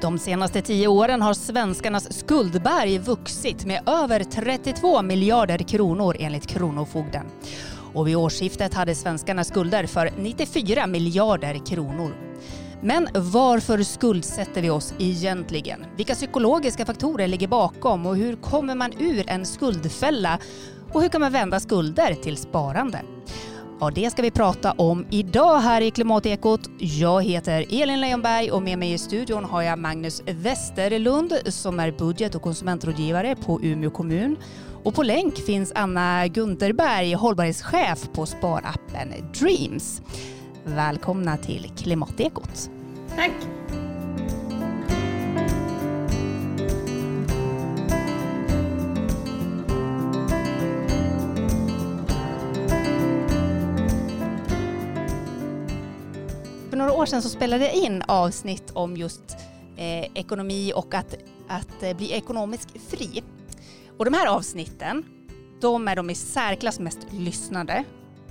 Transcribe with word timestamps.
De 0.00 0.18
senaste 0.18 0.62
tio 0.62 0.88
åren 0.88 1.22
har 1.22 1.34
svenskarnas 1.34 2.18
skuldberg 2.18 2.98
vuxit 2.98 3.64
med 3.64 3.88
över 3.88 4.24
32 4.24 5.02
miljarder 5.02 5.58
kronor 5.58 6.16
enligt 6.18 6.46
Kronofogden. 6.46 7.26
Och 7.94 8.08
vid 8.08 8.16
årsskiftet 8.16 8.74
hade 8.74 8.94
svenskarna 8.94 9.44
skulder 9.44 9.86
för 9.86 10.10
94 10.18 10.86
miljarder 10.86 11.66
kronor. 11.66 12.14
Men 12.82 13.08
varför 13.14 13.82
skuldsätter 13.82 14.62
vi 14.62 14.70
oss 14.70 14.94
egentligen? 14.98 15.84
Vilka 15.96 16.14
psykologiska 16.14 16.86
faktorer 16.86 17.26
ligger 17.26 17.48
bakom 17.48 18.06
och 18.06 18.16
hur 18.16 18.36
kommer 18.36 18.74
man 18.74 18.92
ur 18.98 19.30
en 19.30 19.46
skuldfälla? 19.46 20.38
Och 20.92 21.02
hur 21.02 21.08
kan 21.08 21.20
man 21.20 21.32
vända 21.32 21.60
skulder 21.60 22.14
till 22.14 22.36
sparande? 22.36 23.00
Ja, 23.82 23.90
det 23.94 24.10
ska 24.10 24.22
vi 24.22 24.30
prata 24.30 24.72
om 24.72 25.06
idag 25.10 25.58
här 25.58 25.80
i 25.80 25.90
Klimatekot. 25.90 26.60
Jag 26.78 27.24
heter 27.24 27.82
Elin 27.82 28.00
Leijonberg 28.00 28.50
och 28.50 28.62
med 28.62 28.78
mig 28.78 28.92
i 28.92 28.98
studion 28.98 29.44
har 29.44 29.62
jag 29.62 29.78
Magnus 29.78 30.22
Westerlund 30.26 31.32
som 31.46 31.80
är 31.80 31.92
budget 31.92 32.34
och 32.34 32.42
konsumentrådgivare 32.42 33.36
på 33.36 33.60
Umeå 33.62 33.90
kommun. 33.90 34.36
Och 34.84 34.94
på 34.94 35.02
länk 35.02 35.36
finns 35.36 35.72
Anna 35.74 36.26
Gunterberg, 36.26 37.14
hållbarhetschef 37.14 38.08
på 38.12 38.26
sparappen 38.26 39.08
Dreams. 39.40 40.02
Välkomna 40.64 41.36
till 41.36 41.72
Klimatekot. 41.76 42.70
Tack! 43.16 43.32
Några 56.80 56.92
år 56.92 57.06
sedan 57.06 57.22
så 57.22 57.28
spelade 57.28 57.64
jag 57.64 57.74
in 57.74 58.02
avsnitt 58.08 58.70
om 58.72 58.96
just 58.96 59.36
eh, 59.76 60.04
ekonomi 60.14 60.72
och 60.74 60.94
att, 60.94 61.14
att 61.48 61.82
eh, 61.82 61.96
bli 61.96 62.12
ekonomiskt 62.12 62.70
fri. 62.88 63.22
Och 63.98 64.04
de 64.04 64.14
här 64.14 64.26
avsnitten, 64.26 65.04
de 65.60 65.88
är 65.88 65.96
de 65.96 66.10
i 66.10 66.14
särklass 66.14 66.80
mest 66.80 66.98
lyssnade 67.10 67.84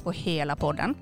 på 0.03 0.11
hela 0.11 0.55
podden. 0.55 0.95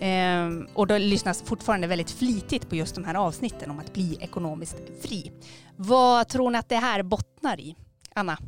Ehm, 0.00 0.66
och 0.74 0.86
då 0.86 0.98
lyssnas 0.98 1.42
fortfarande 1.42 1.86
väldigt 1.86 2.10
flitigt 2.10 2.68
på 2.68 2.76
just 2.76 2.94
de 2.94 3.04
här 3.04 3.14
avsnitten 3.14 3.70
om 3.70 3.78
att 3.78 3.92
bli 3.92 4.18
ekonomiskt 4.20 4.82
fri. 5.02 5.32
Vad 5.76 6.28
tror 6.28 6.50
ni 6.50 6.58
att 6.58 6.68
det 6.68 6.76
här 6.76 7.02
bottnar 7.02 7.60
i? 7.60 7.76
Anna? 8.14 8.38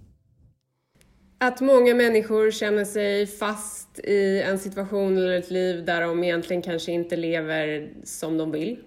Att 1.45 1.61
många 1.61 1.95
människor 1.95 2.51
känner 2.51 2.85
sig 2.85 3.27
fast 3.27 3.99
i 3.99 4.43
en 4.43 4.59
situation 4.59 5.17
eller 5.17 5.39
ett 5.39 5.51
liv 5.51 5.85
där 5.85 6.01
de 6.01 6.25
egentligen 6.25 6.63
kanske 6.63 6.93
inte 6.93 7.17
lever 7.17 7.91
som 8.05 8.39
de 8.39 8.51
vill. 8.51 8.79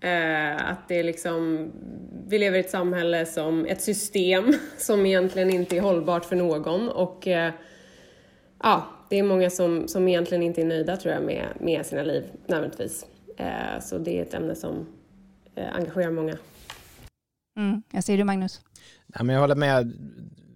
Eh, 0.00 0.70
att 0.70 0.88
det 0.88 0.98
är 0.98 1.04
liksom, 1.04 1.70
vi 2.28 2.38
lever 2.38 2.56
i 2.56 2.60
ett 2.60 2.70
samhälle 2.70 3.26
som 3.26 3.66
ett 3.66 3.82
system 3.82 4.52
som 4.78 5.06
egentligen 5.06 5.50
inte 5.50 5.76
är 5.76 5.80
hållbart 5.80 6.24
för 6.24 6.36
någon 6.36 6.88
och 6.88 7.28
eh, 7.28 7.52
ja, 8.62 8.86
det 9.10 9.18
är 9.18 9.22
många 9.22 9.50
som, 9.50 9.88
som 9.88 10.08
egentligen 10.08 10.42
inte 10.42 10.60
är 10.60 10.66
nöjda 10.66 10.96
tror 10.96 11.14
jag 11.14 11.22
med, 11.22 11.46
med 11.60 11.86
sina 11.86 12.02
liv 12.02 12.24
nödvändigtvis. 12.46 13.06
Eh, 13.36 13.80
så 13.80 13.98
det 13.98 14.18
är 14.18 14.22
ett 14.22 14.34
ämne 14.34 14.54
som 14.54 14.86
engagerar 15.72 16.10
många. 16.10 16.36
Mm, 17.58 17.82
jag 17.92 18.04
ser 18.04 18.16
du 18.16 18.24
Magnus? 18.24 18.60
Ja, 19.14 19.22
men 19.22 19.34
jag 19.34 19.40
håller 19.40 19.54
med. 19.54 19.92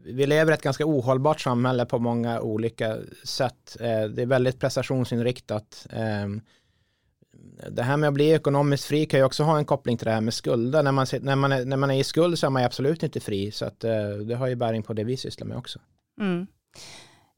Vi 0.06 0.26
lever 0.26 0.52
i 0.52 0.54
ett 0.54 0.62
ganska 0.62 0.86
ohållbart 0.86 1.40
samhälle 1.40 1.86
på 1.86 1.98
många 1.98 2.40
olika 2.40 2.96
sätt. 3.24 3.76
Eh, 3.80 4.04
det 4.04 4.22
är 4.22 4.26
väldigt 4.26 4.60
prestationsinriktat. 4.60 5.86
Ehm, 5.90 6.40
det 7.70 7.82
här 7.82 7.96
med 7.96 8.08
att 8.08 8.14
bli 8.14 8.30
ekonomiskt 8.30 8.84
fri 8.84 9.06
kan 9.06 9.20
ju 9.20 9.26
också 9.26 9.42
ha 9.42 9.58
en 9.58 9.64
koppling 9.64 9.96
till 9.96 10.04
det 10.04 10.12
här 10.12 10.20
med 10.20 10.34
skulder. 10.34 10.82
När 10.82 10.92
man, 10.92 11.06
när 11.20 11.36
man, 11.36 11.52
är, 11.52 11.64
när 11.64 11.76
man 11.76 11.90
är 11.90 12.00
i 12.00 12.04
skuld 12.04 12.38
så 12.38 12.46
är 12.46 12.50
man 12.50 12.64
absolut 12.64 13.02
inte 13.02 13.20
fri. 13.20 13.52
Så 13.52 13.64
att, 13.64 13.84
eh, 13.84 14.08
det 14.08 14.34
har 14.34 14.46
ju 14.46 14.54
bäring 14.54 14.82
på 14.82 14.92
det 14.92 15.04
vi 15.04 15.16
sysslar 15.16 15.46
med 15.46 15.56
också. 15.56 15.78
Mm. 16.20 16.46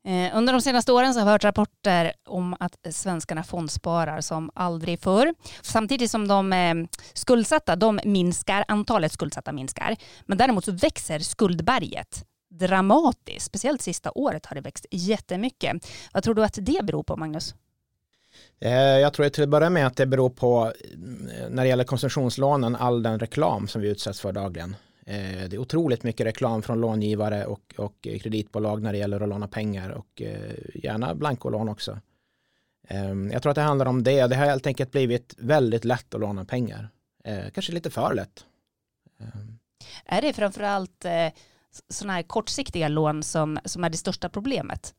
Eh, 0.07 0.37
under 0.37 0.53
de 0.53 0.63
senaste 0.63 0.93
åren 0.93 1.15
så 1.15 1.21
har 1.21 1.27
vi 1.27 1.33
hört 1.33 1.45
rapporter 1.45 2.13
om 2.29 2.57
att 2.61 2.87
svenskarna 2.91 3.45
fondsparar 3.45 4.21
som 4.21 4.51
aldrig 4.55 5.01
förr. 5.01 5.35
Samtidigt 5.63 6.11
som 6.11 6.29
de 6.29 6.89
skuldsatta, 7.13 7.77
de 7.77 8.01
minskar, 8.05 8.65
antalet 8.69 9.13
skuldsatta 9.13 9.53
minskar. 9.53 9.97
Men 10.27 10.39
däremot 10.39 10.65
så 10.65 10.73
växer 10.73 11.19
skuldberget 11.19 12.25
dramatiskt. 12.59 13.47
Speciellt 13.47 13.83
sista 13.83 14.12
året 14.15 14.47
har 14.47 14.55
det 14.55 14.61
växt 14.61 14.87
jättemycket. 14.91 15.91
Vad 16.12 16.22
tror 16.22 16.34
du 16.34 16.44
att 16.44 16.59
det 16.61 16.84
beror 16.84 17.03
på, 17.03 17.17
Magnus? 17.17 17.55
Eh, 18.61 18.72
jag 18.72 19.12
tror 19.12 19.28
till 19.28 19.43
att 19.43 19.49
börja 19.49 19.71
med 19.71 19.87
att 19.87 19.97
det 19.97 20.06
beror 20.06 20.31
på, 20.31 20.72
när 21.50 21.62
det 21.62 21.69
gäller 21.69 21.84
konsumtionslånen, 21.84 22.77
all 22.77 23.03
den 23.03 23.19
reklam 23.19 23.69
som 23.69 23.83
vi 23.83 23.89
utsätts 23.89 24.21
för 24.21 24.33
dagligen. 24.33 24.77
Eh, 25.06 25.49
det 25.49 25.56
är 25.56 25.59
otroligt 25.59 26.03
mycket 26.03 26.27
reklam 26.27 26.62
från 26.62 26.81
långivare 26.81 27.47
och, 27.47 27.75
och 27.77 27.95
kreditbolag 28.03 28.83
när 28.83 28.93
det 28.93 28.99
gäller 28.99 29.21
att 29.21 29.28
låna 29.28 29.49
pengar 29.49 29.91
och 29.91 30.22
eh, 30.22 30.53
gärna 30.75 31.15
blankolån 31.15 31.69
också. 31.69 32.00
Ehm, 32.89 33.31
jag 33.31 33.43
tror 33.43 33.50
att 33.50 33.56
det 33.56 33.62
handlar 33.62 33.87
om 33.87 34.03
det. 34.03 34.27
Det 34.27 34.37
har 34.37 34.47
helt 34.47 34.66
enkelt 34.66 34.93
blivit 34.93 35.34
väldigt 35.39 35.84
lätt 35.84 36.15
att 36.15 36.21
låna 36.21 36.45
pengar. 36.45 36.89
Eh, 37.25 37.50
kanske 37.55 37.72
lite 37.72 37.91
för 37.91 38.15
lätt. 38.15 38.45
Ehm. 39.21 39.59
Är 40.05 40.22
det 40.22 40.33
framförallt 40.33 41.05
sådana 41.89 42.13
här 42.13 42.23
kortsiktiga 42.23 42.89
lån 42.89 43.23
som, 43.23 43.59
som 43.65 43.85
är 43.85 43.91
det 43.91 43.97
största 43.97 44.29
problemet? 44.29 44.95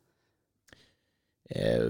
Eh, 1.50 1.84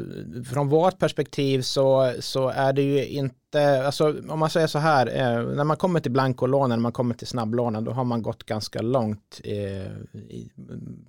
från 0.52 0.70
vårt 0.70 1.00
perspektiv 1.00 1.62
så, 1.62 2.14
så 2.20 2.50
är 2.50 2.74
det 2.74 2.82
ju 2.82 3.06
inte, 3.06 3.86
alltså 3.86 4.16
om 4.30 4.40
man 4.40 4.50
säger 4.50 4.68
så 4.68 4.80
här, 4.80 5.08
eh, 5.08 5.56
när 5.56 5.64
man 5.64 5.78
kommer 5.78 6.00
till 6.00 6.12
blankolånen, 6.12 6.70
när 6.70 6.84
man 6.84 6.92
kommer 6.92 7.16
till 7.16 7.28
snabblånen, 7.28 7.84
då 7.84 7.92
har 7.92 8.04
man 8.04 8.22
gått 8.22 8.44
ganska 8.44 8.82
långt 8.82 9.42
eh, 9.44 9.92
i, 10.14 10.52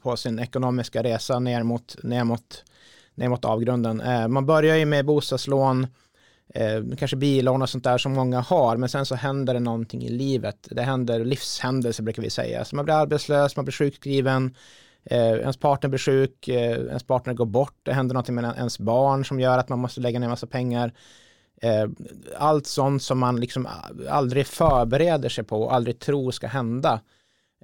på 0.02 0.16
sin 0.16 0.38
ekonomiska 0.38 1.02
resa 1.02 1.38
ner 1.38 1.62
mot, 1.62 1.96
ner 2.02 2.24
mot, 2.24 2.64
ner 3.14 3.28
mot 3.28 3.44
avgrunden. 3.44 4.00
Eh, 4.00 4.28
man 4.28 4.46
börjar 4.46 4.76
ju 4.76 4.84
med 4.84 5.04
bostadslån, 5.06 5.86
eh, 6.54 6.82
kanske 6.98 7.16
billån 7.16 7.62
och 7.62 7.70
sånt 7.70 7.84
där 7.84 7.98
som 7.98 8.12
många 8.12 8.40
har, 8.40 8.76
men 8.76 8.88
sen 8.88 9.06
så 9.06 9.14
händer 9.14 9.54
det 9.54 9.60
någonting 9.60 10.04
i 10.04 10.08
livet. 10.08 10.68
Det 10.70 10.82
händer 10.82 11.24
livshändelser 11.24 12.02
brukar 12.02 12.22
vi 12.22 12.30
säga. 12.30 12.64
Så 12.64 12.76
man 12.76 12.84
blir 12.84 12.94
arbetslös, 12.94 13.56
man 13.56 13.64
blir 13.64 13.72
sjukskriven, 13.72 14.54
eh, 15.04 15.32
ens 15.32 15.56
partner 15.56 15.90
blir 15.90 15.98
sjuk, 15.98 16.48
eh, 16.48 16.72
ens 16.72 17.04
partner 17.04 17.34
går 17.34 17.46
bort, 17.46 17.76
det 17.82 17.92
händer 17.92 18.14
någonting 18.14 18.34
med 18.34 18.54
ens 18.56 18.78
barn 18.78 19.24
som 19.24 19.40
gör 19.40 19.58
att 19.58 19.68
man 19.68 19.78
måste 19.78 20.00
lägga 20.00 20.18
ner 20.18 20.28
massa 20.28 20.46
pengar. 20.46 20.92
Eh, 21.62 21.88
allt 22.36 22.66
sånt 22.66 23.02
som 23.02 23.18
man 23.18 23.40
liksom 23.40 23.68
aldrig 24.08 24.46
förbereder 24.46 25.28
sig 25.28 25.44
på 25.44 25.62
och 25.62 25.74
aldrig 25.74 25.98
tror 25.98 26.30
ska 26.30 26.46
hända. 26.46 27.00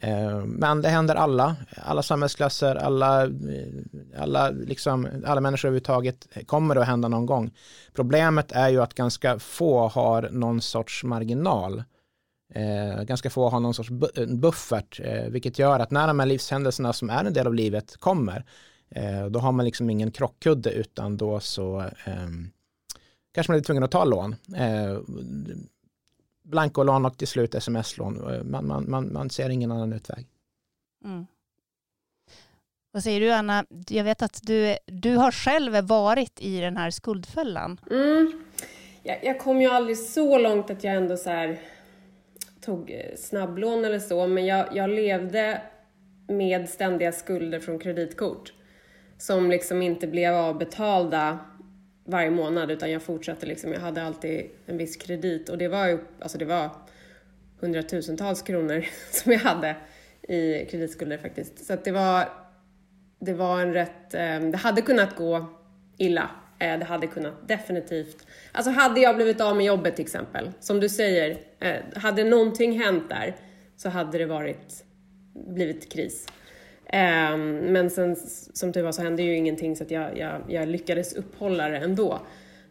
Eh, 0.00 0.44
men 0.44 0.82
det 0.82 0.88
händer 0.88 1.14
alla, 1.14 1.56
alla 1.76 2.02
samhällsklasser, 2.02 2.76
alla, 2.76 3.24
eh, 3.24 3.30
alla, 4.18 4.50
liksom, 4.50 5.08
alla 5.26 5.40
människor 5.40 5.68
överhuvudtaget 5.68 6.28
kommer 6.46 6.76
att 6.76 6.86
hända 6.86 7.08
någon 7.08 7.26
gång. 7.26 7.50
Problemet 7.92 8.52
är 8.52 8.68
ju 8.68 8.82
att 8.82 8.94
ganska 8.94 9.38
få 9.38 9.88
har 9.88 10.28
någon 10.30 10.60
sorts 10.60 11.04
marginal. 11.04 11.82
Eh, 12.54 13.02
ganska 13.02 13.30
få 13.30 13.48
har 13.48 13.60
någon 13.60 13.74
sorts 13.74 13.90
eh, 14.16 14.26
buffert, 14.26 15.00
eh, 15.04 15.24
vilket 15.28 15.58
gör 15.58 15.80
att 15.80 15.90
när 15.90 16.06
de 16.06 16.18
här 16.18 16.26
livshändelserna 16.26 16.92
som 16.92 17.10
är 17.10 17.24
en 17.24 17.32
del 17.32 17.46
av 17.46 17.54
livet 17.54 17.96
kommer, 17.96 18.44
eh, 18.90 19.26
då 19.26 19.38
har 19.38 19.52
man 19.52 19.64
liksom 19.64 19.90
ingen 19.90 20.10
krockkudde 20.10 20.70
utan 20.70 21.16
då 21.16 21.40
så 21.40 21.80
eh, 21.80 22.28
kanske 23.34 23.52
man 23.52 23.58
är 23.58 23.64
tvungen 23.64 23.82
att 23.82 23.90
ta 23.90 24.04
lån. 24.04 24.36
Blankolån 26.44 27.04
och 27.06 27.18
till 27.18 27.28
slut 27.28 27.54
sms-lån. 27.54 28.34
Eh, 28.34 28.42
man, 28.44 28.66
man, 28.66 28.90
man, 28.90 29.12
man 29.12 29.30
ser 29.30 29.50
ingen 29.50 29.72
annan 29.72 29.92
utväg. 29.92 30.26
Mm. 31.04 31.26
Vad 32.90 33.02
säger 33.02 33.20
du 33.20 33.30
Anna? 33.30 33.64
Jag 33.88 34.04
vet 34.04 34.22
att 34.22 34.40
du, 34.42 34.76
du 34.86 35.16
har 35.16 35.32
själv 35.32 35.84
varit 35.84 36.40
i 36.40 36.60
den 36.60 36.76
här 36.76 36.90
skuldfällan. 36.90 37.80
Mm. 37.90 38.44
Jag, 39.02 39.24
jag 39.24 39.40
kom 39.40 39.60
ju 39.60 39.68
aldrig 39.68 39.98
så 39.98 40.38
långt 40.38 40.70
att 40.70 40.84
jag 40.84 40.94
ändå 40.94 41.16
så 41.16 41.30
här 41.30 41.60
tog 42.60 42.90
eh, 42.90 43.16
snabblån 43.16 43.84
eller 43.84 43.98
så, 43.98 44.26
men 44.26 44.46
jag, 44.46 44.76
jag 44.76 44.90
levde 44.90 45.62
med 46.28 46.68
ständiga 46.68 47.12
skulder 47.12 47.60
från 47.60 47.78
kreditkort 47.78 48.52
som 49.18 49.50
liksom 49.50 49.82
inte 49.82 50.06
blev 50.06 50.34
avbetalda 50.34 51.38
varje 52.04 52.30
månad 52.30 52.70
utan 52.70 52.90
jag 52.90 53.02
fortsatte 53.02 53.46
liksom, 53.46 53.72
jag 53.72 53.80
hade 53.80 54.02
alltid 54.02 54.50
en 54.66 54.76
viss 54.76 54.96
kredit 54.96 55.48
och 55.48 55.58
det 55.58 55.68
var 55.68 55.86
ju, 55.86 55.98
alltså 56.20 56.38
det 56.38 56.44
var 56.44 56.70
hundratusentals 57.60 58.42
kronor 58.42 58.84
som 59.10 59.32
jag 59.32 59.38
hade 59.38 59.76
i 60.22 60.66
kreditskulder 60.66 61.18
faktiskt. 61.18 61.66
Så 61.66 61.72
att 61.72 61.84
det 61.84 61.92
var, 61.92 62.28
det 63.18 63.34
var 63.34 63.60
en 63.60 63.72
rätt, 63.72 64.14
ehm, 64.14 64.50
det 64.50 64.58
hade 64.58 64.82
kunnat 64.82 65.16
gå 65.16 65.46
illa 65.98 66.30
eh, 66.58 66.78
det 66.78 66.84
hade 66.84 67.06
kunnat 67.06 67.48
definitivt... 67.48 68.26
Alltså 68.52 68.70
hade 68.70 69.00
jag 69.00 69.16
blivit 69.16 69.40
av 69.40 69.56
med 69.56 69.66
jobbet 69.66 69.96
till 69.96 70.04
exempel, 70.04 70.50
som 70.60 70.80
du 70.80 70.88
säger, 70.88 71.38
eh, 71.60 71.76
hade 71.96 72.24
någonting 72.24 72.80
hänt 72.80 73.08
där 73.08 73.36
så 73.76 73.88
hade 73.88 74.18
det 74.18 74.26
varit, 74.26 74.84
blivit 75.34 75.92
kris. 75.92 76.28
Ehm, 76.86 77.56
men 77.56 77.90
sen 77.90 78.16
som 78.52 78.72
tur 78.72 78.82
var 78.82 78.92
så 78.92 79.02
hände 79.02 79.22
ju 79.22 79.36
ingenting 79.36 79.76
så 79.76 79.84
att 79.84 79.90
jag, 79.90 80.18
jag, 80.18 80.40
jag 80.48 80.68
lyckades 80.68 81.12
upphålla 81.12 81.68
det 81.68 81.78
ändå. 81.78 82.20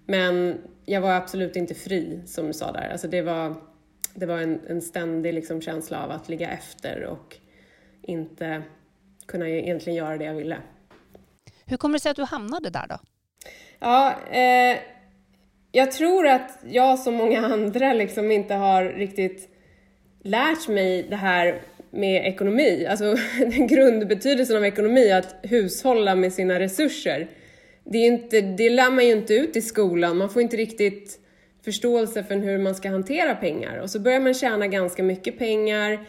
Men 0.06 0.58
jag 0.86 1.02
var 1.02 1.14
absolut 1.14 1.56
inte 1.56 1.74
fri 1.74 2.22
som 2.26 2.48
du 2.48 2.54
sa 2.54 2.72
där. 2.72 2.90
Alltså 2.92 3.08
det 3.08 3.22
var, 3.22 3.56
det 4.14 4.26
var 4.26 4.38
en, 4.38 4.60
en 4.68 4.82
ständig 4.82 5.34
liksom 5.34 5.62
känsla 5.62 6.04
av 6.04 6.12
att 6.12 6.30
ligga 6.30 6.50
efter 6.50 7.04
och 7.04 7.38
inte 8.02 8.64
kunna 9.26 9.50
egentligen 9.50 9.98
göra 9.98 10.18
det 10.18 10.26
jag 10.26 10.34
ville. 10.34 10.58
Hur 11.66 11.78
kommer 11.78 11.94
det 11.94 12.02
sig 12.02 12.10
att 12.10 12.16
du 12.16 12.24
hamnade 12.24 12.70
där 12.70 12.88
då? 12.88 13.00
Ja, 13.80 14.16
eh, 14.32 14.78
jag 15.72 15.92
tror 15.92 16.28
att 16.28 16.60
jag 16.66 17.00
som 17.00 17.14
många 17.14 17.46
andra 17.46 17.94
liksom 17.94 18.32
inte 18.32 18.54
har 18.54 18.84
riktigt 18.84 19.50
lärt 20.22 20.68
mig 20.68 21.04
det 21.10 21.16
här 21.16 21.62
med 21.94 22.28
ekonomi, 22.28 22.86
alltså 22.86 23.16
grundbetydelsen 23.70 24.58
av 24.58 24.66
ekonomi, 24.66 25.12
att 25.12 25.36
hushålla 25.42 26.16
med 26.16 26.34
sina 26.34 26.60
resurser. 26.60 27.28
Det, 27.84 27.98
är 27.98 28.08
inte, 28.08 28.42
det 28.42 28.70
lär 28.70 28.92
man 28.92 29.06
ju 29.06 29.12
inte 29.12 29.34
ut 29.34 29.56
i 29.56 29.62
skolan, 29.62 30.18
man 30.18 30.30
får 30.30 30.42
inte 30.42 30.58
riktigt 30.58 31.20
förståelse 31.66 32.24
för 32.24 32.36
hur 32.36 32.58
man 32.58 32.76
ska 32.76 32.90
hantera 32.90 33.36
pengar. 33.36 33.78
Och 33.78 33.90
så 33.90 34.00
börjar 34.00 34.20
man 34.20 34.34
tjäna 34.34 34.68
ganska 34.68 35.04
mycket 35.04 35.38
pengar 35.38 36.06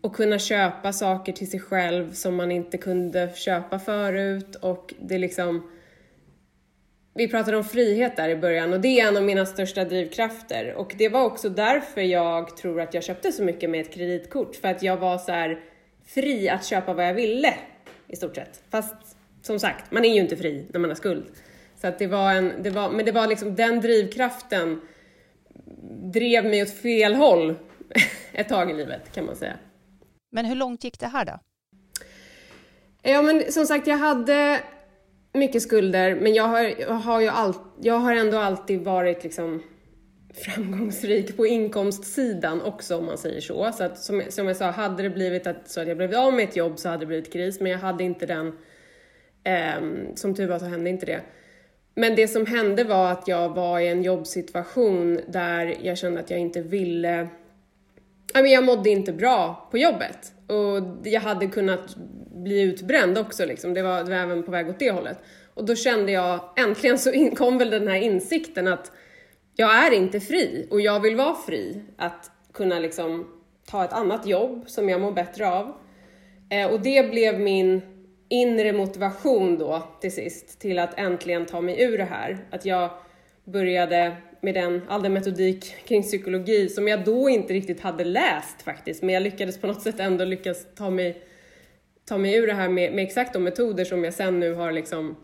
och 0.00 0.14
kunna 0.14 0.38
köpa 0.38 0.92
saker 0.92 1.32
till 1.32 1.50
sig 1.50 1.60
själv 1.60 2.12
som 2.12 2.34
man 2.34 2.52
inte 2.52 2.78
kunde 2.78 3.30
köpa 3.34 3.78
förut 3.78 4.54
och 4.54 4.94
det 5.00 5.18
liksom 5.18 5.70
vi 7.18 7.28
pratade 7.28 7.56
om 7.56 7.64
frihet 7.64 8.16
där 8.16 8.28
i 8.28 8.36
början 8.36 8.72
och 8.72 8.80
det 8.80 9.00
är 9.00 9.08
en 9.08 9.16
av 9.16 9.22
mina 9.22 9.46
största 9.46 9.84
drivkrafter 9.84 10.74
och 10.74 10.94
det 10.98 11.08
var 11.08 11.24
också 11.24 11.48
därför 11.48 12.00
jag 12.00 12.56
tror 12.56 12.80
att 12.80 12.94
jag 12.94 13.04
köpte 13.04 13.32
så 13.32 13.42
mycket 13.42 13.70
med 13.70 13.80
ett 13.80 13.94
kreditkort 13.94 14.56
för 14.56 14.68
att 14.68 14.82
jag 14.82 14.96
var 14.96 15.18
så 15.18 15.32
här 15.32 15.60
fri 16.06 16.48
att 16.48 16.64
köpa 16.64 16.92
vad 16.92 17.06
jag 17.06 17.14
ville 17.14 17.54
i 18.06 18.16
stort 18.16 18.34
sett. 18.34 18.62
Fast 18.70 18.94
som 19.42 19.58
sagt, 19.58 19.92
man 19.92 20.04
är 20.04 20.14
ju 20.14 20.20
inte 20.20 20.36
fri 20.36 20.66
när 20.72 20.80
man 20.80 20.90
har 20.90 20.94
skuld. 20.94 21.24
Så 21.80 21.86
att 21.86 21.98
det 21.98 22.06
var 22.06 22.32
en, 22.32 22.52
det 22.62 22.70
var, 22.70 22.90
men 22.90 23.04
det 23.04 23.12
var 23.12 23.26
liksom 23.26 23.54
den 23.54 23.80
drivkraften 23.80 24.80
drev 26.12 26.44
mig 26.44 26.62
åt 26.62 26.72
fel 26.72 27.14
håll 27.14 27.54
ett 28.32 28.48
tag 28.48 28.70
i 28.70 28.74
livet 28.74 29.12
kan 29.14 29.26
man 29.26 29.36
säga. 29.36 29.56
Men 30.32 30.44
hur 30.44 30.54
långt 30.54 30.84
gick 30.84 31.00
det 31.00 31.06
här 31.06 31.24
då? 31.24 31.38
Ja 33.02 33.22
men 33.22 33.52
som 33.52 33.66
sagt, 33.66 33.86
jag 33.86 33.98
hade 33.98 34.60
mycket 35.32 35.62
skulder, 35.62 36.14
men 36.14 36.34
jag 36.34 36.44
har, 36.44 36.74
jag 36.80 36.94
har 36.94 37.20
ju 37.20 37.28
all, 37.28 37.54
jag 37.80 37.94
har 37.94 38.14
ändå 38.14 38.38
alltid 38.38 38.80
varit 38.80 39.24
liksom 39.24 39.62
framgångsrik 40.34 41.36
på 41.36 41.46
inkomstsidan 41.46 42.62
också 42.62 42.96
om 42.96 43.06
man 43.06 43.18
säger 43.18 43.40
så. 43.40 43.72
Så 43.72 43.84
att 43.84 43.98
som, 43.98 44.22
som 44.28 44.46
jag 44.46 44.56
sa, 44.56 44.70
hade 44.70 45.02
det 45.02 45.10
blivit 45.10 45.46
att, 45.46 45.70
så 45.70 45.80
att 45.80 45.88
jag 45.88 45.96
blev 45.96 46.14
av 46.14 46.32
med 46.32 46.48
ett 46.48 46.56
jobb 46.56 46.78
så 46.78 46.88
hade 46.88 47.00
det 47.00 47.06
blivit 47.06 47.32
kris, 47.32 47.60
men 47.60 47.72
jag 47.72 47.78
hade 47.78 48.04
inte 48.04 48.26
den, 48.26 48.52
eh, 49.44 50.14
som 50.14 50.34
tur 50.34 50.48
var 50.48 50.58
så 50.58 50.64
hände 50.64 50.90
inte 50.90 51.06
det. 51.06 51.20
Men 51.94 52.14
det 52.14 52.28
som 52.28 52.46
hände 52.46 52.84
var 52.84 53.12
att 53.12 53.28
jag 53.28 53.54
var 53.54 53.80
i 53.80 53.88
en 53.88 54.02
jobbsituation 54.02 55.20
där 55.28 55.76
jag 55.82 55.98
kände 55.98 56.20
att 56.20 56.30
jag 56.30 56.40
inte 56.40 56.60
ville 56.60 57.28
jag 58.34 58.64
mådde 58.64 58.90
inte 58.90 59.12
bra 59.12 59.68
på 59.70 59.78
jobbet 59.78 60.32
och 60.46 61.06
jag 61.08 61.20
hade 61.20 61.46
kunnat 61.46 61.96
bli 62.34 62.60
utbränd 62.60 63.18
också 63.18 63.46
liksom. 63.46 63.74
Det 63.74 63.82
var, 63.82 64.04
det 64.04 64.10
var 64.10 64.16
även 64.16 64.42
på 64.42 64.50
väg 64.50 64.68
åt 64.68 64.78
det 64.78 64.90
hållet. 64.90 65.18
Och 65.54 65.64
då 65.64 65.74
kände 65.74 66.12
jag, 66.12 66.40
äntligen 66.56 66.98
så 66.98 67.12
in, 67.12 67.36
kom 67.36 67.58
väl 67.58 67.70
den 67.70 67.88
här 67.88 68.00
insikten 68.00 68.68
att 68.68 68.92
jag 69.56 69.86
är 69.86 69.90
inte 69.90 70.20
fri 70.20 70.68
och 70.70 70.80
jag 70.80 71.00
vill 71.00 71.16
vara 71.16 71.34
fri 71.34 71.82
att 71.96 72.30
kunna 72.52 72.78
liksom 72.78 73.26
ta 73.70 73.84
ett 73.84 73.92
annat 73.92 74.26
jobb 74.26 74.64
som 74.66 74.88
jag 74.88 75.00
mår 75.00 75.12
bättre 75.12 75.48
av. 75.48 75.74
Eh, 76.50 76.70
och 76.70 76.80
det 76.80 77.10
blev 77.10 77.40
min 77.40 77.82
inre 78.28 78.72
motivation 78.72 79.58
då 79.58 79.82
till 80.00 80.12
sist 80.12 80.60
till 80.60 80.78
att 80.78 80.98
äntligen 80.98 81.46
ta 81.46 81.60
mig 81.60 81.82
ur 81.82 81.98
det 81.98 82.04
här. 82.04 82.38
Att 82.50 82.64
jag 82.64 82.90
började 83.44 84.16
med 84.40 84.54
den, 84.54 84.82
all 84.88 85.02
den 85.02 85.12
metodik 85.12 85.74
kring 85.86 86.02
psykologi 86.02 86.68
som 86.68 86.88
jag 86.88 87.04
då 87.04 87.28
inte 87.28 87.52
riktigt 87.52 87.80
hade 87.80 88.04
läst 88.04 88.62
faktiskt, 88.62 89.02
men 89.02 89.14
jag 89.14 89.22
lyckades 89.22 89.60
på 89.60 89.66
något 89.66 89.82
sätt 89.82 90.00
ändå 90.00 90.24
lyckas 90.24 90.66
ta 90.74 90.90
mig, 90.90 91.22
ta 92.08 92.18
mig 92.18 92.34
ur 92.34 92.46
det 92.46 92.54
här 92.54 92.68
med, 92.68 92.92
med 92.92 93.04
exakt 93.04 93.32
de 93.32 93.44
metoder 93.44 93.84
som 93.84 94.04
jag 94.04 94.14
sen 94.14 94.40
nu 94.40 94.54
har 94.54 94.72
liksom 94.72 95.16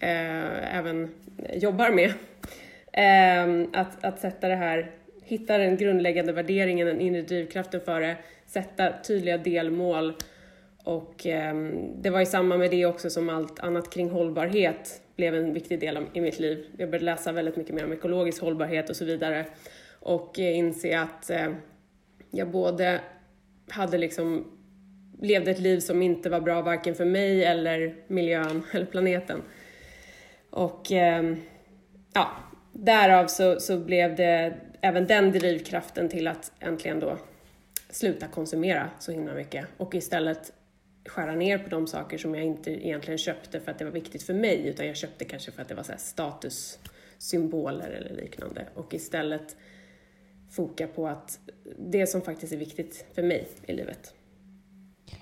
eh, 0.00 0.78
även 0.78 1.10
jobbar 1.54 1.90
med. 1.90 2.12
Eh, 2.92 3.68
att, 3.72 4.04
att 4.04 4.20
sätta 4.20 4.48
det 4.48 4.54
här, 4.54 4.90
hitta 5.22 5.58
den 5.58 5.76
grundläggande 5.76 6.32
värderingen, 6.32 6.86
den 6.86 7.00
inre 7.00 7.22
drivkraften 7.22 7.80
för 7.80 8.00
det, 8.00 8.16
sätta 8.46 8.92
tydliga 9.06 9.38
delmål 9.38 10.14
och 10.84 11.26
eh, 11.26 11.54
det 11.96 12.10
var 12.10 12.20
i 12.20 12.26
samband 12.26 12.60
med 12.60 12.70
det 12.70 12.86
också 12.86 13.10
som 13.10 13.28
allt 13.28 13.60
annat 13.60 13.90
kring 13.90 14.10
hållbarhet 14.10 15.00
blev 15.16 15.34
en 15.34 15.52
viktig 15.52 15.80
del 15.80 15.98
i 16.12 16.20
mitt 16.20 16.38
liv. 16.38 16.66
Jag 16.78 16.90
började 16.90 17.04
läsa 17.04 17.32
väldigt 17.32 17.56
mycket 17.56 17.74
mer 17.74 17.84
om 17.84 17.92
ekologisk 17.92 18.42
hållbarhet 18.42 18.90
och 18.90 18.96
så 18.96 19.04
vidare 19.04 19.46
och 20.00 20.38
eh, 20.38 20.58
inse 20.58 21.00
att 21.00 21.30
eh, 21.30 21.52
jag 22.30 22.50
både 22.50 23.00
hade 23.68 23.98
liksom 23.98 24.53
levde 25.24 25.50
ett 25.50 25.60
liv 25.60 25.80
som 25.80 26.02
inte 26.02 26.30
var 26.30 26.40
bra 26.40 26.62
varken 26.62 26.94
för 26.94 27.04
mig 27.04 27.44
eller 27.44 27.94
miljön 28.08 28.62
eller 28.72 28.86
planeten. 28.86 29.42
Och 30.50 30.92
eh, 30.92 31.34
ja, 32.12 32.30
därav 32.72 33.26
så, 33.26 33.60
så 33.60 33.78
blev 33.78 34.16
det 34.16 34.54
även 34.80 35.06
den 35.06 35.32
drivkraften 35.32 36.08
till 36.08 36.26
att 36.26 36.52
äntligen 36.60 37.00
då 37.00 37.18
sluta 37.90 38.26
konsumera 38.26 38.90
så 38.98 39.12
himla 39.12 39.34
mycket 39.34 39.66
och 39.76 39.94
istället 39.94 40.52
skära 41.08 41.34
ner 41.34 41.58
på 41.58 41.68
de 41.68 41.86
saker 41.86 42.18
som 42.18 42.34
jag 42.34 42.44
inte 42.44 42.70
egentligen 42.70 43.18
köpte 43.18 43.60
för 43.60 43.70
att 43.70 43.78
det 43.78 43.84
var 43.84 43.92
viktigt 43.92 44.22
för 44.22 44.34
mig, 44.34 44.66
utan 44.68 44.86
jag 44.86 44.96
köpte 44.96 45.24
kanske 45.24 45.52
för 45.52 45.62
att 45.62 45.68
det 45.68 45.74
var 45.74 45.82
så 45.82 45.92
statussymboler 45.98 47.90
eller 47.90 48.14
liknande 48.22 48.66
och 48.74 48.94
istället 48.94 49.56
foka 50.50 50.86
på 50.86 51.08
att 51.08 51.38
det 51.78 52.06
som 52.06 52.22
faktiskt 52.22 52.52
är 52.52 52.56
viktigt 52.56 53.06
för 53.14 53.22
mig 53.22 53.48
i 53.66 53.72
livet. 53.72 54.13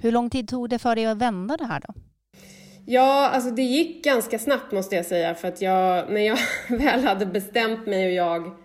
Hur 0.00 0.12
lång 0.12 0.30
tid 0.30 0.48
tog 0.48 0.68
det 0.68 0.78
för 0.78 0.96
dig 0.96 1.06
att 1.06 1.18
vända 1.18 1.56
det 1.56 1.66
här 1.66 1.80
då? 1.80 1.94
Ja, 2.86 3.28
alltså 3.28 3.50
det 3.50 3.62
gick 3.62 4.04
ganska 4.04 4.38
snabbt 4.38 4.72
måste 4.72 4.96
jag 4.96 5.06
säga 5.06 5.34
för 5.34 5.48
att 5.48 5.62
jag, 5.62 6.10
när 6.10 6.20
jag 6.20 6.38
väl 6.78 7.04
hade 7.04 7.26
bestämt 7.26 7.86
mig 7.86 8.06
och 8.06 8.12
jag 8.12 8.56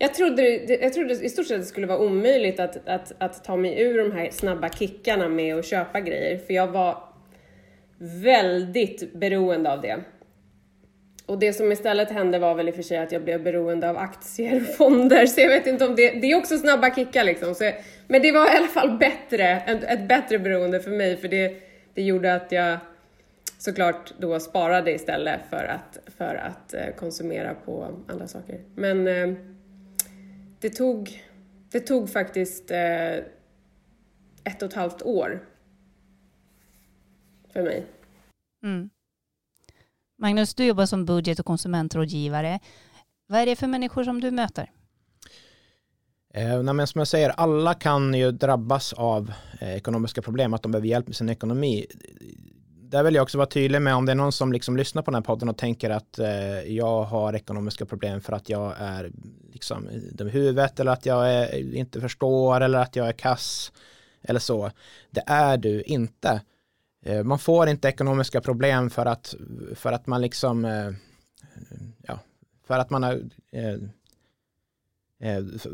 jag 0.00 0.14
trodde, 0.14 0.42
jag 0.82 0.92
trodde 0.92 1.14
i 1.14 1.28
stort 1.28 1.46
sett 1.46 1.60
det 1.60 1.66
skulle 1.66 1.86
vara 1.86 1.98
omöjligt 1.98 2.60
att, 2.60 2.88
att, 2.88 3.12
att 3.18 3.44
ta 3.44 3.56
mig 3.56 3.82
ur 3.82 3.98
de 3.98 4.12
här 4.12 4.30
snabba 4.30 4.68
kickarna 4.68 5.28
med 5.28 5.58
att 5.58 5.66
köpa 5.66 6.00
grejer, 6.00 6.38
för 6.38 6.54
jag 6.54 6.66
var 6.66 7.04
väldigt 7.98 9.14
beroende 9.14 9.72
av 9.72 9.80
det. 9.80 10.04
Och 11.28 11.38
det 11.38 11.52
som 11.52 11.72
istället 11.72 12.10
hände 12.10 12.38
var 12.38 12.54
väl 12.54 12.68
i 12.68 12.70
och 12.70 12.74
för 12.74 12.82
sig 12.82 12.98
att 12.98 13.12
jag 13.12 13.24
blev 13.24 13.42
beroende 13.42 13.90
av 13.90 13.96
aktier 13.96 14.56
och 14.56 14.74
fonder, 14.76 15.26
så 15.26 15.40
jag 15.40 15.48
vet 15.48 15.66
inte 15.66 15.86
om 15.86 15.96
det, 15.96 16.10
det 16.10 16.32
är 16.32 16.36
också 16.36 16.58
snabba 16.58 16.94
kickar 16.94 17.24
liksom. 17.24 17.54
Så, 17.54 17.72
men 18.06 18.22
det 18.22 18.32
var 18.32 18.54
i 18.54 18.56
alla 18.56 18.66
fall 18.66 18.98
bättre, 18.98 19.48
ett, 19.48 19.84
ett 19.84 20.08
bättre 20.08 20.38
beroende 20.38 20.80
för 20.80 20.90
mig, 20.90 21.16
för 21.16 21.28
det, 21.28 21.56
det 21.94 22.02
gjorde 22.02 22.34
att 22.34 22.52
jag 22.52 22.78
såklart 23.58 24.12
då 24.18 24.40
sparade 24.40 24.92
istället 24.92 25.40
för 25.50 25.64
att, 25.64 25.98
för 26.06 26.34
att 26.34 26.74
eh, 26.74 26.94
konsumera 26.96 27.54
på 27.54 28.02
andra 28.08 28.28
saker. 28.28 28.60
Men 28.74 29.08
eh, 29.08 29.34
det 30.60 30.70
tog, 30.70 31.24
det 31.70 31.80
tog 31.80 32.10
faktiskt 32.10 32.70
eh, 32.70 33.12
ett 34.44 34.62
och 34.62 34.68
ett 34.68 34.74
halvt 34.74 35.02
år 35.02 35.40
för 37.52 37.62
mig. 37.62 37.86
Mm. 38.62 38.90
Magnus, 40.18 40.54
du 40.54 40.64
jobbar 40.64 40.86
som 40.86 41.04
budget 41.04 41.38
och 41.38 41.46
konsumentrådgivare. 41.46 42.60
Vad 43.26 43.40
är 43.40 43.46
det 43.46 43.56
för 43.56 43.66
människor 43.66 44.04
som 44.04 44.20
du 44.20 44.30
möter? 44.30 44.70
Eh, 46.34 46.62
men 46.62 46.86
som 46.86 46.98
jag 46.98 47.08
säger, 47.08 47.30
alla 47.30 47.74
kan 47.74 48.14
ju 48.14 48.30
drabbas 48.32 48.92
av 48.92 49.32
eh, 49.60 49.76
ekonomiska 49.76 50.22
problem, 50.22 50.54
att 50.54 50.62
de 50.62 50.72
behöver 50.72 50.88
hjälp 50.88 51.06
med 51.06 51.16
sin 51.16 51.28
ekonomi 51.28 51.86
där 52.90 53.02
vill 53.02 53.14
jag 53.14 53.22
också 53.22 53.38
vara 53.38 53.48
tydlig 53.48 53.82
med 53.82 53.94
om 53.94 54.06
det 54.06 54.12
är 54.12 54.16
någon 54.16 54.32
som 54.32 54.52
liksom 54.52 54.76
lyssnar 54.76 55.02
på 55.02 55.10
den 55.10 55.14
här 55.14 55.22
podden 55.22 55.48
och 55.48 55.56
tänker 55.56 55.90
att 55.90 56.18
eh, 56.18 56.60
jag 56.60 57.02
har 57.02 57.32
ekonomiska 57.34 57.86
problem 57.86 58.20
för 58.20 58.32
att 58.32 58.48
jag 58.48 58.74
är 58.78 59.10
liksom 59.52 59.88
dum 60.12 60.28
i 60.28 60.30
huvudet 60.30 60.80
eller 60.80 60.92
att 60.92 61.06
jag 61.06 61.32
är, 61.32 61.74
inte 61.74 62.00
förstår 62.00 62.60
eller 62.60 62.78
att 62.78 62.96
jag 62.96 63.08
är 63.08 63.12
kass 63.12 63.72
eller 64.22 64.40
så. 64.40 64.70
Det 65.10 65.22
är 65.26 65.56
du 65.56 65.82
inte. 65.82 66.40
Eh, 67.02 67.24
man 67.24 67.38
får 67.38 67.68
inte 67.68 67.88
ekonomiska 67.88 68.40
problem 68.40 68.90
för 68.90 69.06
att, 69.06 69.34
för 69.74 69.92
att 69.92 70.06
man 70.06 70.20
liksom 70.20 70.64
eh, 70.64 70.90
ja, 72.02 72.18
för 72.66 72.78
att 72.78 72.90
man 72.90 73.02
har 73.02 73.12
eh, 73.50 73.76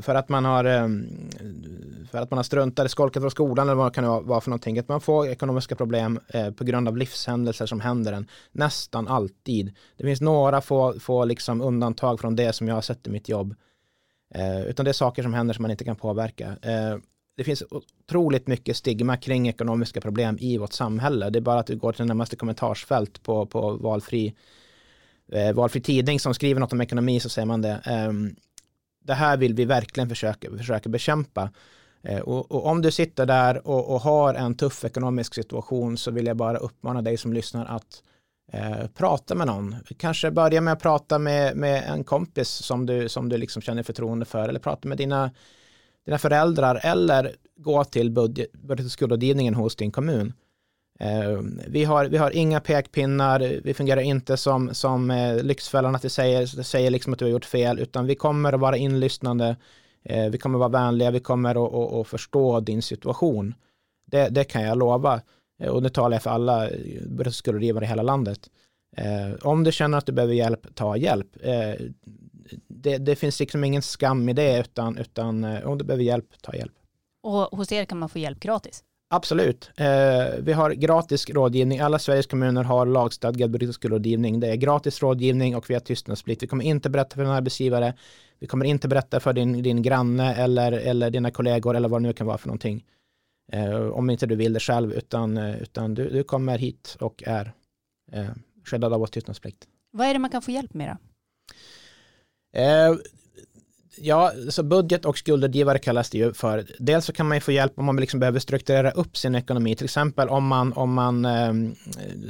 för 0.02 0.14
att 0.14 0.28
man 0.28 0.44
har 0.44 0.64
för 2.06 2.18
att 2.18 2.30
man 2.30 2.38
har 2.38 2.42
struntat 2.42 2.86
i 2.86 2.88
skolkat 2.88 3.22
från 3.22 3.30
skolan 3.30 3.68
eller 3.68 3.76
vad 3.76 3.92
det 3.92 3.94
kan 3.94 4.26
vara 4.26 4.40
för 4.40 4.50
någonting. 4.50 4.78
Att 4.78 4.88
man 4.88 5.00
får 5.00 5.26
ekonomiska 5.28 5.76
problem 5.76 6.20
på 6.56 6.64
grund 6.64 6.88
av 6.88 6.96
livshändelser 6.96 7.66
som 7.66 7.80
händer 7.80 8.12
en 8.12 8.28
nästan 8.52 9.08
alltid. 9.08 9.74
Det 9.96 10.04
finns 10.04 10.20
några 10.20 10.60
få, 10.60 11.00
få 11.00 11.24
liksom 11.24 11.60
undantag 11.60 12.20
från 12.20 12.36
det 12.36 12.52
som 12.52 12.68
jag 12.68 12.74
har 12.74 12.82
sett 12.82 13.06
i 13.06 13.10
mitt 13.10 13.28
jobb. 13.28 13.54
Utan 14.66 14.84
det 14.84 14.90
är 14.90 14.92
saker 14.92 15.22
som 15.22 15.34
händer 15.34 15.54
som 15.54 15.62
man 15.62 15.70
inte 15.70 15.84
kan 15.84 15.96
påverka. 15.96 16.56
Det 17.36 17.44
finns 17.44 17.62
otroligt 17.70 18.46
mycket 18.46 18.76
stigma 18.76 19.16
kring 19.16 19.48
ekonomiska 19.48 20.00
problem 20.00 20.38
i 20.40 20.58
vårt 20.58 20.72
samhälle. 20.72 21.30
Det 21.30 21.38
är 21.38 21.40
bara 21.40 21.60
att 21.60 21.66
du 21.66 21.76
går 21.76 21.92
till 21.92 22.04
närmaste 22.04 22.36
kommentarsfält 22.36 23.22
på, 23.22 23.46
på 23.46 23.70
valfri, 23.76 24.34
eh, 25.32 25.52
valfri 25.52 25.80
tidning 25.80 26.20
som 26.20 26.34
skriver 26.34 26.60
något 26.60 26.72
om 26.72 26.80
ekonomi 26.80 27.20
så 27.20 27.28
säger 27.28 27.46
man 27.46 27.62
det. 27.62 27.80
Eh, 27.86 28.12
det 29.04 29.14
här 29.14 29.36
vill 29.36 29.54
vi 29.54 29.64
verkligen 29.64 30.08
försöka, 30.08 30.50
försöka 30.56 30.88
bekämpa. 30.88 31.50
Eh, 32.02 32.20
och, 32.20 32.52
och, 32.52 32.66
om 32.66 32.82
du 32.82 32.90
sitter 32.90 33.26
där 33.26 33.66
och, 33.66 33.94
och, 33.94 34.00
har 34.00 34.34
en 34.34 34.54
tuff 34.54 34.84
ekonomisk 34.84 35.34
situation 35.34 35.96
så 35.96 36.10
vill 36.10 36.26
jag 36.26 36.36
bara 36.36 36.58
uppmana 36.58 37.02
dig 37.02 37.16
som 37.16 37.32
lyssnar 37.32 37.66
att 37.66 38.02
eh, 38.52 38.86
prata 38.94 39.34
med 39.34 39.46
någon. 39.46 39.76
Kanske 39.98 40.30
börja 40.30 40.60
med 40.60 40.72
att 40.72 40.82
prata 40.82 41.18
med, 41.18 41.56
med 41.56 41.84
en 41.88 42.04
kompis 42.04 42.48
som 42.48 42.86
du, 42.86 43.08
som 43.08 43.28
du 43.28 43.36
liksom 43.36 43.62
känner 43.62 43.82
förtroende 43.82 44.24
för 44.24 44.48
eller 44.48 44.60
prata 44.60 44.88
med 44.88 44.98
dina, 44.98 45.30
dina 46.04 46.18
föräldrar 46.18 46.80
eller 46.82 47.36
gå 47.56 47.84
till 47.84 48.10
budget, 48.10 48.52
budget 48.52 48.86
och 48.86 48.92
skuldrådgivningen 48.92 49.54
hos 49.54 49.76
din 49.76 49.92
kommun. 49.92 50.32
Eh, 51.00 51.40
vi, 51.66 51.84
har, 51.84 52.04
vi 52.04 52.16
har 52.16 52.30
inga 52.30 52.60
pekpinnar, 52.60 53.60
vi 53.64 53.74
fungerar 53.74 54.00
inte 54.00 54.36
som, 54.36 54.74
som 54.74 55.10
eh, 55.10 55.42
Lyxfällan 55.42 55.94
att 55.94 56.02
det 56.02 56.10
säger, 56.10 56.46
säger 56.46 56.90
liksom 56.90 57.12
att 57.12 57.18
du 57.18 57.24
har 57.24 57.32
gjort 57.32 57.44
fel, 57.44 57.78
utan 57.78 58.06
vi 58.06 58.14
kommer 58.14 58.52
att 58.52 58.60
vara 58.60 58.76
inlyssnande, 58.76 59.56
eh, 60.02 60.30
vi 60.30 60.38
kommer 60.38 60.58
att 60.58 60.72
vara 60.72 60.84
vänliga, 60.84 61.10
vi 61.10 61.20
kommer 61.20 61.50
att, 61.50 61.74
att, 61.74 61.92
att 61.92 62.08
förstå 62.08 62.60
din 62.60 62.82
situation. 62.82 63.54
Det, 64.06 64.28
det, 64.28 64.44
kan 64.44 64.62
jag 64.62 64.78
lova. 64.78 65.20
Och 65.68 65.82
nu 65.82 65.88
talar 65.88 66.14
jag 66.14 66.22
för 66.22 66.30
alla 66.30 66.68
budget 67.06 67.26
och 67.26 67.34
skuldrådgivare 67.34 67.84
i 67.84 67.88
hela 67.88 68.02
landet 68.02 68.50
om 69.42 69.64
du 69.64 69.72
känner 69.72 69.98
att 69.98 70.06
du 70.06 70.12
behöver 70.12 70.34
hjälp, 70.34 70.74
ta 70.74 70.96
hjälp. 70.96 71.28
det, 72.68 72.98
det, 72.98 73.16
finns 73.16 73.40
liksom 73.40 73.64
ingen 73.64 73.82
skam 73.82 74.28
i 74.28 74.32
det, 74.32 74.60
utan, 74.60 74.98
utan 74.98 75.44
om 75.44 75.78
du 75.78 75.84
behöver 75.84 76.04
hjälp, 76.04 76.42
ta 76.42 76.54
hjälp. 76.54 76.72
Och 77.22 77.58
hos 77.58 77.72
er 77.72 77.84
kan 77.84 77.98
man 77.98 78.08
få 78.08 78.18
hjälp 78.18 78.40
gratis? 78.40 78.84
Absolut. 79.14 79.70
Eh, 79.76 79.86
vi 80.40 80.52
har 80.52 80.70
gratis 80.70 81.30
rådgivning. 81.30 81.80
Alla 81.80 81.98
Sveriges 81.98 82.26
kommuner 82.26 82.64
har 82.64 82.86
lagstadgad 82.86 83.62
rådgivning. 83.82 84.40
Det 84.40 84.48
är 84.48 84.56
gratis 84.56 85.02
rådgivning 85.02 85.56
och 85.56 85.70
vi 85.70 85.74
har 85.74 85.80
tystnadsplikt. 85.80 86.42
Vi 86.42 86.46
kommer 86.46 86.64
inte 86.64 86.90
berätta 86.90 87.14
för 87.14 87.22
en 87.22 87.30
arbetsgivare. 87.30 87.94
Vi 88.38 88.46
kommer 88.46 88.64
inte 88.64 88.88
berätta 88.88 89.20
för 89.20 89.32
din, 89.32 89.62
din 89.62 89.82
granne 89.82 90.34
eller, 90.34 90.72
eller 90.72 91.10
dina 91.10 91.30
kollegor 91.30 91.76
eller 91.76 91.88
vad 91.88 92.02
det 92.02 92.06
nu 92.08 92.12
kan 92.12 92.26
vara 92.26 92.38
för 92.38 92.48
någonting. 92.48 92.84
Eh, 93.52 93.86
om 93.86 94.10
inte 94.10 94.26
du 94.26 94.36
vill 94.36 94.52
det 94.52 94.60
själv 94.60 94.92
utan, 94.92 95.36
eh, 95.36 95.62
utan 95.62 95.94
du, 95.94 96.10
du 96.10 96.22
kommer 96.22 96.58
hit 96.58 96.96
och 97.00 97.22
är 97.26 97.52
eh, 98.12 98.30
skyddad 98.64 98.92
av 98.92 99.00
vår 99.00 99.06
tystnadsplikt. 99.06 99.64
Vad 99.90 100.06
är 100.06 100.12
det 100.12 100.18
man 100.18 100.30
kan 100.30 100.42
få 100.42 100.50
hjälp 100.50 100.74
med 100.74 100.88
då? 100.88 102.60
Eh, 102.60 102.94
Ja, 103.96 104.32
så 104.50 104.62
budget 104.62 105.04
och 105.04 105.18
skuldrådgivare 105.18 105.78
kallas 105.78 106.10
det 106.10 106.18
ju 106.18 106.32
för. 106.32 106.66
Dels 106.78 107.04
så 107.04 107.12
kan 107.12 107.28
man 107.28 107.36
ju 107.36 107.40
få 107.40 107.52
hjälp 107.52 107.72
om 107.78 107.84
man 107.84 107.96
liksom 107.96 108.20
behöver 108.20 108.40
strukturera 108.40 108.90
upp 108.90 109.16
sin 109.16 109.34
ekonomi, 109.34 109.76
till 109.76 109.84
exempel 109.84 110.28
om 110.28 110.46
man, 110.46 110.72
om 110.72 110.94
man 110.94 111.24
eh, 111.24 111.52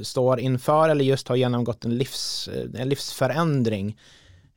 står 0.02 0.40
inför 0.40 0.88
eller 0.88 1.04
just 1.04 1.28
har 1.28 1.36
genomgått 1.36 1.84
en, 1.84 1.98
livs, 1.98 2.48
en 2.74 2.88
livsförändring. 2.88 3.96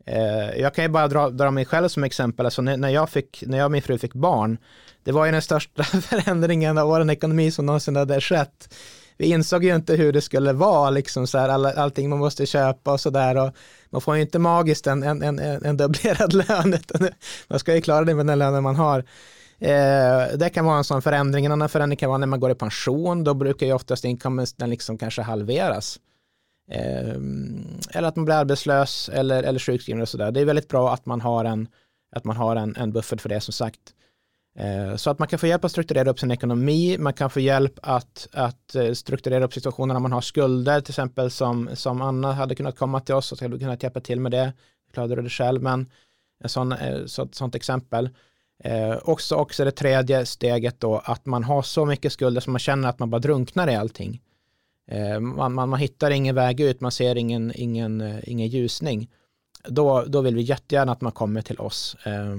Eh, 0.06 0.62
jag 0.62 0.74
kan 0.74 0.86
ju 0.86 0.90
bara 0.90 1.08
dra, 1.08 1.30
dra 1.30 1.52
mig 1.52 1.66
själv 1.66 1.88
som 1.88 2.04
exempel, 2.04 2.46
alltså 2.46 2.62
när, 2.62 2.78
när, 2.78 2.90
jag 2.90 3.10
fick, 3.10 3.44
när 3.48 3.58
jag 3.58 3.66
och 3.66 3.72
min 3.72 3.82
fru 3.82 3.98
fick 3.98 4.14
barn, 4.14 4.58
det 5.04 5.12
var 5.12 5.26
ju 5.26 5.32
den 5.32 5.42
största 5.42 5.84
förändringen 6.02 6.78
av 6.78 6.88
vår 6.88 7.12
ekonomi 7.12 7.52
som 7.52 7.66
någonsin 7.66 7.96
hade 7.96 8.22
skett 8.22 8.74
vi 9.18 9.26
insåg 9.26 9.64
ju 9.64 9.76
inte 9.76 9.96
hur 9.96 10.14
det 10.14 10.22
skulle 10.22 10.54
vara, 10.54 10.90
liksom 10.90 11.28
så 11.28 11.38
här, 11.38 11.50
all, 11.50 11.66
allting 11.66 12.10
man 12.10 12.20
måste 12.20 12.46
köpa 12.46 12.94
och 12.94 13.00
så 13.00 13.10
där. 13.10 13.52
Man 13.90 14.02
får 14.02 14.16
ju 14.16 14.22
inte 14.22 14.40
magiskt 14.40 14.88
en, 14.88 15.04
en, 15.04 15.22
en, 15.24 15.40
en 15.40 15.78
dubblerad 15.78 16.34
lön, 16.50 16.74
utan 16.74 17.10
man 17.48 17.60
ska 17.60 17.76
ju 17.76 17.82
klara 17.82 18.06
det 18.06 18.16
med 18.16 18.28
den 18.28 18.40
lönen 18.40 18.64
man 18.64 18.76
har. 18.76 19.04
Eh, 19.60 20.38
det 20.38 20.50
kan 20.54 20.66
vara 20.66 20.78
en 20.78 20.84
sån 20.84 21.02
förändring. 21.02 21.46
En 21.46 21.52
annan 21.52 21.70
förändring 21.70 21.98
kan 21.98 22.10
vara 22.10 22.18
när 22.18 22.28
man 22.28 22.40
går 22.40 22.52
i 22.52 22.56
pension, 22.56 23.24
då 23.24 23.34
brukar 23.34 23.66
ju 23.66 23.74
oftast 23.74 24.06
inkomsten 24.06 24.70
liksom 24.70 24.98
kanske 24.98 25.22
halveras. 25.22 26.00
Eh, 26.72 27.16
eller 27.92 28.08
att 28.08 28.16
man 28.16 28.26
blir 28.26 28.36
arbetslös 28.36 29.10
eller, 29.14 29.44
eller 29.44 29.60
sjukskriven 29.60 30.02
och 30.02 30.10
sådär. 30.10 30.32
Det 30.32 30.42
är 30.42 30.46
väldigt 30.46 30.68
bra 30.68 30.94
att 30.94 31.06
man 31.06 31.22
har 31.22 31.46
en, 31.46 31.68
att 32.16 32.24
man 32.24 32.38
har 32.38 32.56
en, 32.56 32.76
en 32.76 32.92
buffert 32.92 33.22
för 33.22 33.30
det 33.30 33.42
som 33.42 33.54
sagt. 33.54 33.80
Eh, 34.60 34.96
så 34.96 35.10
att 35.10 35.20
man 35.20 35.28
kan 35.28 35.40
få 35.40 35.48
hjälp 35.48 35.66
att 35.66 35.72
strukturera 35.72 36.10
upp 36.10 36.20
sin 36.20 36.32
ekonomi, 36.32 36.98
man 36.98 37.14
kan 37.14 37.30
få 37.30 37.40
hjälp 37.40 37.80
att, 37.82 38.28
att 38.32 38.76
eh, 38.76 38.92
strukturera 38.92 39.46
upp 39.46 39.54
situationer 39.54 39.94
när 39.94 40.02
man 40.02 40.12
har 40.12 40.22
skulder, 40.22 40.82
till 40.82 40.92
exempel 40.92 41.32
som, 41.32 41.70
som 41.74 42.02
Anna 42.02 42.34
hade 42.34 42.56
kunnat 42.56 42.78
komma 42.78 43.00
till 43.00 43.16
oss 43.16 43.32
och 43.32 43.42
hade 43.42 43.60
kunnat 43.60 43.84
hjälpa 43.84 44.00
till 44.00 44.20
med 44.20 44.32
det. 44.32 44.54
Klarade 44.94 45.16
du 45.16 45.22
det 45.22 45.30
själv, 45.30 45.62
men 45.62 45.92
en 46.44 46.50
sån, 46.50 46.72
eh, 46.72 47.06
så, 47.06 47.28
sånt 47.32 47.56
exempel. 47.56 48.10
Eh, 48.64 48.98
också, 49.04 49.36
också 49.36 49.66
det 49.66 49.72
tredje 49.72 50.26
steget 50.26 50.80
då, 50.80 50.98
att 50.98 51.26
man 51.26 51.44
har 51.44 51.62
så 51.62 51.86
mycket 51.86 52.14
skulder 52.14 52.42
som 52.42 52.54
man 52.54 52.60
känner 52.60 52.90
att 52.90 53.00
man 53.00 53.10
bara 53.10 53.20
drunknar 53.20 53.70
i 53.70 53.76
allting. 53.76 54.22
Eh, 54.92 55.20
man, 55.20 55.54
man, 55.54 55.70
man, 55.70 55.80
hittar 55.80 56.12
ingen 56.12 56.36
väg 56.36 56.60
ut, 56.60 56.82
man 56.82 56.92
ser 56.92 57.16
ingen, 57.16 57.52
ingen, 57.56 58.20
ingen 58.24 58.48
ljusning. 58.48 59.10
Då, 59.68 60.04
då 60.08 60.22
vill 60.22 60.36
vi 60.36 60.42
jättegärna 60.42 60.92
att 60.92 61.02
man 61.02 61.12
kommer 61.12 61.42
till 61.42 61.60
oss. 61.60 61.98
Eh, 62.06 62.36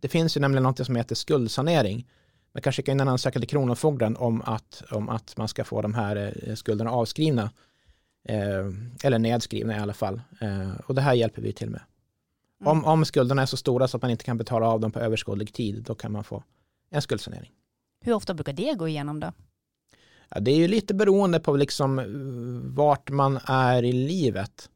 det 0.00 0.08
finns 0.08 0.36
ju 0.36 0.40
nämligen 0.40 0.62
något 0.62 0.86
som 0.86 0.96
heter 0.96 1.14
skuldsanering. 1.14 2.06
Man 2.52 2.62
kan 2.62 2.72
skicka 2.72 2.92
in 2.92 3.00
en 3.00 3.08
ansökan 3.08 3.42
till 3.42 3.48
Kronofogden 3.48 4.16
om 4.16 4.42
att, 4.42 4.82
om 4.90 5.08
att 5.08 5.36
man 5.36 5.48
ska 5.48 5.64
få 5.64 5.82
de 5.82 5.94
här 5.94 6.34
eh, 6.42 6.54
skulderna 6.54 6.90
avskrivna. 6.90 7.50
Eh, 8.28 8.66
eller 9.02 9.18
nedskrivna 9.18 9.76
i 9.76 9.78
alla 9.80 9.94
fall. 9.94 10.20
Eh, 10.40 10.80
och 10.86 10.94
det 10.94 11.00
här 11.00 11.14
hjälper 11.14 11.42
vi 11.42 11.52
till 11.52 11.70
med. 11.70 11.80
Mm. 12.60 12.72
Om, 12.72 12.84
om 12.84 13.04
skulderna 13.04 13.42
är 13.42 13.46
så 13.46 13.56
stora 13.56 13.88
så 13.88 13.96
att 13.96 14.02
man 14.02 14.10
inte 14.10 14.24
kan 14.24 14.38
betala 14.38 14.66
av 14.66 14.80
dem 14.80 14.92
på 14.92 15.00
överskådlig 15.00 15.52
tid, 15.52 15.82
då 15.82 15.94
kan 15.94 16.12
man 16.12 16.24
få 16.24 16.44
en 16.90 17.02
skuldsanering. 17.02 17.52
Hur 18.00 18.12
ofta 18.12 18.34
brukar 18.34 18.52
det 18.52 18.74
gå 18.74 18.88
igenom 18.88 19.20
då? 19.20 19.32
Ja, 20.28 20.40
det 20.40 20.50
är 20.50 20.56
ju 20.56 20.68
lite 20.68 20.94
beroende 20.94 21.40
på 21.40 21.56
liksom 21.56 22.00
vart 22.74 23.10
man 23.10 23.38
är 23.44 23.82
i 23.82 23.92
livet. 23.92 24.70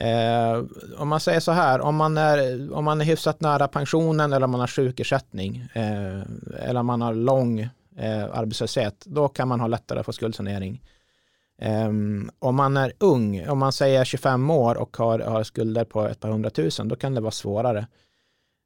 Eh, 0.00 0.62
om 0.98 1.08
man 1.08 1.20
säger 1.20 1.40
så 1.40 1.52
här, 1.52 1.80
om 1.80 1.96
man, 1.96 2.16
är, 2.16 2.72
om 2.72 2.84
man 2.84 3.00
är 3.00 3.04
hyfsat 3.04 3.40
nära 3.40 3.68
pensionen 3.68 4.32
eller 4.32 4.44
om 4.44 4.50
man 4.50 4.60
har 4.60 4.66
sjukersättning 4.66 5.68
eh, 5.72 6.20
eller 6.68 6.80
om 6.80 6.86
man 6.86 7.02
har 7.02 7.14
lång 7.14 7.60
eh, 7.96 8.24
arbetslöshet, 8.32 9.04
då 9.06 9.28
kan 9.28 9.48
man 9.48 9.60
ha 9.60 9.66
lättare 9.66 10.00
att 10.00 10.06
få 10.06 10.12
skuldsanering. 10.12 10.82
Eh, 11.58 11.88
om 12.38 12.56
man 12.56 12.76
är 12.76 12.92
ung, 12.98 13.48
om 13.48 13.58
man 13.58 13.72
säger 13.72 14.04
25 14.04 14.50
år 14.50 14.74
och 14.74 14.96
har, 14.96 15.18
har 15.18 15.42
skulder 15.42 15.84
på 15.84 16.02
ett 16.06 16.20
par 16.20 16.28
hundratusen, 16.28 16.88
då 16.88 16.96
kan 16.96 17.14
det 17.14 17.20
vara 17.20 17.30
svårare. 17.30 17.86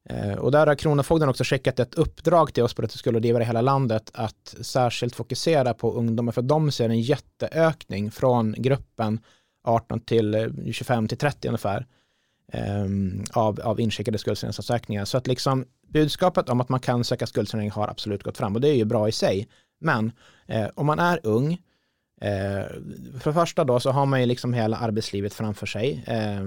Eh, 0.08 0.34
och 0.34 0.52
där 0.52 0.66
har 0.66 0.74
Kronofogden 0.74 1.28
också 1.28 1.44
skickat 1.44 1.78
ett 1.78 1.94
uppdrag 1.94 2.54
till 2.54 2.62
oss 2.62 2.74
på 2.74 2.88
skuldrådgivare 2.88 3.42
i 3.42 3.46
hela 3.46 3.60
landet 3.60 4.10
att 4.14 4.56
särskilt 4.60 5.14
fokusera 5.16 5.74
på 5.74 5.92
ungdomar, 5.92 6.32
för 6.32 6.42
de 6.42 6.70
ser 6.70 6.88
en 6.88 7.00
jätteökning 7.00 8.10
från 8.10 8.54
gruppen 8.58 9.20
18 9.68 10.00
till 10.00 10.34
eh, 10.34 10.46
25 10.72 11.08
till 11.08 11.18
30 11.18 11.48
ungefär 11.48 11.86
um, 12.52 13.24
av, 13.32 13.60
av 13.60 13.80
inskickade 13.80 14.18
skuldsaneringsansökningar. 14.18 15.04
Så 15.04 15.18
att 15.18 15.26
liksom 15.26 15.64
budskapet 15.88 16.48
om 16.48 16.60
att 16.60 16.68
man 16.68 16.80
kan 16.80 17.04
söka 17.04 17.26
skuldsanering 17.26 17.70
har 17.70 17.88
absolut 17.88 18.22
gått 18.22 18.36
fram 18.36 18.54
och 18.54 18.60
det 18.60 18.68
är 18.68 18.74
ju 18.74 18.84
bra 18.84 19.08
i 19.08 19.12
sig. 19.12 19.48
Men 19.80 20.12
eh, 20.46 20.66
om 20.74 20.86
man 20.86 20.98
är 20.98 21.20
ung, 21.22 21.52
eh, 22.20 22.66
för 23.20 23.30
det 23.30 23.34
första 23.34 23.64
då 23.64 23.80
så 23.80 23.90
har 23.90 24.06
man 24.06 24.20
ju 24.20 24.26
liksom 24.26 24.54
hela 24.54 24.76
arbetslivet 24.76 25.34
framför 25.34 25.66
sig. 25.66 26.04
Eh, 26.06 26.44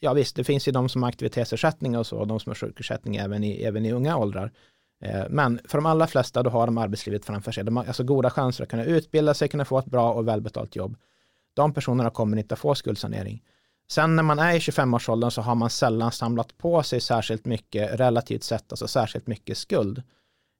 ja 0.00 0.12
visst, 0.12 0.36
det 0.36 0.44
finns 0.44 0.68
ju 0.68 0.72
de 0.72 0.88
som 0.88 1.02
har 1.02 1.08
aktivitetsersättning 1.08 1.98
och 1.98 2.06
så, 2.06 2.18
och 2.18 2.26
de 2.26 2.40
som 2.40 2.50
har 2.50 2.54
sjukersättning 2.54 3.16
även 3.16 3.44
i, 3.44 3.62
även 3.62 3.84
i 3.84 3.92
unga 3.92 4.16
åldrar. 4.16 4.52
Eh, 5.04 5.24
men 5.30 5.60
för 5.64 5.78
de 5.78 5.86
allra 5.86 6.06
flesta 6.06 6.42
då 6.42 6.50
har 6.50 6.66
de 6.66 6.78
arbetslivet 6.78 7.24
framför 7.24 7.52
sig. 7.52 7.64
De 7.64 7.76
har 7.76 7.84
alltså 7.84 8.04
goda 8.04 8.30
chanser 8.30 8.64
att 8.64 8.70
kunna 8.70 8.84
utbilda 8.84 9.34
sig, 9.34 9.48
kunna 9.48 9.64
få 9.64 9.78
ett 9.78 9.86
bra 9.86 10.12
och 10.12 10.28
välbetalt 10.28 10.76
jobb. 10.76 10.96
De 11.54 11.74
personerna 11.74 12.10
kommer 12.10 12.36
inte 12.36 12.54
att 12.54 12.60
få 12.60 12.74
skuldsanering. 12.74 13.42
Sen 13.88 14.16
när 14.16 14.22
man 14.22 14.38
är 14.38 14.54
i 14.54 14.58
25-årsåldern 14.58 15.30
så 15.30 15.42
har 15.42 15.54
man 15.54 15.70
sällan 15.70 16.12
samlat 16.12 16.58
på 16.58 16.82
sig 16.82 17.00
särskilt 17.00 17.44
mycket, 17.44 18.00
relativt 18.00 18.42
sett, 18.42 18.72
alltså 18.72 18.88
särskilt 18.88 19.26
mycket 19.26 19.58
skuld. 19.58 20.02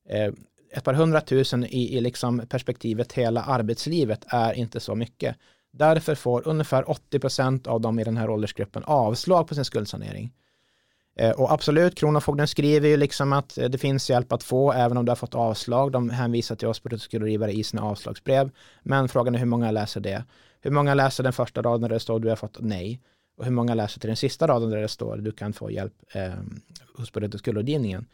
Eh, 0.08 0.32
ett 0.70 0.84
par 0.84 0.94
hundratusen 0.94 1.64
i, 1.64 1.96
i 1.96 2.00
liksom 2.00 2.42
perspektivet 2.48 3.12
hela 3.12 3.42
arbetslivet 3.42 4.24
är 4.28 4.52
inte 4.52 4.80
så 4.80 4.94
mycket. 4.94 5.36
Därför 5.72 6.14
får 6.14 6.48
ungefär 6.48 6.82
80% 6.82 7.68
av 7.68 7.80
dem 7.80 7.98
i 7.98 8.04
den 8.04 8.16
här 8.16 8.30
åldersgruppen 8.30 8.84
avslag 8.84 9.48
på 9.48 9.54
sin 9.54 9.64
skuldsanering. 9.64 10.32
Eh, 11.16 11.30
och 11.30 11.52
absolut, 11.52 11.94
Kronofogden 11.94 12.48
skriver 12.48 12.88
ju 12.88 12.96
liksom 12.96 13.32
att 13.32 13.58
eh, 13.58 13.68
det 13.68 13.78
finns 13.78 14.10
hjälp 14.10 14.32
att 14.32 14.42
få 14.42 14.72
även 14.72 14.96
om 14.96 15.04
du 15.04 15.10
har 15.10 15.16
fått 15.16 15.34
avslag. 15.34 15.92
De 15.92 16.10
hänvisar 16.10 16.56
till 16.56 16.68
oss 16.68 16.80
på 16.80 16.98
skuldrådgivare 16.98 17.52
i 17.52 17.64
sina 17.64 17.82
avslagsbrev. 17.82 18.50
Men 18.82 19.08
frågan 19.08 19.34
är 19.34 19.38
hur 19.38 19.46
många 19.46 19.70
läser 19.70 20.00
det? 20.00 20.24
Hur 20.64 20.70
många 20.70 20.94
läser 20.94 21.24
den 21.24 21.32
första 21.32 21.62
raden 21.62 21.80
där 21.80 21.88
det 21.88 22.00
står 22.00 22.20
du 22.20 22.28
har 22.28 22.36
fått 22.36 22.56
nej? 22.60 23.00
Och 23.36 23.44
hur 23.44 23.52
många 23.52 23.74
läser 23.74 24.00
till 24.00 24.08
den 24.08 24.16
sista 24.16 24.46
raden 24.46 24.70
där 24.70 24.80
det 24.80 24.88
står 24.88 25.16
du 25.16 25.32
kan 25.32 25.52
få 25.52 25.70
hjälp 25.70 25.94
eh, 26.12 26.32
hos 26.96 27.12
budget 27.12 27.34
och 27.34 27.40
skuldrådgivningen? 27.40 28.06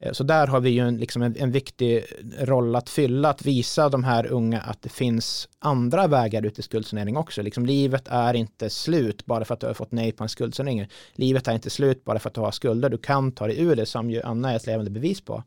Eh, 0.00 0.12
så 0.12 0.24
där 0.24 0.46
har 0.46 0.60
vi 0.60 0.70
ju 0.70 0.80
en, 0.80 0.96
liksom 0.96 1.22
en, 1.22 1.36
en, 1.36 1.52
viktig 1.52 2.04
roll 2.38 2.76
att 2.76 2.90
fylla, 2.90 3.28
att 3.28 3.46
visa 3.46 3.88
de 3.88 4.04
här 4.04 4.26
unga 4.26 4.60
att 4.60 4.82
det 4.82 4.88
finns 4.88 5.48
andra 5.58 6.06
vägar 6.06 6.46
ut 6.46 6.58
i 6.58 6.62
skuldsanering 6.62 7.16
också. 7.16 7.42
Liksom, 7.42 7.66
livet 7.66 8.08
är 8.08 8.34
inte 8.34 8.70
slut 8.70 9.26
bara 9.26 9.44
för 9.44 9.54
att 9.54 9.60
du 9.60 9.66
har 9.66 9.74
fått 9.74 9.92
nej 9.92 10.12
på 10.12 10.22
en 10.22 10.28
skuldsanering. 10.28 10.88
Livet 11.14 11.48
är 11.48 11.54
inte 11.54 11.70
slut 11.70 12.04
bara 12.04 12.18
för 12.18 12.28
att 12.28 12.34
du 12.34 12.40
har 12.40 12.50
skulder. 12.50 12.90
Du 12.90 12.98
kan 12.98 13.32
ta 13.32 13.46
dig 13.46 13.60
ur 13.60 13.76
det 13.76 13.86
som 13.86 14.10
ju 14.10 14.22
Anna 14.22 14.52
är 14.52 14.56
ett 14.56 14.66
levande 14.66 14.90
bevis 14.90 15.20
på. 15.20 15.42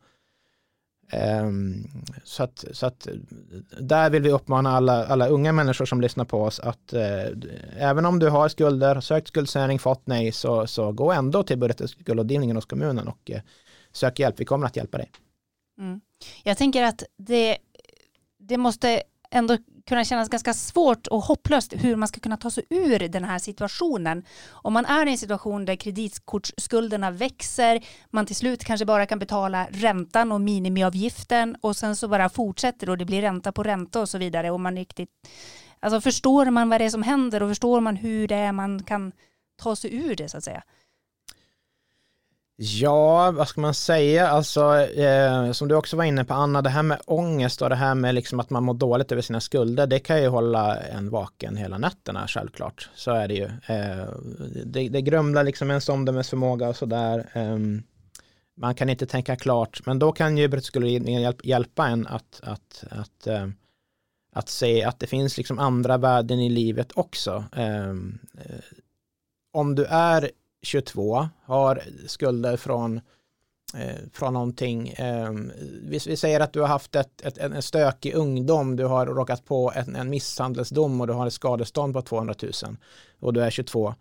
Ehm, 1.11 1.87
så, 2.23 2.43
att, 2.43 2.65
så 2.71 2.85
att 2.85 3.07
där 3.79 4.09
vill 4.09 4.21
vi 4.21 4.31
uppmana 4.31 4.71
alla, 4.71 5.05
alla 5.05 5.27
unga 5.27 5.51
människor 5.51 5.85
som 5.85 6.01
lyssnar 6.01 6.25
på 6.25 6.43
oss 6.43 6.59
att 6.59 6.93
eh, 6.93 7.25
även 7.77 8.05
om 8.05 8.19
du 8.19 8.29
har 8.29 8.49
skulder, 8.49 9.01
sökt 9.01 9.27
skuldsanering, 9.27 9.79
fått 9.79 10.07
nej, 10.07 10.31
så, 10.31 10.67
så 10.67 10.91
gå 10.91 11.11
ändå 11.11 11.43
till 11.43 11.57
budget 11.57 11.81
och 11.81 11.89
skuldrådgivningen 11.89 12.55
hos 12.55 12.65
kommunen 12.65 13.07
och 13.07 13.31
eh, 13.31 13.41
sök 13.91 14.19
hjälp. 14.19 14.39
Vi 14.39 14.45
kommer 14.45 14.65
att 14.67 14.75
hjälpa 14.75 14.97
dig. 14.97 15.11
Mm. 15.79 16.01
Jag 16.43 16.57
tänker 16.57 16.83
att 16.83 17.03
det, 17.17 17.57
det 18.39 18.57
måste 18.57 19.03
ändå 19.31 19.57
kunna 19.87 20.05
kännas 20.05 20.29
ganska 20.29 20.53
svårt 20.53 21.07
och 21.07 21.21
hopplöst 21.21 21.73
hur 21.77 21.95
man 21.95 22.07
ska 22.07 22.19
kunna 22.19 22.37
ta 22.37 22.51
sig 22.51 22.63
ur 22.69 22.99
den 22.99 23.23
här 23.23 23.39
situationen. 23.39 24.25
Om 24.49 24.73
man 24.73 24.85
är 24.85 25.05
i 25.05 25.11
en 25.11 25.17
situation 25.17 25.65
där 25.65 25.75
kreditkortsskulderna 25.75 27.11
växer, 27.11 27.85
man 28.09 28.25
till 28.25 28.35
slut 28.35 28.63
kanske 28.63 28.85
bara 28.85 29.05
kan 29.05 29.19
betala 29.19 29.67
räntan 29.71 30.31
och 30.31 30.41
minimiavgiften 30.41 31.57
och 31.61 31.75
sen 31.75 31.95
så 31.95 32.07
bara 32.07 32.29
fortsätter 32.29 32.89
och 32.89 32.97
det 32.97 33.05
blir 33.05 33.21
ränta 33.21 33.51
på 33.51 33.63
ränta 33.63 34.01
och 34.01 34.09
så 34.09 34.17
vidare 34.17 34.51
och 34.51 34.59
man 34.59 34.75
riktigt 34.75 35.09
Alltså 35.81 36.01
förstår 36.01 36.45
man 36.45 36.69
vad 36.69 36.81
det 36.81 36.85
är 36.85 36.89
som 36.89 37.03
händer 37.03 37.43
och 37.43 37.49
förstår 37.49 37.81
man 37.81 37.95
hur 37.95 38.27
det 38.27 38.35
är 38.35 38.51
man 38.51 38.83
kan 38.83 39.11
ta 39.61 39.75
sig 39.75 39.95
ur 39.95 40.15
det 40.15 40.29
så 40.29 40.37
att 40.37 40.43
säga? 40.43 40.63
Ja, 42.61 43.31
vad 43.31 43.47
ska 43.47 43.61
man 43.61 43.73
säga? 43.73 44.27
Alltså, 44.27 44.77
eh, 44.81 45.51
som 45.51 45.67
du 45.67 45.75
också 45.75 45.97
var 45.97 46.03
inne 46.03 46.25
på 46.25 46.33
Anna, 46.33 46.61
det 46.61 46.69
här 46.69 46.83
med 46.83 47.01
ångest 47.05 47.61
och 47.61 47.69
det 47.69 47.75
här 47.75 47.95
med 47.95 48.15
liksom 48.15 48.39
att 48.39 48.49
man 48.49 48.63
mår 48.63 48.73
dåligt 48.73 49.11
över 49.11 49.21
sina 49.21 49.39
skulder, 49.39 49.87
det 49.87 49.99
kan 49.99 50.21
ju 50.21 50.27
hålla 50.27 50.77
en 50.77 51.09
vaken 51.09 51.57
hela 51.57 51.77
nätterna 51.77 52.27
självklart. 52.27 52.89
Så 52.95 53.11
är 53.11 53.27
det 53.27 53.33
ju. 53.33 53.45
Eh, 53.45 54.05
det, 54.65 54.89
det 54.89 55.01
grumlar 55.01 55.43
liksom 55.43 55.69
ens 55.69 55.89
omdömesförmåga 55.89 56.69
och 56.69 56.75
sådär. 56.75 57.29
Eh, 57.33 57.57
man 58.57 58.75
kan 58.75 58.89
inte 58.89 59.05
tänka 59.05 59.35
klart, 59.35 59.85
men 59.85 59.99
då 59.99 60.11
kan 60.11 60.37
ju 60.37 60.47
brottsskoleridningen 60.47 61.21
hjälp, 61.21 61.45
hjälpa 61.45 61.87
en 61.87 62.07
att, 62.07 62.41
att, 62.43 62.83
att, 62.89 63.27
eh, 63.27 63.47
att 64.35 64.49
se 64.49 64.83
att 64.83 64.99
det 64.99 65.07
finns 65.07 65.37
liksom 65.37 65.59
andra 65.59 65.97
värden 65.97 66.39
i 66.39 66.49
livet 66.49 66.91
också. 66.95 67.43
Ehm, 67.55 68.19
eh, 68.45 68.59
om 69.53 69.75
du 69.75 69.85
är 69.85 70.31
22 70.61 71.29
har 71.45 71.81
skulder 72.07 72.57
från 72.57 73.01
eh, 73.73 73.95
från 74.13 74.33
någonting. 74.33 74.89
Eh, 74.89 75.31
vi, 75.83 75.99
vi, 76.07 76.17
säger 76.17 76.39
att 76.39 76.53
du 76.53 76.59
har 76.59 76.67
haft 76.67 76.95
ett, 76.95 77.21
ett, 77.21 77.37
en 77.37 77.61
stökig 77.61 78.15
ungdom, 78.15 78.75
du 78.75 78.85
har 78.85 79.05
råkat 79.05 79.45
på 79.45 79.71
en, 79.75 79.95
en 79.95 80.09
misshandelsdom 80.09 81.01
och 81.01 81.07
du 81.07 81.13
har 81.13 81.27
ett 81.27 81.33
skadestånd 81.33 81.93
på 81.93 82.01
200 82.01 82.35
000 82.41 82.51
och 83.19 83.33
du 83.33 83.41
är 83.41 83.49
22 83.49 83.93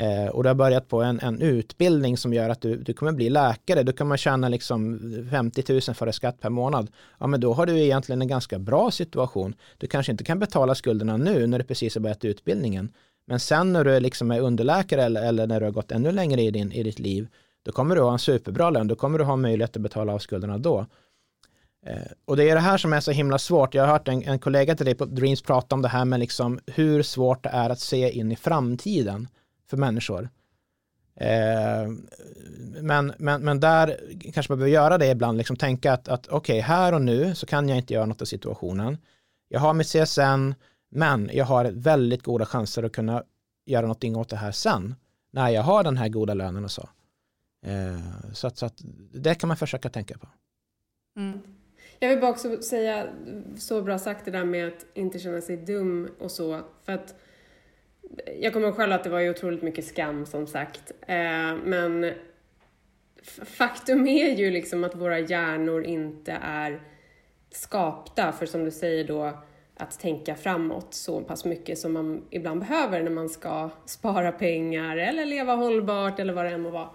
eh, 0.00 0.26
och 0.26 0.42
du 0.42 0.48
har 0.48 0.54
börjat 0.54 0.88
på 0.88 1.02
en, 1.02 1.20
en 1.20 1.42
utbildning 1.42 2.16
som 2.16 2.34
gör 2.34 2.48
att 2.48 2.60
du, 2.60 2.76
du 2.76 2.92
kommer 2.92 3.12
bli 3.12 3.30
läkare, 3.30 3.82
då 3.82 3.92
kan 3.92 4.06
man 4.06 4.18
tjäna 4.18 4.48
liksom 4.48 5.00
50 5.30 5.72
000 5.72 5.80
före 5.80 6.12
skatt 6.12 6.40
per 6.40 6.50
månad. 6.50 6.90
Ja, 7.18 7.26
men 7.26 7.40
då 7.40 7.52
har 7.52 7.66
du 7.66 7.80
egentligen 7.80 8.22
en 8.22 8.28
ganska 8.28 8.58
bra 8.58 8.90
situation. 8.90 9.54
Du 9.78 9.86
kanske 9.86 10.12
inte 10.12 10.24
kan 10.24 10.38
betala 10.38 10.74
skulderna 10.74 11.16
nu 11.16 11.46
när 11.46 11.58
du 11.58 11.64
precis 11.64 11.94
har 11.94 12.02
börjat 12.02 12.24
utbildningen, 12.24 12.92
men 13.26 13.40
sen 13.40 13.72
när 13.72 13.84
du 13.84 14.00
liksom 14.00 14.30
är 14.30 14.40
underläkare 14.40 15.02
eller, 15.02 15.22
eller 15.22 15.46
när 15.46 15.60
du 15.60 15.66
har 15.66 15.72
gått 15.72 15.92
ännu 15.92 16.12
längre 16.12 16.42
i, 16.42 16.50
din, 16.50 16.72
i 16.72 16.82
ditt 16.82 16.98
liv, 16.98 17.28
då 17.62 17.72
kommer 17.72 17.96
du 17.96 18.02
ha 18.02 18.12
en 18.12 18.18
superbra 18.18 18.70
lön, 18.70 18.88
då 18.88 18.94
kommer 18.94 19.18
du 19.18 19.24
ha 19.24 19.36
möjlighet 19.36 19.76
att 19.76 19.82
betala 19.82 20.12
av 20.12 20.18
skulderna 20.18 20.58
då. 20.58 20.86
Eh, 21.86 22.12
och 22.24 22.36
det 22.36 22.50
är 22.50 22.54
det 22.54 22.60
här 22.60 22.78
som 22.78 22.92
är 22.92 23.00
så 23.00 23.10
himla 23.10 23.38
svårt. 23.38 23.74
Jag 23.74 23.82
har 23.82 23.92
hört 23.92 24.08
en, 24.08 24.22
en 24.22 24.38
kollega 24.38 24.74
till 24.74 24.86
dig 24.86 24.94
på 24.94 25.04
Dreams 25.04 25.42
prata 25.42 25.74
om 25.74 25.82
det 25.82 25.88
här 25.88 26.04
med 26.04 26.20
liksom 26.20 26.60
hur 26.66 27.02
svårt 27.02 27.42
det 27.42 27.48
är 27.48 27.70
att 27.70 27.80
se 27.80 28.10
in 28.10 28.32
i 28.32 28.36
framtiden 28.36 29.28
för 29.70 29.76
människor. 29.76 30.28
Eh, 31.20 31.90
men, 32.80 33.12
men, 33.18 33.42
men 33.42 33.60
där 33.60 34.00
kanske 34.34 34.52
man 34.52 34.58
behöver 34.58 34.74
göra 34.74 34.98
det 34.98 35.10
ibland, 35.10 35.38
liksom 35.38 35.56
tänka 35.56 35.92
att, 35.92 36.08
att 36.08 36.26
okej, 36.26 36.58
okay, 36.58 36.60
här 36.60 36.94
och 36.94 37.02
nu 37.02 37.34
så 37.34 37.46
kan 37.46 37.68
jag 37.68 37.78
inte 37.78 37.94
göra 37.94 38.06
något 38.06 38.22
av 38.22 38.26
situationen. 38.26 38.98
Jag 39.48 39.60
har 39.60 39.74
mitt 39.74 39.86
CSN, 39.86 40.54
men 40.94 41.30
jag 41.32 41.44
har 41.44 41.64
väldigt 41.64 42.22
goda 42.22 42.46
chanser 42.46 42.82
att 42.82 42.92
kunna 42.92 43.24
göra 43.66 43.82
någonting 43.82 44.16
åt 44.16 44.28
det 44.28 44.36
här 44.36 44.52
sen. 44.52 44.94
När 45.30 45.48
jag 45.48 45.62
har 45.62 45.84
den 45.84 45.96
här 45.96 46.08
goda 46.08 46.34
lönen 46.34 46.64
och 46.64 46.70
så. 46.70 46.88
Eh, 47.66 48.32
så, 48.32 48.46
att, 48.46 48.58
så 48.58 48.66
att 48.66 48.80
det 49.12 49.34
kan 49.34 49.48
man 49.48 49.56
försöka 49.56 49.88
tänka 49.88 50.18
på. 50.18 50.28
Mm. 51.16 51.40
Jag 51.98 52.08
vill 52.08 52.20
bara 52.20 52.30
också 52.30 52.62
säga, 52.62 53.06
så 53.56 53.82
bra 53.82 53.98
sagt 53.98 54.24
det 54.24 54.30
där 54.30 54.44
med 54.44 54.68
att 54.68 54.86
inte 54.94 55.18
känna 55.18 55.40
sig 55.40 55.56
dum 55.56 56.08
och 56.18 56.30
så. 56.30 56.60
För 56.84 56.92
att 56.92 57.14
jag 58.40 58.52
kommer 58.52 58.66
ihåg 58.66 58.76
själv 58.76 58.92
att 58.92 59.04
det 59.04 59.10
var 59.10 59.20
ju 59.20 59.30
otroligt 59.30 59.62
mycket 59.62 59.84
skam 59.84 60.26
som 60.26 60.46
sagt. 60.46 60.92
Eh, 61.00 61.56
men 61.64 62.12
faktum 63.42 64.06
är 64.06 64.36
ju 64.36 64.50
liksom 64.50 64.84
att 64.84 64.94
våra 64.94 65.18
hjärnor 65.18 65.84
inte 65.84 66.32
är 66.42 66.82
skapta 67.50 68.32
för 68.32 68.46
som 68.46 68.64
du 68.64 68.70
säger 68.70 69.04
då 69.04 69.44
att 69.76 70.00
tänka 70.00 70.34
framåt 70.34 70.94
så 70.94 71.20
pass 71.20 71.44
mycket 71.44 71.78
som 71.78 71.92
man 71.92 72.24
ibland 72.30 72.60
behöver 72.60 73.02
när 73.02 73.10
man 73.10 73.28
ska 73.28 73.70
spara 73.86 74.32
pengar 74.32 74.96
eller 74.96 75.24
leva 75.24 75.54
hållbart 75.54 76.20
eller 76.20 76.32
vad 76.32 76.44
det 76.44 76.50
än 76.50 76.60
må 76.60 76.70
vara. 76.70 76.88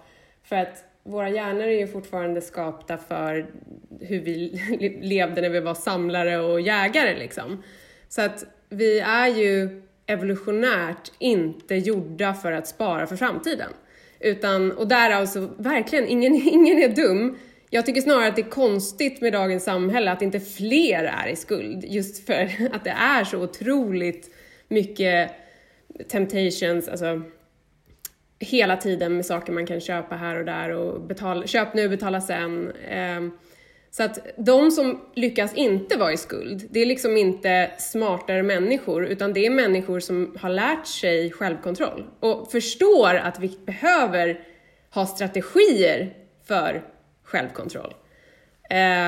För 0.44 0.56
att 0.56 0.84
våra 1.04 1.30
hjärnor 1.30 1.64
är 1.64 1.80
ju 1.80 1.88
fortfarande 1.88 2.42
skapta 2.42 2.98
för 2.98 3.52
hur 4.00 4.20
vi 4.20 4.62
levde 5.02 5.42
när 5.42 5.50
vi 5.50 5.60
var 5.60 5.76
samlare 5.76 6.40
och 6.40 6.62
jägare 6.62 7.20
liksom. 7.20 7.64
Så 8.10 8.22
att 8.22 8.46
vi 8.70 9.00
är 9.00 9.28
ju 9.28 9.82
evolutionärt 10.06 11.12
inte 11.20 11.76
gjorda 11.76 12.34
för 12.34 12.52
att 12.52 12.68
spara 12.68 13.08
för 13.08 13.16
framtiden. 13.16 13.70
Utan, 14.20 14.72
och 14.72 14.88
därav 14.88 15.26
så 15.26 15.40
alltså 15.42 15.62
verkligen, 15.64 16.08
ingen, 16.08 16.34
ingen 16.52 16.78
är 16.78 16.96
dum 16.96 17.38
jag 17.70 17.86
tycker 17.86 18.02
snarare 18.02 18.28
att 18.28 18.36
det 18.36 18.42
är 18.42 18.50
konstigt 18.50 19.22
med 19.22 19.34
dagens 19.34 19.64
samhälle 19.64 20.12
att 20.12 20.22
inte 20.22 20.40
fler 20.40 21.04
är 21.04 21.28
i 21.28 21.36
skuld, 21.36 21.86
just 21.88 22.26
för 22.26 22.50
att 22.72 22.84
det 22.84 22.90
är 22.90 23.24
så 23.24 23.44
otroligt 23.44 24.36
mycket 24.68 25.32
temptations, 26.08 26.88
alltså 26.88 27.22
hela 28.40 28.78
tiden 28.78 29.16
med 29.16 29.26
saker 29.26 29.54
man 29.54 29.66
kan 29.66 29.80
köpa 29.80 30.16
här 30.16 30.36
och 30.36 30.46
där 30.46 30.70
och 30.70 31.02
betala, 31.02 31.48
köp 31.48 31.74
nu, 31.74 31.90
betala 31.90 32.22
sen. 32.22 32.72
Ehm, 32.90 33.32
så 33.92 34.04
att 34.04 34.28
de 34.38 34.72
som 34.72 35.02
lyckas 35.16 35.54
inte 35.54 35.98
vara 35.98 36.14
i 36.14 36.18
skuld, 36.18 36.68
det 36.72 36.80
är 36.80 36.86
liksom 36.86 37.18
inte 37.18 37.72
smartare 37.78 38.44
människor, 38.44 39.06
utan 39.06 39.34
det 39.34 39.46
är 39.46 39.50
människor 39.50 40.00
som 40.00 40.38
har 40.40 40.50
lärt 40.50 40.88
sig 40.88 41.32
självkontroll 41.32 42.06
och 42.20 42.52
förstår 42.52 43.16
att 43.16 43.40
vi 43.40 43.60
behöver 43.66 44.40
ha 44.90 45.06
strategier 45.06 46.14
för 46.48 46.84
självkontroll. 47.30 47.94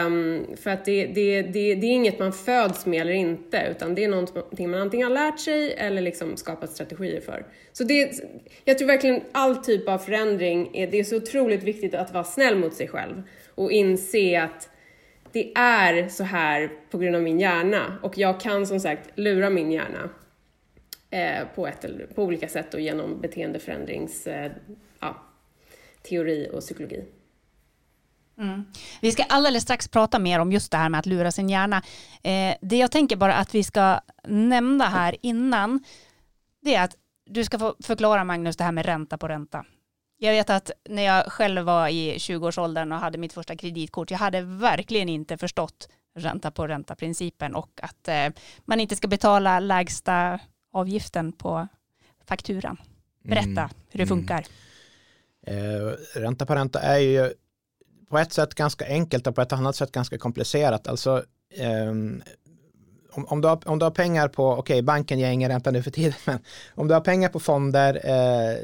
Um, 0.06 0.58
för 0.58 0.70
att 0.70 0.86
det, 0.86 1.06
det, 1.06 1.42
det, 1.42 1.76
det, 1.76 1.88
är 1.88 1.92
inget 1.92 2.20
man 2.20 2.34
föds 2.34 2.86
med 2.86 3.02
eller 3.02 3.14
inte, 3.14 3.68
utan 3.72 3.96
det 3.96 4.04
är 4.04 4.10
någonting 4.10 4.70
man 4.70 4.82
antingen 4.82 5.08
har 5.08 5.14
lärt 5.14 5.40
sig 5.40 5.74
eller 5.74 6.02
liksom 6.02 6.38
skapat 6.38 6.70
strategier 6.70 7.22
för. 7.22 7.46
Så 7.72 7.84
det, 7.84 8.12
jag 8.66 8.78
tror 8.78 8.88
verkligen 8.88 9.22
all 9.32 9.56
typ 9.56 9.90
av 9.90 9.98
förändring, 9.98 10.70
är, 10.74 10.88
det 10.88 11.00
är 11.00 11.04
så 11.04 11.18
otroligt 11.18 11.64
viktigt 11.64 11.94
att 11.94 12.14
vara 12.14 12.24
snäll 12.24 12.58
mot 12.58 12.74
sig 12.74 12.88
själv 12.88 13.24
och 13.56 13.72
inse 13.72 14.42
att 14.42 14.70
det 15.32 15.52
är 15.56 16.08
så 16.08 16.24
här 16.24 16.72
på 16.92 16.98
grund 16.98 17.16
av 17.16 17.22
min 17.22 17.40
hjärna 17.40 18.00
och 18.04 18.18
jag 18.18 18.40
kan 18.40 18.68
som 18.68 18.80
sagt 18.80 19.10
lura 19.16 19.50
min 19.50 19.72
hjärna 19.72 20.10
eh, 21.10 21.48
på, 21.56 21.68
ett, 21.68 21.86
på 22.16 22.24
olika 22.24 22.48
sätt 22.48 22.74
och 22.74 22.80
genom 22.82 23.22
beteendeförändrings 23.22 24.28
eh, 24.28 24.52
ja, 25.00 25.22
teori 26.02 26.50
och 26.54 26.60
psykologi. 26.60 27.04
Mm. 28.38 28.66
Vi 29.02 29.12
ska 29.12 29.24
alldeles 29.24 29.64
strax 29.64 29.88
prata 29.88 30.20
mer 30.20 30.40
om 30.40 30.52
just 30.52 30.72
det 30.72 30.78
här 30.78 30.90
med 30.90 31.00
att 31.00 31.06
lura 31.06 31.32
sin 31.32 31.50
hjärna. 31.50 31.84
Eh, 32.24 32.56
det 32.62 32.78
jag 32.78 32.92
tänker 32.92 33.16
bara 33.16 33.34
att 33.34 33.56
vi 33.56 33.64
ska 33.64 34.00
nämna 34.28 34.86
här 34.86 35.16
innan, 35.22 35.84
det 36.62 36.76
är 36.76 36.84
att 36.84 36.96
du 37.26 37.44
ska 37.44 37.60
få 37.60 37.76
förklara 37.84 38.24
Magnus 38.24 38.58
det 38.58 38.64
här 38.64 38.72
med 38.72 38.86
ränta 38.86 39.18
på 39.18 39.28
ränta. 39.28 39.66
Jag 40.18 40.32
vet 40.32 40.50
att 40.50 40.72
när 40.90 41.04
jag 41.04 41.32
själv 41.32 41.62
var 41.62 41.88
i 41.88 42.18
20-årsåldern 42.18 42.92
och 42.92 43.00
hade 43.00 43.18
mitt 43.18 43.34
första 43.34 43.56
kreditkort, 43.56 44.12
jag 44.12 44.18
hade 44.18 44.42
verkligen 44.42 45.10
inte 45.10 45.38
förstått 45.38 45.90
ränta 46.16 46.52
på 46.52 46.68
ränta-principen 46.68 47.56
och 47.56 47.80
att 47.82 48.08
eh, 48.08 48.28
man 48.66 48.80
inte 48.80 48.96
ska 48.96 49.08
betala 49.08 49.60
lägsta 49.60 50.40
avgiften 50.74 51.32
på 51.32 51.68
fakturan. 52.26 52.78
Berätta 53.24 53.62
mm. 53.62 53.70
hur 53.90 54.00
det 54.00 54.08
funkar. 54.08 54.46
Mm. 55.48 55.88
Eh, 55.88 55.94
ränta 56.16 56.46
på 56.46 56.56
ränta 56.56 56.80
är 56.80 56.98
ju 56.98 57.34
på 58.12 58.18
ett 58.20 58.34
sätt 58.34 58.56
ganska 58.56 58.86
enkelt 58.86 59.28
och 59.28 59.36
på 59.36 59.42
ett 59.42 59.54
annat 59.54 59.76
sätt 59.76 59.92
ganska 59.92 60.18
komplicerat. 60.18 60.88
Alltså, 60.88 61.24
um, 61.90 62.24
om, 63.12 63.26
om, 63.26 63.42
du 63.42 63.48
har, 63.48 63.68
om 63.68 63.80
du 63.80 63.86
har 63.86 63.92
pengar 63.92 64.28
på, 64.28 64.52
okej 64.52 64.60
okay, 64.60 64.82
banken 64.82 65.20
ger 65.20 65.32
ingen 65.32 65.52
ränta 65.52 65.72
nu 65.72 65.84
för 65.84 65.92
tiden, 65.92 66.14
men 66.26 66.40
om 66.76 66.88
du 66.88 66.94
har 66.94 67.02
pengar 67.02 67.30
på 67.30 67.40
fonder 67.40 68.02
eh, 68.04 68.58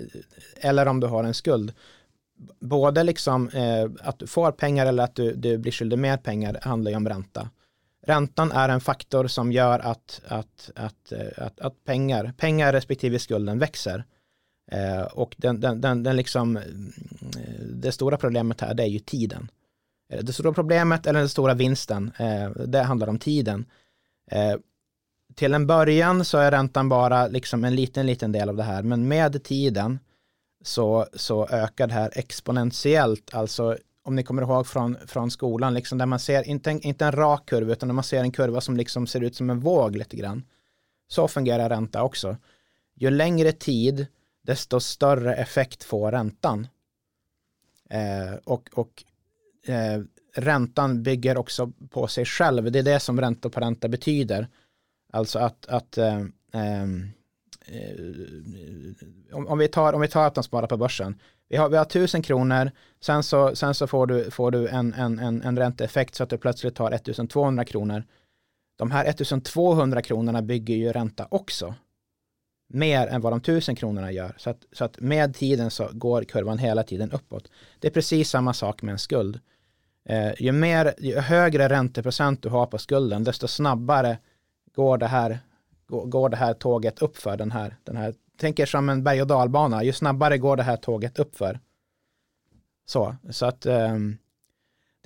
eller 0.69 0.85
om 0.85 0.99
du 0.99 1.07
har 1.07 1.23
en 1.23 1.33
skuld, 1.33 1.73
både 2.59 3.03
liksom 3.03 3.49
eh, 3.49 4.07
att 4.07 4.19
du 4.19 4.27
får 4.27 4.51
pengar 4.51 4.85
eller 4.85 5.03
att 5.03 5.15
du, 5.15 5.33
du 5.33 5.57
blir 5.57 5.71
skyldig 5.71 5.99
mer 5.99 6.17
pengar 6.17 6.59
handlar 6.61 6.91
ju 6.91 6.97
om 6.97 7.09
ränta. 7.09 7.49
Räntan 8.05 8.51
är 8.51 8.69
en 8.69 8.81
faktor 8.81 9.27
som 9.27 9.51
gör 9.51 9.79
att, 9.79 10.21
att, 10.27 10.71
att, 10.75 11.11
eh, 11.11 11.45
att, 11.45 11.59
att 11.59 11.83
pengar, 11.83 12.33
pengar 12.37 12.73
respektive 12.73 13.19
skulden 13.19 13.59
växer. 13.59 14.03
Eh, 14.71 15.01
och 15.01 15.35
den, 15.37 15.59
den, 15.59 15.81
den, 15.81 16.03
den 16.03 16.15
liksom, 16.15 16.57
eh, 16.57 16.63
det 17.73 17.91
stora 17.91 18.17
problemet 18.17 18.61
här 18.61 18.73
det 18.73 18.83
är 18.83 18.87
ju 18.87 18.99
tiden. 18.99 19.51
Eh, 20.09 20.23
det 20.23 20.33
stora 20.33 20.53
problemet 20.53 21.07
eller 21.07 21.19
den 21.19 21.29
stora 21.29 21.53
vinsten, 21.53 22.11
eh, 22.17 22.49
det 22.49 22.81
handlar 22.81 23.07
om 23.07 23.19
tiden. 23.19 23.65
Till 25.35 25.53
en 25.53 25.67
början 25.67 26.25
så 26.25 26.37
är 26.37 26.51
räntan 26.51 26.89
bara 26.89 27.27
liksom 27.27 27.63
en 27.63 27.75
liten, 27.75 28.05
liten 28.05 28.31
del 28.31 28.49
av 28.49 28.55
det 28.55 28.63
här, 28.63 28.83
men 28.83 29.07
med 29.07 29.43
tiden 29.43 29.99
så, 30.61 31.07
så 31.13 31.47
ökar 31.47 31.87
det 31.87 31.93
här 31.93 32.11
exponentiellt, 32.13 33.33
alltså 33.33 33.77
om 34.03 34.15
ni 34.15 34.23
kommer 34.23 34.41
ihåg 34.41 34.67
från, 34.67 34.97
från 35.07 35.31
skolan, 35.31 35.73
liksom 35.73 35.97
där 35.97 36.05
man 36.05 36.19
ser 36.19 36.47
inte 36.47 36.71
en, 36.71 36.81
inte 36.81 37.05
en 37.05 37.11
rak 37.11 37.45
kurva, 37.45 37.71
utan 37.71 37.89
där 37.89 37.93
man 37.93 38.03
ser 38.03 38.21
en 38.21 38.31
kurva 38.31 38.61
som 38.61 38.77
liksom 38.77 39.07
ser 39.07 39.21
ut 39.21 39.35
som 39.35 39.49
en 39.49 39.59
våg 39.59 39.95
lite 39.95 40.15
grann. 40.15 40.43
Så 41.07 41.27
fungerar 41.27 41.69
ränta 41.69 42.03
också. 42.03 42.37
Ju 42.95 43.09
längre 43.09 43.51
tid, 43.51 44.07
desto 44.47 44.79
större 44.79 45.35
effekt 45.35 45.83
får 45.83 46.11
räntan. 46.11 46.67
Eh, 47.89 48.35
och 48.43 48.69
och 48.73 49.03
eh, 49.65 50.01
räntan 50.35 51.03
bygger 51.03 51.37
också 51.37 51.71
på 51.89 52.07
sig 52.07 52.25
själv. 52.25 52.71
Det 52.71 52.79
är 52.79 52.83
det 52.83 52.99
som 52.99 53.21
ränta 53.21 53.49
på 53.49 53.59
ränta 53.59 53.87
betyder. 53.87 54.47
Alltså 55.13 55.39
att, 55.39 55.65
att 55.67 55.97
eh, 55.97 56.23
ehm, 56.53 57.09
eh 57.65 57.95
om, 59.31 59.47
om, 59.47 59.57
vi 59.57 59.67
tar, 59.67 59.93
om 59.93 60.01
vi 60.01 60.07
tar 60.07 60.27
att 60.27 60.35
de 60.35 60.43
sparar 60.43 60.67
på 60.67 60.77
börsen. 60.77 61.19
Vi 61.49 61.57
har, 61.57 61.69
vi 61.69 61.77
har 61.77 61.85
tusen 61.85 62.21
kronor, 62.21 62.71
sen 63.01 63.23
så, 63.23 63.55
sen 63.55 63.73
så 63.73 63.87
får 63.87 64.07
du, 64.07 64.31
får 64.31 64.51
du 64.51 64.67
en, 64.67 64.93
en, 64.93 65.19
en, 65.19 65.41
en 65.41 65.57
ränteeffekt 65.57 66.15
så 66.15 66.23
att 66.23 66.29
du 66.29 66.37
plötsligt 66.37 66.77
har 66.77 66.91
1200 66.91 67.65
kronor. 67.65 68.03
De 68.75 68.91
här 68.91 69.05
1200 69.05 70.01
kronorna 70.01 70.41
bygger 70.41 70.75
ju 70.75 70.91
ränta 70.91 71.27
också. 71.31 71.75
Mer 72.67 73.07
än 73.07 73.21
vad 73.21 73.33
de 73.33 73.41
tusen 73.41 73.75
kronorna 73.75 74.11
gör. 74.11 74.33
Så 74.37 74.49
att, 74.49 74.65
så 74.71 74.85
att 74.85 74.99
med 74.99 75.35
tiden 75.35 75.71
så 75.71 75.89
går 75.93 76.23
kurvan 76.23 76.57
hela 76.57 76.83
tiden 76.83 77.11
uppåt. 77.11 77.51
Det 77.79 77.87
är 77.87 77.91
precis 77.91 78.29
samma 78.29 78.53
sak 78.53 78.81
med 78.81 78.91
en 78.91 78.99
skuld. 78.99 79.39
Eh, 80.05 80.41
ju, 80.41 80.51
mer, 80.51 80.93
ju 80.97 81.19
högre 81.19 81.69
ränteprocent 81.69 82.43
du 82.43 82.49
har 82.49 82.65
på 82.65 82.77
skulden, 82.77 83.23
desto 83.23 83.47
snabbare 83.47 84.17
går 84.75 84.97
det 84.97 85.07
här, 85.07 85.39
går, 85.87 86.05
går 86.05 86.29
det 86.29 86.37
här 86.37 86.53
tåget 86.53 87.01
uppför. 87.01 87.37
den 87.37 87.51
här, 87.51 87.75
den 87.83 87.97
här 87.97 88.13
tänker 88.37 88.65
som 88.65 88.89
en 88.89 89.03
berg 89.03 89.21
och 89.21 89.27
dalbana, 89.27 89.83
ju 89.83 89.93
snabbare 89.93 90.37
går 90.37 90.57
det 90.57 90.63
här 90.63 90.77
tåget 90.77 91.19
uppför. 91.19 91.59
Så, 92.85 93.15
så 93.29 93.45
att 93.45 93.65
um, 93.65 94.17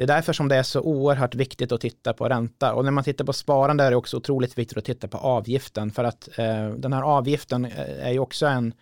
det 0.02 0.06
är 0.06 0.16
därför 0.16 0.34
som 0.34 0.48
det 0.48 0.56
är 0.56 0.64
så 0.64 0.82
oerhört 0.82 1.36
viktigt 1.36 1.72
att 1.72 1.82
titta 1.82 2.14
på 2.14 2.30
ränta. 2.30 2.74
Och 2.74 2.86
när 2.86 2.92
man 2.92 3.04
tittar 3.04 3.26
på 3.26 3.34
sparande 3.34 3.84
är 3.84 3.92
det 3.92 3.98
också 3.98 4.18
otroligt 4.18 4.58
viktigt 4.58 4.78
att 4.78 4.86
titta 4.86 5.08
på 5.08 5.18
avgiften. 5.18 5.92
För 5.92 6.04
att 6.04 6.30
eh, 6.38 6.70
den 6.70 6.94
här 6.94 7.02
avgiften 7.02 7.66
eh, 7.66 8.08
är 8.08 8.12
ju 8.12 8.20
också 8.20 8.46
en, 8.46 8.74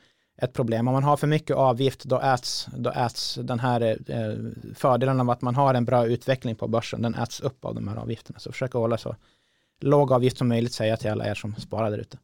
ett 0.41 0.53
problem. 0.53 0.87
Om 0.87 0.93
man 0.93 1.03
har 1.03 1.17
för 1.17 1.27
mycket 1.27 1.55
avgift 1.55 2.03
då 2.03 2.21
äts, 2.21 2.67
då 2.77 2.91
äts 2.91 3.35
den 3.35 3.59
här 3.59 3.81
eh, 3.81 4.19
eh, 4.19 4.35
fördelen 4.75 5.19
av 5.19 5.29
att 5.29 5.41
man 5.41 5.55
har 5.55 5.73
en 5.73 5.85
bra 5.85 6.05
utveckling 6.05 6.55
på 6.55 6.67
börsen, 6.67 7.01
den 7.01 7.15
äts 7.15 7.39
upp 7.39 7.65
av 7.65 7.75
de 7.75 7.87
här 7.87 7.97
avgifterna. 7.97 8.39
Så 8.39 8.51
försök 8.51 8.73
hålla 8.73 8.97
så 8.97 9.15
låg 9.81 10.11
avgift 10.11 10.37
som 10.37 10.47
möjligt 10.47 10.73
säga 10.73 10.97
till 10.97 11.11
alla 11.11 11.27
er 11.27 11.35
som 11.35 11.55
sparar 11.55 11.91
där 11.91 11.97
ute. 11.97 12.17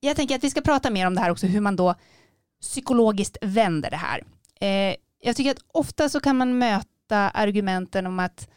Jag 0.00 0.16
tänker 0.16 0.34
att 0.34 0.44
vi 0.44 0.50
ska 0.50 0.60
prata 0.60 0.90
mer 0.90 1.06
om 1.06 1.14
det 1.14 1.20
här 1.20 1.30
också, 1.30 1.46
hur 1.46 1.60
man 1.60 1.76
då 1.76 1.94
psykologiskt 2.60 3.36
vänder 3.40 3.90
det 3.90 3.96
här. 3.96 4.24
Eh, 4.60 4.96
jag 5.22 5.36
tycker 5.36 5.50
att 5.50 5.64
ofta 5.72 6.08
så 6.08 6.20
kan 6.20 6.36
man 6.36 6.58
möta 6.58 6.86
argumenten 7.16 8.06
om 8.06 8.20
att 8.20 8.48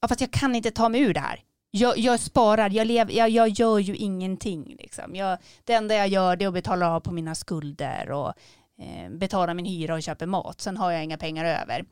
ja, 0.00 0.08
fast 0.08 0.20
jag 0.20 0.30
kan 0.30 0.54
inte 0.54 0.70
ta 0.70 0.88
mig 0.88 1.00
ur 1.00 1.14
det 1.14 1.20
här. 1.20 1.42
Jag, 1.70 1.98
jag 1.98 2.20
sparar, 2.20 2.70
jag, 2.70 2.86
lev, 2.86 3.10
jag, 3.10 3.30
jag 3.30 3.48
gör 3.48 3.78
ju 3.78 3.96
ingenting. 3.96 4.76
Liksom. 4.78 5.14
Jag, 5.14 5.38
det 5.64 5.72
enda 5.72 5.94
jag 5.94 6.08
gör 6.08 6.36
det 6.36 6.44
är 6.44 6.48
att 6.48 6.54
betala 6.54 6.90
av 6.90 7.00
på 7.00 7.12
mina 7.12 7.34
skulder 7.34 8.10
och 8.10 8.32
eh, 8.78 9.10
betala 9.10 9.54
min 9.54 9.64
hyra 9.64 9.94
och 9.94 10.02
köpa 10.02 10.26
mat. 10.26 10.60
Sen 10.60 10.76
har 10.76 10.90
jag 10.90 11.04
inga 11.04 11.18
pengar 11.18 11.44
över. 11.44 11.84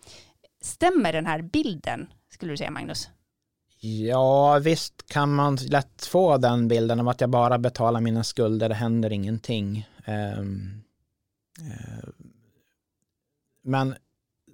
Stämmer 0.62 1.12
den 1.12 1.26
här 1.26 1.42
bilden, 1.42 2.12
skulle 2.28 2.52
du 2.52 2.56
säga 2.56 2.70
Magnus? 2.70 3.08
Ja, 3.82 4.58
visst 4.58 5.06
kan 5.06 5.34
man 5.34 5.56
lätt 5.56 6.04
få 6.04 6.36
den 6.36 6.68
bilden 6.68 7.00
av 7.00 7.08
att 7.08 7.20
jag 7.20 7.30
bara 7.30 7.58
betalar 7.58 8.00
mina 8.00 8.24
skulder, 8.24 8.68
det 8.68 8.74
händer 8.74 9.12
ingenting. 9.12 9.88
Um, 10.06 10.82
uh, 11.60 12.08
men 13.62 13.94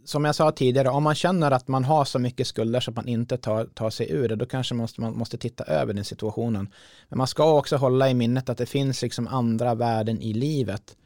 som 0.08 0.24
jag 0.24 0.34
sa 0.34 0.52
tidigare, 0.52 0.88
om 0.88 1.02
man 1.02 1.14
känner 1.14 1.50
att 1.50 1.68
man 1.68 1.84
har 1.84 2.04
så 2.04 2.18
mycket 2.18 2.46
skulder 2.46 2.80
så 2.80 2.90
att 2.90 2.96
man 2.96 3.08
inte 3.08 3.36
tar, 3.36 3.64
tar 3.64 3.90
sig 3.90 4.10
ur 4.10 4.28
det, 4.28 4.36
då 4.36 4.46
kanske 4.46 4.74
måste 4.74 5.00
man 5.00 5.18
måste 5.18 5.38
titta 5.38 5.64
över 5.64 5.94
den 5.94 6.04
situationen. 6.04 6.68
Men 7.08 7.18
man 7.18 7.26
ska 7.26 7.58
också 7.58 7.76
hålla 7.76 8.10
i 8.10 8.14
minnet 8.14 8.48
att 8.48 8.58
det 8.58 8.66
finns 8.66 9.02
liksom 9.02 9.28
andra 9.28 9.74
värden 9.74 10.20
i 10.20 10.32
livet. 10.32 10.96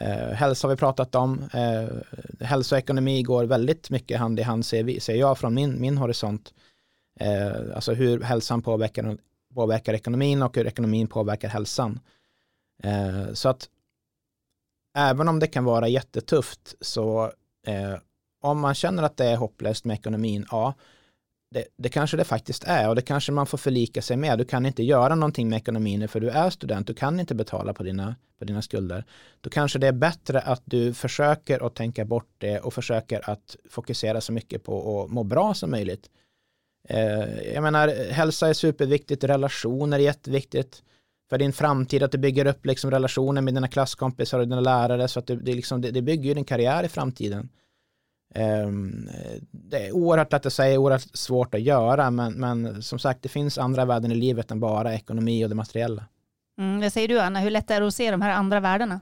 Eh, 0.00 0.28
hälsa 0.28 0.66
har 0.66 0.74
vi 0.74 0.78
pratat 0.78 1.14
om. 1.14 1.48
Eh, 1.52 2.46
hälsa 2.46 2.74
och 2.74 2.78
ekonomi 2.78 3.22
går 3.22 3.44
väldigt 3.44 3.90
mycket 3.90 4.18
hand 4.18 4.40
i 4.40 4.42
hand, 4.42 4.66
ser, 4.66 4.82
vi, 4.82 5.00
ser 5.00 5.14
jag 5.14 5.38
från 5.38 5.54
min, 5.54 5.80
min 5.80 5.98
horisont. 5.98 6.54
Eh, 7.20 7.74
alltså 7.74 7.92
hur 7.92 8.20
hälsan 8.20 8.62
påverkar, 8.62 9.18
påverkar 9.54 9.94
ekonomin 9.94 10.42
och 10.42 10.56
hur 10.56 10.66
ekonomin 10.66 11.06
påverkar 11.06 11.48
hälsan. 11.48 12.00
Eh, 12.82 13.32
så 13.32 13.48
att 13.48 13.68
även 14.96 15.28
om 15.28 15.38
det 15.38 15.46
kan 15.46 15.64
vara 15.64 15.88
jättetufft 15.88 16.74
så 16.80 17.32
eh, 17.66 17.94
om 18.40 18.60
man 18.60 18.74
känner 18.74 19.02
att 19.02 19.16
det 19.16 19.24
är 19.24 19.36
hopplöst 19.36 19.84
med 19.84 19.94
ekonomin, 19.94 20.46
ja, 20.50 20.74
det, 21.54 21.64
det, 21.76 21.88
kanske 21.88 22.16
det 22.16 22.24
faktiskt 22.24 22.64
är 22.64 22.88
och 22.88 22.94
det 22.94 23.02
kanske 23.02 23.32
man 23.32 23.46
får 23.46 23.58
förlika 23.58 24.02
sig 24.02 24.16
med. 24.16 24.38
Du 24.38 24.44
kan 24.44 24.66
inte 24.66 24.82
göra 24.82 25.14
någonting 25.14 25.48
med 25.48 25.56
ekonomin 25.56 26.08
för 26.08 26.20
du 26.20 26.30
är 26.30 26.50
student, 26.50 26.86
du 26.86 26.94
kan 26.94 27.20
inte 27.20 27.34
betala 27.34 27.74
på 27.74 27.82
dina, 27.82 28.16
på 28.38 28.44
dina 28.44 28.62
skulder. 28.62 29.04
Då 29.40 29.50
kanske 29.50 29.78
det 29.78 29.86
är 29.86 29.92
bättre 29.92 30.40
att 30.40 30.62
du 30.64 30.94
försöker 30.94 31.66
att 31.66 31.74
tänka 31.74 32.04
bort 32.04 32.28
det 32.38 32.60
och 32.60 32.74
försöker 32.74 33.30
att 33.30 33.56
fokusera 33.70 34.20
så 34.20 34.32
mycket 34.32 34.64
på 34.64 35.02
att 35.04 35.10
må 35.10 35.24
bra 35.24 35.54
som 35.54 35.70
möjligt. 35.70 36.10
Eh, 36.88 37.52
jag 37.54 37.62
menar, 37.62 38.12
hälsa 38.12 38.48
är 38.48 38.52
superviktigt, 38.52 39.24
relationer 39.24 39.98
är 39.98 40.02
jätteviktigt 40.02 40.82
för 41.30 41.38
din 41.38 41.52
framtid, 41.52 42.02
att 42.02 42.12
du 42.12 42.18
bygger 42.18 42.46
upp 42.46 42.66
liksom 42.66 42.90
relationer 42.90 43.42
med 43.42 43.54
dina 43.54 43.68
klasskompisar 43.68 44.38
och 44.38 44.48
dina 44.48 44.60
lärare 44.60 45.08
så 45.08 45.18
att 45.18 45.26
du, 45.26 45.36
det, 45.36 45.54
liksom, 45.54 45.80
det, 45.80 45.90
det 45.90 46.02
bygger 46.02 46.34
din 46.34 46.44
karriär 46.44 46.84
i 46.84 46.88
framtiden. 46.88 47.48
Um, 48.34 49.08
det 49.50 49.86
är 49.86 49.92
oerhört 49.92 50.32
lätt 50.32 50.46
att 50.46 50.52
säga, 50.52 50.80
oerhört 50.80 51.16
svårt 51.16 51.54
att 51.54 51.60
göra, 51.60 52.10
men, 52.10 52.32
men 52.32 52.82
som 52.82 52.98
sagt, 52.98 53.22
det 53.22 53.28
finns 53.28 53.58
andra 53.58 53.84
värden 53.84 54.12
i 54.12 54.14
livet 54.14 54.50
än 54.50 54.60
bara 54.60 54.94
ekonomi 54.94 55.44
och 55.44 55.48
det 55.48 55.54
materiella. 55.54 56.04
Mm, 56.58 56.80
vad 56.80 56.92
säger 56.92 57.08
du 57.08 57.20
Anna, 57.20 57.40
hur 57.40 57.50
lätt 57.50 57.70
är 57.70 57.80
det 57.80 57.86
att 57.86 57.94
se 57.94 58.10
de 58.10 58.22
här 58.22 58.30
andra 58.30 58.60
värdena? 58.60 59.00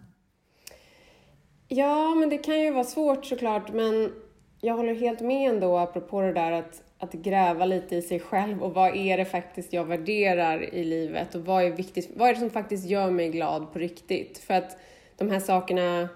Ja, 1.68 2.14
men 2.14 2.28
det 2.28 2.38
kan 2.38 2.60
ju 2.60 2.70
vara 2.70 2.84
svårt 2.84 3.26
såklart, 3.26 3.72
men 3.72 4.12
jag 4.60 4.74
håller 4.74 4.94
helt 4.94 5.20
med 5.20 5.50
ändå 5.50 5.78
apropå 5.78 6.20
det 6.20 6.32
där 6.32 6.52
att 6.52 6.82
att 6.98 7.12
gräva 7.12 7.64
lite 7.64 7.96
i 7.96 8.02
sig 8.02 8.20
själv 8.20 8.62
och 8.62 8.74
vad 8.74 8.96
är 8.96 9.16
det 9.16 9.24
faktiskt 9.24 9.72
jag 9.72 9.84
värderar 9.84 10.74
i 10.74 10.84
livet 10.84 11.34
och 11.34 11.44
vad 11.44 11.64
är 11.64 11.70
viktigt, 11.70 12.10
vad 12.16 12.28
är 12.28 12.34
det 12.34 12.40
som 12.40 12.50
faktiskt 12.50 12.86
gör 12.86 13.10
mig 13.10 13.28
glad 13.28 13.72
på 13.72 13.78
riktigt? 13.78 14.38
För 14.38 14.54
att 14.54 14.76
de 15.16 15.30
här 15.30 15.40
sakerna, 15.40 16.08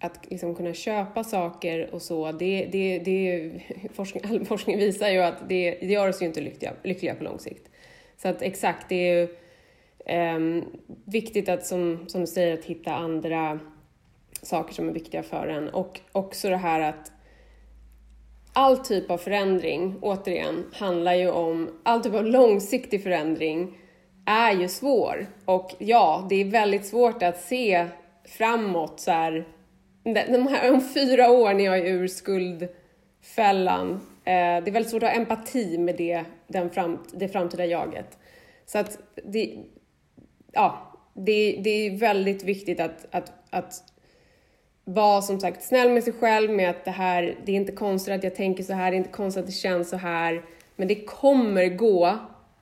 att 0.00 0.30
liksom 0.30 0.54
kunna 0.54 0.74
köpa 0.74 1.24
saker 1.24 1.94
och 1.94 2.02
så, 2.02 2.32
det, 2.32 2.68
det, 2.72 2.98
det, 2.98 3.52
forskning, 3.94 4.22
all 4.28 4.44
forskning 4.44 4.78
visar 4.78 5.08
ju 5.08 5.18
att 5.18 5.48
det, 5.48 5.78
det 5.80 5.86
gör 5.86 6.08
oss 6.08 6.22
ju 6.22 6.26
inte 6.26 6.40
lyckliga, 6.40 6.72
lyckliga 6.82 7.14
på 7.14 7.24
lång 7.24 7.38
sikt. 7.38 7.70
Så 8.16 8.28
att 8.28 8.42
exakt, 8.42 8.88
det 8.88 8.94
är 8.94 9.14
ju 9.14 9.28
eh, 10.06 10.64
viktigt 11.04 11.48
att 11.48 11.66
som, 11.66 12.04
som 12.08 12.20
du 12.20 12.26
säger, 12.26 12.54
att 12.54 12.64
hitta 12.64 12.94
andra 12.94 13.60
saker 14.42 14.74
som 14.74 14.88
är 14.88 14.92
viktiga 14.92 15.22
för 15.22 15.46
en 15.46 15.68
och 15.68 16.00
också 16.12 16.48
det 16.48 16.56
här 16.56 16.80
att 16.80 17.12
all 18.52 18.76
typ 18.76 19.10
av 19.10 19.18
förändring, 19.18 19.98
återigen, 20.02 20.64
handlar 20.72 21.14
ju 21.14 21.30
om, 21.30 21.70
all 21.82 22.02
typ 22.02 22.14
av 22.14 22.24
långsiktig 22.24 23.02
förändring 23.02 23.78
är 24.26 24.52
ju 24.52 24.68
svår. 24.68 25.26
Och 25.44 25.74
ja, 25.78 26.26
det 26.28 26.36
är 26.36 26.44
väldigt 26.44 26.86
svårt 26.86 27.22
att 27.22 27.40
se 27.40 27.86
framåt 28.24 29.00
så 29.00 29.10
här, 29.10 29.44
de 30.14 30.46
här 30.46 30.72
om 30.72 30.80
fyra 30.80 31.30
år 31.30 31.54
när 31.54 31.64
jag 31.64 31.78
är 31.78 31.84
ur 31.84 32.08
skuldfällan. 32.08 33.90
Eh, 34.24 34.62
det 34.64 34.70
är 34.70 34.70
väldigt 34.70 34.90
svårt 34.90 35.02
att 35.02 35.08
ha 35.08 35.16
empati 35.16 35.78
med 35.78 35.96
det, 35.96 36.24
den 36.46 36.70
fram, 36.70 36.98
det 37.12 37.28
framtida 37.28 37.66
jaget. 37.66 38.18
Så 38.66 38.78
att 38.78 38.98
det, 39.24 39.56
ja, 40.52 40.92
det, 41.14 41.60
det 41.64 41.70
är 41.70 41.96
väldigt 41.96 42.44
viktigt 42.44 42.80
att, 42.80 43.06
att, 43.10 43.32
att 43.50 43.74
vara 44.84 45.22
som 45.22 45.40
sagt 45.40 45.62
snäll 45.62 45.90
med 45.90 46.04
sig 46.04 46.12
själv 46.12 46.50
med 46.50 46.70
att 46.70 46.84
det 46.84 46.90
här, 46.90 47.38
det 47.44 47.52
är 47.52 47.56
inte 47.56 47.72
konstigt 47.72 48.14
att 48.14 48.24
jag 48.24 48.34
tänker 48.34 48.62
så 48.62 48.72
här, 48.72 48.90
det 48.90 48.96
är 48.96 48.98
inte 48.98 49.10
konstigt 49.10 49.40
att 49.40 49.46
det 49.46 49.52
känns 49.52 49.88
så 49.88 49.96
här. 49.96 50.42
Men 50.76 50.88
det 50.88 51.04
kommer 51.04 51.68
gå 51.68 52.18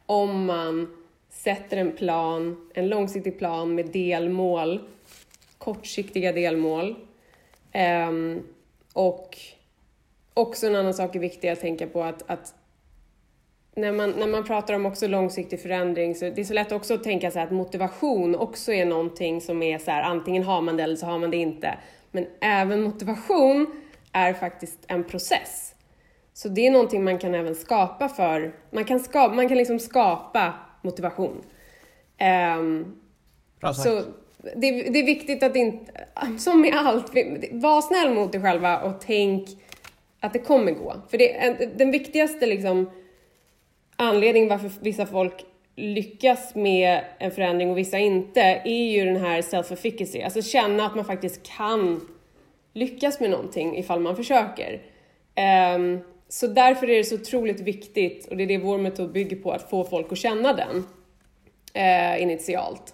om 0.07 0.47
man 0.47 0.97
sätter 1.31 1.77
en 1.77 1.93
plan, 1.93 2.71
en 2.75 2.89
långsiktig 2.89 3.39
plan 3.39 3.75
med 3.75 3.87
delmål, 3.87 4.81
kortsiktiga 5.59 6.33
delmål. 6.33 6.97
Um, 8.09 8.47
och 8.93 9.39
också 10.35 10.67
en 10.67 10.77
annan 10.77 10.95
sak 10.95 11.17
är 11.17 11.21
viktig 11.21 11.49
att 11.49 11.61
tänka 11.61 11.87
på 11.87 12.03
att, 12.03 12.31
att 12.31 12.55
när 13.77 13.93
man, 13.93 14.11
när 14.11 14.27
man 14.27 14.45
pratar 14.45 14.75
om 14.75 14.87
också 14.87 15.07
långsiktig 15.07 15.61
förändring 15.63 16.15
så 16.15 16.25
det 16.25 16.41
är 16.41 16.45
så 16.45 16.55
lätt 16.55 16.73
också 16.73 16.95
att 16.95 17.05
tänka 17.05 17.31
så 17.31 17.41
att 17.41 17.51
motivation 17.51 18.35
också 18.35 18.73
är 18.73 18.85
någonting 18.85 19.41
som 19.41 19.63
är 19.63 19.79
så 19.79 19.91
här, 19.91 20.03
antingen 20.03 20.43
har 20.43 20.61
man 20.61 20.77
det 20.77 20.83
eller 20.83 20.97
så 20.97 21.07
har 21.07 21.19
man 21.19 21.31
det 21.31 21.37
inte. 21.37 21.79
Men 22.11 22.27
även 22.41 22.83
motivation 22.83 23.83
är 24.13 24.33
faktiskt 24.33 24.79
en 24.87 25.05
process. 25.05 25.75
Så 26.33 26.49
det 26.49 26.67
är 26.67 26.71
någonting 26.71 27.05
man 27.05 27.19
kan 27.19 27.35
även 27.35 27.55
skapa 27.55 28.09
för, 28.09 28.55
man 28.71 28.85
kan, 28.85 29.01
skapa, 29.01 29.35
man 29.35 29.49
kan 29.49 29.57
liksom 29.57 29.79
skapa 29.79 30.55
motivation. 30.83 31.43
Um, 32.59 33.01
så 33.75 34.03
det, 34.57 34.71
det, 34.91 34.99
är 34.99 35.07
viktigt 35.07 35.43
att 35.43 35.57
inte, 35.57 35.93
som 36.39 36.61
med 36.61 36.75
allt, 36.75 37.13
var 37.51 37.83
snäll 37.83 38.15
mot 38.15 38.33
dig 38.33 38.43
själva 38.43 38.81
och 38.81 39.01
tänk 39.01 39.49
att 40.21 40.33
det 40.33 40.39
kommer 40.39 40.73
gå. 40.73 40.95
För 41.11 41.19
det, 41.19 41.57
den 41.77 41.91
viktigaste 41.91 42.47
liksom, 42.47 42.91
anledningen 43.97 44.49
varför 44.49 44.71
vissa 44.81 45.07
folk 45.07 45.45
lyckas 45.77 46.55
med 46.55 47.05
en 47.19 47.31
förändring 47.31 47.71
och 47.71 47.79
vissa 47.79 47.99
inte 47.99 48.41
är 48.65 48.93
ju 48.93 49.05
den 49.05 49.17
här 49.17 49.43
self-efficacy, 49.43 50.25
alltså 50.25 50.43
känna 50.43 50.87
att 50.87 50.95
man 50.95 51.05
faktiskt 51.05 51.43
kan 51.57 52.09
lyckas 52.73 53.21
med 53.21 53.31
någonting 53.31 53.79
ifall 53.79 54.01
man 54.01 54.17
försöker. 54.17 54.83
Um, 55.77 56.01
så 56.29 56.47
därför 56.47 56.91
är 56.91 56.97
det 56.97 57.05
så 57.05 57.15
otroligt 57.15 57.61
viktigt, 57.61 58.27
och 58.27 58.37
det 58.37 58.43
är 58.43 58.47
det 58.47 58.59
vår 58.59 58.79
metod 58.79 59.13
bygger 59.13 59.37
på, 59.37 59.53
att 59.53 59.71
få 59.71 59.85
folk 59.85 60.13
att 60.13 60.19
känna 60.19 60.53
den 60.53 60.77
uh, 61.77 62.23
initialt. 62.23 62.94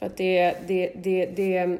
För 0.00 0.06
att 0.06 0.16
det, 0.16 0.56
det, 0.66 0.92
det, 0.94 1.26
det, 1.26 1.78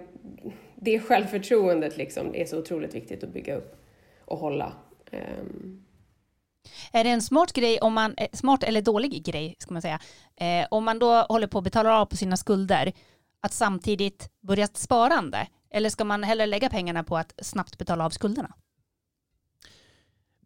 det 0.75 1.01
självförtroendet 1.01 1.97
liksom 1.97 2.35
är 2.35 2.47
så 2.47 2.59
otroligt 2.59 2.95
viktigt 2.95 3.25
att 3.25 3.33
bygga 3.33 3.57
upp 3.57 3.77
och 4.25 4.39
hålla. 4.39 4.73
Um, 5.13 5.85
är 6.93 7.05
det 7.05 7.11
en 7.11 7.23
smart 7.23 7.53
grej, 7.53 7.79
om 7.81 7.93
man, 7.95 8.15
eh, 8.17 8.29
smart 8.33 8.65
eller 8.65 8.83
dålig 8.83 9.25
grej 9.25 9.55
ska 9.59 9.73
man 9.73 9.83
säga, 9.83 10.01
eh, 10.37 10.67
om 10.71 10.85
man 10.85 10.99
då 10.99 11.23
håller 11.23 11.47
på 11.47 11.59
att 11.59 11.65
betala 11.65 12.01
av 12.01 12.07
på 12.07 12.17
sina 12.17 12.37
skulder, 12.37 12.93
att 13.41 13.53
samtidigt 13.53 14.31
börja 14.41 14.65
ett 14.65 14.77
sparande? 14.77 15.47
Eller 15.71 15.91
ska 15.91 16.05
man 16.05 16.23
hellre 16.23 16.47
lägga 16.47 16.69
pengarna 16.69 17.05
på 17.05 17.17
att 17.17 17.35
snabbt 17.43 17.79
betala 17.79 18.05
av 18.05 18.11
skulderna? 18.11 18.55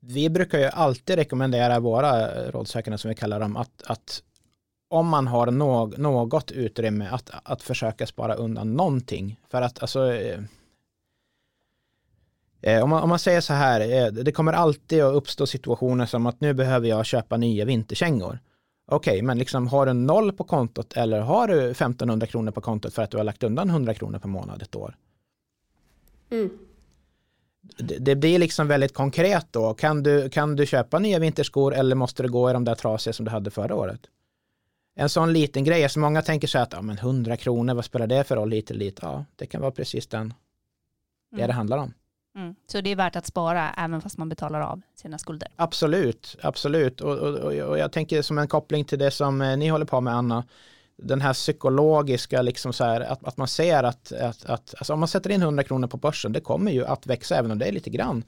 Vi 0.00 0.30
brukar 0.30 0.58
ju 0.58 0.64
alltid 0.64 1.16
rekommendera 1.16 1.80
våra 1.80 2.28
rådsökande 2.50 2.98
som 2.98 3.08
vi 3.08 3.14
kallar 3.14 3.40
dem 3.40 3.56
att, 3.56 3.82
att 3.86 4.22
om 4.88 5.08
man 5.08 5.26
har 5.26 5.46
någ, 5.46 5.98
något 5.98 6.50
utrymme 6.50 7.08
att, 7.08 7.30
att 7.42 7.62
försöka 7.62 8.06
spara 8.06 8.34
undan 8.34 8.74
någonting. 8.74 9.40
För 9.50 9.62
att 9.62 9.82
alltså 9.82 10.12
eh, 10.12 10.40
Eh, 12.66 12.82
om 12.82 12.90
man, 12.90 13.02
om 13.02 13.08
man 13.08 13.18
säger 13.18 13.40
så 13.40 13.52
här, 13.52 13.80
eh, 13.80 14.12
det 14.12 14.32
kommer 14.32 14.52
alltid 14.52 15.02
att 15.02 15.14
uppstå 15.14 15.46
situationer 15.46 16.06
som 16.06 16.26
att 16.26 16.40
nu 16.40 16.54
behöver 16.54 16.88
jag 16.88 17.06
köpa 17.06 17.36
nya 17.36 17.64
vinterkängor. 17.64 18.38
Okej, 18.86 19.12
okay, 19.12 19.22
men 19.22 19.38
liksom 19.38 19.66
har 19.66 19.86
du 19.86 19.92
noll 19.92 20.32
på 20.32 20.44
kontot 20.44 20.92
eller 20.92 21.20
har 21.20 21.48
du 21.48 21.70
1500 21.70 22.26
kronor 22.26 22.50
på 22.50 22.60
kontot 22.60 22.94
för 22.94 23.02
att 23.02 23.10
du 23.10 23.16
har 23.16 23.24
lagt 23.24 23.42
undan 23.42 23.70
100 23.70 23.94
kronor 23.94 24.18
per 24.18 24.28
månad 24.28 24.62
ett 24.62 24.76
år? 24.76 24.96
Mm. 26.30 26.50
Det, 27.78 27.98
det, 27.98 28.16
blir 28.16 28.38
liksom 28.38 28.68
väldigt 28.68 28.94
konkret 28.94 29.46
då. 29.50 29.74
Kan 29.74 30.02
du, 30.02 30.28
kan 30.30 30.56
du 30.56 30.66
köpa 30.66 30.98
nya 30.98 31.18
vinterskor 31.18 31.74
eller 31.74 31.96
måste 31.96 32.22
du 32.22 32.28
gå 32.28 32.50
i 32.50 32.52
de 32.52 32.64
där 32.64 32.74
trasiga 32.74 33.12
som 33.12 33.24
du 33.24 33.30
hade 33.30 33.50
förra 33.50 33.74
året? 33.74 34.00
En 34.94 35.08
sån 35.08 35.32
liten 35.32 35.64
grej, 35.64 35.88
så 35.88 36.00
många 36.00 36.22
tänker 36.22 36.48
så 36.48 36.58
här 36.58 36.62
att 36.62 36.72
ja, 36.72 36.82
men 36.82 36.98
100 36.98 37.36
kronor, 37.36 37.74
vad 37.74 37.84
spelar 37.84 38.06
det 38.06 38.24
för 38.24 38.36
roll 38.36 38.48
lite 38.48 38.74
lite? 38.74 39.00
Ja, 39.06 39.24
det 39.36 39.46
kan 39.46 39.60
vara 39.60 39.70
precis 39.70 40.06
den, 40.06 40.34
det 41.30 41.36
mm. 41.36 41.46
det 41.46 41.52
handlar 41.52 41.78
om. 41.78 41.94
Mm. 42.36 42.54
Så 42.66 42.80
det 42.80 42.90
är 42.90 42.96
värt 42.96 43.16
att 43.16 43.26
spara 43.26 43.74
även 43.76 44.00
fast 44.00 44.18
man 44.18 44.28
betalar 44.28 44.60
av 44.60 44.80
sina 44.94 45.18
skulder? 45.18 45.48
Absolut, 45.56 46.36
absolut. 46.42 47.00
Och, 47.00 47.18
och, 47.18 47.42
och 47.44 47.78
jag 47.78 47.92
tänker 47.92 48.22
som 48.22 48.38
en 48.38 48.48
koppling 48.48 48.84
till 48.84 48.98
det 48.98 49.10
som 49.10 49.42
eh, 49.42 49.56
ni 49.56 49.68
håller 49.68 49.86
på 49.86 50.00
med 50.00 50.14
Anna, 50.14 50.44
den 50.96 51.20
här 51.20 51.32
psykologiska, 51.32 52.42
liksom 52.42 52.72
så 52.72 52.84
här, 52.84 53.00
att, 53.00 53.24
att 53.24 53.36
man 53.36 53.48
ser 53.48 53.82
att, 53.82 54.12
att, 54.12 54.44
att 54.44 54.74
alltså 54.78 54.92
om 54.92 55.00
man 55.00 55.08
sätter 55.08 55.30
in 55.30 55.42
100 55.42 55.62
kronor 55.62 55.88
på 55.88 55.96
börsen, 55.96 56.32
det 56.32 56.40
kommer 56.40 56.72
ju 56.72 56.84
att 56.84 57.06
växa, 57.06 57.36
även 57.36 57.50
om 57.50 57.58
det 57.58 57.66
är 57.66 57.72
lite 57.72 57.90
grann, 57.90 58.24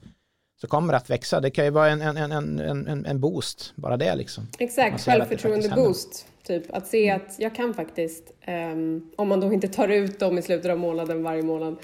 så 0.61 0.67
kommer 0.67 0.93
det 0.93 0.97
att 0.97 1.11
växa. 1.11 1.41
Det 1.41 1.51
kan 1.51 1.65
ju 1.65 1.71
vara 1.71 1.89
en, 1.89 2.01
en, 2.01 2.33
en, 2.33 2.59
en, 2.89 3.07
en 3.07 3.21
boost, 3.21 3.73
bara 3.77 3.97
det 3.97 4.15
liksom. 4.15 4.49
Exakt, 4.59 5.05
självförtroende-boost. 5.05 6.27
Typ 6.43 6.75
att 6.75 6.87
se 6.87 7.11
att 7.11 7.35
jag 7.39 7.55
kan 7.55 7.75
faktiskt, 7.75 8.33
um, 8.47 9.11
om 9.17 9.29
man 9.29 9.41
då 9.41 9.53
inte 9.53 9.69
tar 9.69 9.89
ut 9.89 10.19
dem 10.19 10.39
i 10.39 10.43
slutet 10.43 10.71
av 10.71 10.79
månaden 10.79 11.23
varje 11.23 11.43
månad, 11.43 11.77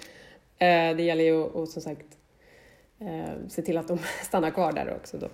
Eh, 0.63 0.97
det 0.97 1.03
gäller 1.03 1.25
ju 1.25 1.63
att 1.63 1.69
som 1.69 1.83
sagt 1.83 2.07
eh, 3.01 3.49
se 3.49 3.63
till 3.63 3.79
att 3.79 3.89
de 3.89 3.99
stannar 4.23 4.51
kvar 4.51 4.73
där 4.73 4.97
också 4.97 5.19
då. 5.19 5.29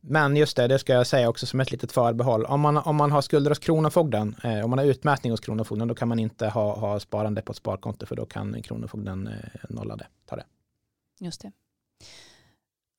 Men 0.00 0.36
just 0.36 0.56
det, 0.56 0.68
det 0.68 0.78
ska 0.78 0.92
jag 0.92 1.06
säga 1.06 1.28
också 1.28 1.46
som 1.46 1.60
ett 1.60 1.70
litet 1.70 1.92
förbehåll. 1.92 2.44
Om 2.44 2.60
man, 2.60 2.76
om 2.76 2.96
man 2.96 3.12
har 3.12 3.22
skulder 3.22 3.50
hos 3.50 3.58
Kronofogden, 3.58 4.36
eh, 4.44 4.64
om 4.64 4.70
man 4.70 4.78
har 4.78 4.86
utmätning 4.86 5.30
hos 5.30 5.40
Kronofogden, 5.40 5.88
då 5.88 5.94
kan 5.94 6.08
man 6.08 6.18
inte 6.18 6.46
ha, 6.46 6.74
ha 6.74 7.00
sparande 7.00 7.42
på 7.42 7.52
ett 7.52 7.56
sparkonto 7.56 8.06
för 8.06 8.16
då 8.16 8.26
kan 8.26 8.62
Kronofogden 8.62 9.26
eh, 9.26 9.60
nolla 9.68 9.96
det, 9.96 10.06
ta 10.26 10.36
det. 10.36 10.44
Just 11.20 11.40
det. 11.40 11.52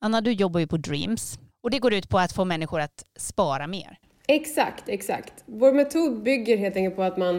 Anna, 0.06 0.22
du 0.22 0.32
jobbar 0.32 0.60
ju 0.60 0.68
på 0.68 0.78
Dreams 0.78 1.40
och 1.64 1.70
det 1.70 1.80
går 1.80 1.94
ut 1.94 2.10
på 2.10 2.20
att 2.20 2.34
få 2.34 2.46
människor 2.46 2.80
att 2.80 3.06
spara 3.16 3.68
mer. 3.68 3.98
Exakt, 4.28 4.90
exakt. 4.90 5.34
Vår 5.46 5.74
metod 5.74 6.24
bygger 6.24 6.58
helt 6.58 6.76
enkelt 6.76 6.96
på 6.96 7.04
att 7.04 7.18
man 7.18 7.36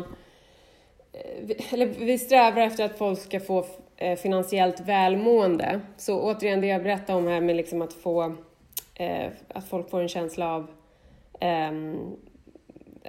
eh, 1.13 1.73
eller 1.73 1.87
vi 1.87 2.19
strävar 2.19 2.63
efter 2.63 2.85
att 2.85 2.99
folk 2.99 3.19
ska 3.19 3.41
få 3.41 3.67
eh, 3.97 4.19
finansiellt 4.19 4.81
välmående. 4.81 5.81
Så 5.97 6.21
återigen 6.21 6.61
det 6.61 6.67
jag 6.67 6.83
berättade 6.83 7.19
om 7.19 7.27
här 7.27 7.41
med 7.41 7.57
liksom 7.57 7.83
att 7.83 7.93
få 7.93 8.35
eh, 8.95 9.27
att 9.49 9.69
folk 9.69 9.91
får 9.91 10.01
en 10.01 10.09
känsla 10.09 10.55
av 10.55 10.71
ehm, 11.41 11.97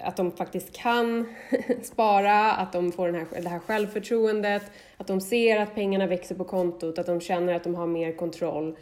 att 0.02 0.18
de 0.18 0.32
faktiskt 0.32 0.74
kan 0.76 1.36
spara, 1.84 2.52
att 2.52 2.74
de 2.74 2.92
får 2.92 3.06
den 3.08 3.16
här, 3.16 3.42
det 3.42 3.50
här 3.50 3.60
självförtroendet, 3.60 4.64
att 4.98 5.08
de 5.08 5.22
ser 5.22 5.60
att 5.60 5.76
pengarna 5.76 6.08
växer 6.08 6.36
på 6.36 6.44
kontot, 6.44 6.98
att 6.98 7.06
de 7.06 7.22
känner 7.22 7.54
att 7.54 7.64
de 7.64 7.76
har 7.76 7.88
mer 7.88 8.12
kontroll. 8.18 8.76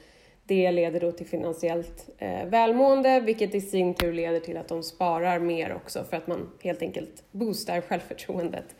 Det 0.48 0.72
leder 0.72 1.00
då 1.00 1.12
till 1.12 1.26
finansiellt 1.26 2.10
eh, 2.18 2.46
välmående, 2.46 3.20
vilket 3.20 3.56
i 3.56 3.62
sin 3.62 3.94
tur 3.94 4.14
leder 4.14 4.40
till 4.40 4.58
att 4.58 4.68
de 4.68 4.84
sparar 4.84 5.40
mer 5.40 5.74
också 5.74 6.04
för 6.04 6.18
att 6.18 6.28
man 6.28 6.52
helt 6.64 6.82
enkelt 6.82 7.24
boostar 7.32 7.82
självförtroendet. 7.82 8.76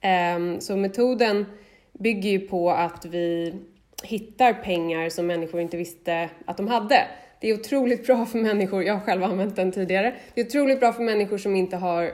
Eh, 0.00 0.58
så 0.58 0.76
metoden 0.76 1.44
bygger 1.92 2.30
ju 2.30 2.40
på 2.40 2.70
att 2.70 3.04
vi 3.04 3.54
hittar 4.02 4.52
pengar 4.52 5.08
som 5.08 5.26
människor 5.26 5.60
inte 5.60 5.76
visste 5.76 6.30
att 6.44 6.56
de 6.56 6.68
hade. 6.68 7.06
Det 7.40 7.50
är 7.50 7.54
otroligt 7.54 8.06
bra 8.06 8.26
för 8.26 8.38
människor, 8.38 8.82
jag 8.82 8.94
har 8.94 9.00
själv 9.00 9.24
använt 9.24 9.56
den 9.56 9.72
tidigare, 9.72 10.14
det 10.34 10.40
är 10.40 10.46
otroligt 10.46 10.80
bra 10.80 10.92
för 10.92 11.02
människor 11.02 11.38
som 11.38 11.56
inte 11.56 11.76
har, 11.76 12.12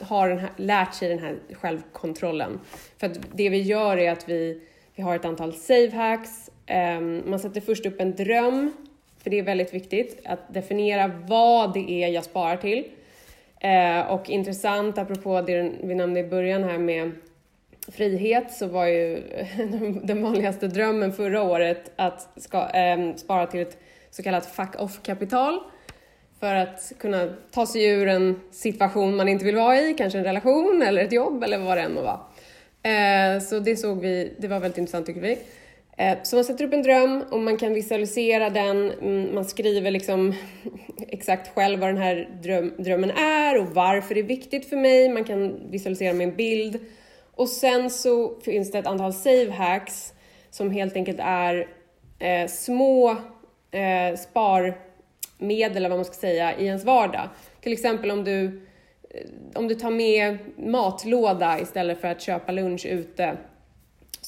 har 0.00 0.28
den 0.28 0.38
här, 0.38 0.50
lärt 0.56 0.94
sig 0.94 1.08
den 1.08 1.18
här 1.18 1.38
självkontrollen. 1.52 2.60
För 2.98 3.06
att 3.06 3.18
det 3.32 3.48
vi 3.48 3.62
gör 3.62 3.96
är 3.96 4.12
att 4.12 4.28
vi, 4.28 4.62
vi 4.94 5.02
har 5.02 5.16
ett 5.16 5.24
antal 5.24 5.52
save 5.52 5.90
hacks, 5.90 6.50
Ehm, 6.68 7.22
man 7.26 7.38
sätter 7.38 7.60
först 7.60 7.86
upp 7.86 8.00
en 8.00 8.16
dröm, 8.16 8.72
för 9.22 9.30
det 9.30 9.38
är 9.38 9.42
väldigt 9.42 9.74
viktigt 9.74 10.20
att 10.24 10.54
definiera 10.54 11.10
vad 11.26 11.74
det 11.74 11.90
är 11.90 12.08
jag 12.08 12.24
sparar 12.24 12.56
till. 12.56 12.84
Ehm, 13.60 14.06
och 14.06 14.30
intressant, 14.30 14.98
apropå 14.98 15.40
det 15.40 15.72
vi 15.82 15.94
nämnde 15.94 16.20
i 16.20 16.24
början 16.24 16.64
här 16.64 16.78
med 16.78 17.12
frihet 17.92 18.52
så 18.52 18.66
var 18.66 18.86
ju 18.86 19.22
den 20.02 20.22
vanligaste 20.22 20.68
drömmen 20.68 21.12
förra 21.12 21.42
året 21.42 21.92
att 21.96 22.28
ska, 22.36 22.70
eh, 22.70 23.14
spara 23.16 23.46
till 23.46 23.60
ett 23.60 23.78
så 24.10 24.22
kallat 24.22 24.46
fuck 24.46 24.74
off-kapital 24.78 25.60
för 26.40 26.54
att 26.54 26.92
kunna 26.98 27.28
ta 27.50 27.66
sig 27.66 27.84
ur 27.84 28.08
en 28.08 28.40
situation 28.50 29.16
man 29.16 29.28
inte 29.28 29.44
vill 29.44 29.56
vara 29.56 29.80
i, 29.80 29.94
kanske 29.94 30.18
en 30.18 30.24
relation 30.24 30.82
eller 30.82 31.04
ett 31.04 31.12
jobb 31.12 31.42
eller 31.42 31.58
vad 31.58 31.76
det 31.76 31.82
än 31.82 31.94
må 31.94 32.02
vara. 32.02 32.20
Eh, 32.82 33.40
så 33.40 33.58
det 33.58 33.76
såg 33.76 34.00
vi, 34.00 34.32
det 34.38 34.48
var 34.48 34.60
väldigt 34.60 34.78
intressant 34.78 35.06
tycker 35.06 35.20
vi. 35.20 35.38
Eh, 35.98 36.18
så 36.22 36.36
man 36.36 36.44
sätter 36.44 36.64
upp 36.64 36.72
en 36.72 36.82
dröm 36.82 37.24
och 37.30 37.40
man 37.40 37.56
kan 37.56 37.74
visualisera 37.74 38.50
den, 38.50 38.92
mm, 38.92 39.34
man 39.34 39.44
skriver 39.44 39.90
liksom 39.90 40.34
exakt 41.08 41.54
själv 41.54 41.80
vad 41.80 41.88
den 41.88 41.96
här 41.96 42.28
dröm, 42.42 42.72
drömmen 42.78 43.10
är 43.10 43.58
och 43.58 43.66
varför 43.66 44.14
det 44.14 44.20
är 44.20 44.24
viktigt 44.24 44.68
för 44.68 44.76
mig, 44.76 45.08
man 45.08 45.24
kan 45.24 45.70
visualisera 45.70 46.12
med 46.12 46.28
en 46.28 46.36
bild. 46.36 46.78
Och 47.34 47.48
sen 47.48 47.90
så 47.90 48.40
finns 48.40 48.70
det 48.70 48.78
ett 48.78 48.86
antal 48.86 49.12
save 49.12 49.50
hacks 49.50 50.12
som 50.50 50.70
helt 50.70 50.96
enkelt 50.96 51.18
är 51.20 51.68
eh, 52.18 52.48
små 52.48 53.10
eh, 53.70 54.16
sparmedel, 54.18 55.76
eller 55.76 55.88
vad 55.88 55.98
man 55.98 56.04
ska 56.04 56.14
säga, 56.14 56.58
i 56.58 56.66
ens 56.66 56.84
vardag. 56.84 57.28
Till 57.60 57.72
exempel 57.72 58.10
om 58.10 58.24
du, 58.24 58.44
eh, 59.10 59.26
om 59.54 59.68
du 59.68 59.74
tar 59.74 59.90
med 59.90 60.38
matlåda 60.56 61.60
istället 61.60 62.00
för 62.00 62.08
att 62.08 62.22
köpa 62.22 62.52
lunch 62.52 62.86
ute 62.86 63.36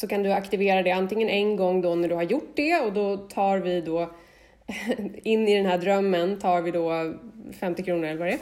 så 0.00 0.06
kan 0.06 0.22
du 0.22 0.32
aktivera 0.32 0.82
det 0.82 0.90
antingen 0.90 1.28
en 1.28 1.56
gång 1.56 1.80
då 1.80 1.94
när 1.94 2.08
du 2.08 2.14
har 2.14 2.22
gjort 2.22 2.52
det 2.56 2.80
och 2.80 2.92
då 2.92 3.16
tar 3.16 3.58
vi 3.58 3.80
då 3.80 4.10
in 5.22 5.48
i 5.48 5.56
den 5.56 5.66
här 5.66 5.78
drömmen 5.78 6.38
tar 6.38 6.62
vi 6.62 6.70
då 6.70 7.14
50 7.60 7.82
kronor 7.82 8.04
eller 8.04 8.18
vad 8.18 8.28
det 8.28 8.38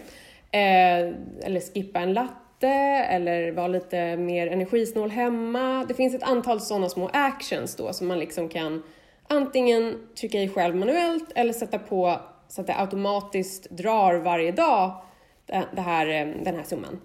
är. 0.59 1.07
Eh, 1.07 1.15
eller 1.43 1.61
skippa 1.75 2.01
en 2.01 2.13
latte 2.13 2.69
eller 3.11 3.53
vara 3.53 3.69
lite 3.69 4.17
mer 4.17 4.47
energisnål 4.47 5.11
hemma. 5.11 5.85
Det 5.89 5.95
finns 5.95 6.15
ett 6.15 6.23
antal 6.23 6.61
sådana 6.61 6.89
små 6.89 7.11
actions 7.13 7.77
då 7.77 7.93
som 7.93 8.09
man 8.09 8.19
liksom 8.19 8.49
kan 8.49 8.83
antingen 9.29 9.97
trycka 10.21 10.39
i 10.39 10.49
själv 10.49 10.77
manuellt 10.77 11.33
eller 11.35 11.53
sätta 11.53 11.79
på 11.79 12.21
så 12.49 12.61
att 12.61 12.67
det 12.67 12.75
automatiskt 12.81 13.71
drar 13.71 14.15
varje 14.15 14.53
dag 14.53 15.03
det 15.47 15.81
här, 15.81 16.07
eh, 16.07 16.35
den 16.45 16.57
här 16.57 16.65
summan. 16.65 17.01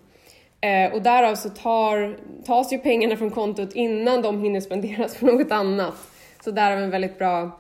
Eh, 0.64 0.94
och 0.94 1.02
därav 1.02 1.36
så 1.36 1.50
tar, 1.50 2.18
tas 2.46 2.74
ju 2.74 2.78
pengarna 2.78 3.18
från 3.18 3.32
kontot 3.32 3.74
innan 3.74 4.22
de 4.22 4.44
hinner 4.44 4.60
spenderas 4.60 5.16
på 5.20 5.26
något 5.26 5.52
annat. 5.52 5.94
Så 6.44 6.52
därav 6.52 6.80
en 6.80 6.90
väldigt 6.90 7.18
bra 7.18 7.60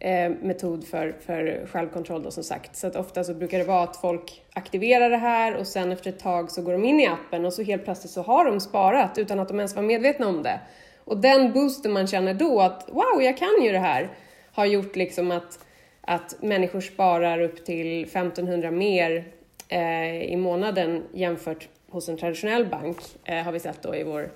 eh, 0.00 0.30
metod 0.42 0.86
för, 0.86 1.16
för 1.26 1.66
självkontroll 1.66 2.22
då 2.22 2.30
som 2.30 2.44
sagt. 2.44 2.76
Så 2.76 2.86
att 2.86 2.96
ofta 2.96 3.24
så 3.24 3.34
brukar 3.34 3.58
det 3.58 3.64
vara 3.64 3.82
att 3.82 3.96
folk 3.96 4.42
aktiverar 4.52 5.10
det 5.10 5.16
här 5.16 5.56
och 5.56 5.66
sen 5.66 5.92
efter 5.92 6.10
ett 6.10 6.18
tag 6.18 6.50
så 6.50 6.62
går 6.62 6.72
de 6.72 6.84
in 6.84 7.00
i 7.00 7.06
appen 7.06 7.44
och 7.44 7.52
så 7.52 7.62
helt 7.62 7.84
plötsligt 7.84 8.12
så 8.12 8.22
har 8.22 8.44
de 8.44 8.60
sparat 8.60 9.18
utan 9.18 9.40
att 9.40 9.48
de 9.48 9.56
ens 9.56 9.76
var 9.76 9.82
medvetna 9.82 10.28
om 10.28 10.42
det. 10.42 10.60
Och 11.04 11.16
den 11.16 11.52
boosten 11.52 11.92
man 11.92 12.06
känner 12.06 12.34
då 12.34 12.60
att 12.60 12.88
wow, 12.88 13.22
jag 13.22 13.38
kan 13.38 13.62
ju 13.62 13.72
det 13.72 13.78
här, 13.78 14.08
har 14.52 14.66
gjort 14.66 14.96
liksom 14.96 15.30
att, 15.30 15.58
att 16.00 16.42
människor 16.42 16.80
sparar 16.80 17.40
upp 17.40 17.64
till 17.64 18.02
1500 18.02 18.70
mer 18.70 19.24
eh, 19.68 20.22
i 20.22 20.36
månaden 20.36 21.02
jämfört 21.12 21.68
hos 21.90 22.08
en 22.08 22.16
traditionell 22.16 22.66
bank, 22.66 22.96
eh, 23.24 23.42
har 23.42 23.52
vi 23.52 23.60
sett 23.60 23.82
då 23.82 23.94
i 23.94 24.02
vår, 24.02 24.30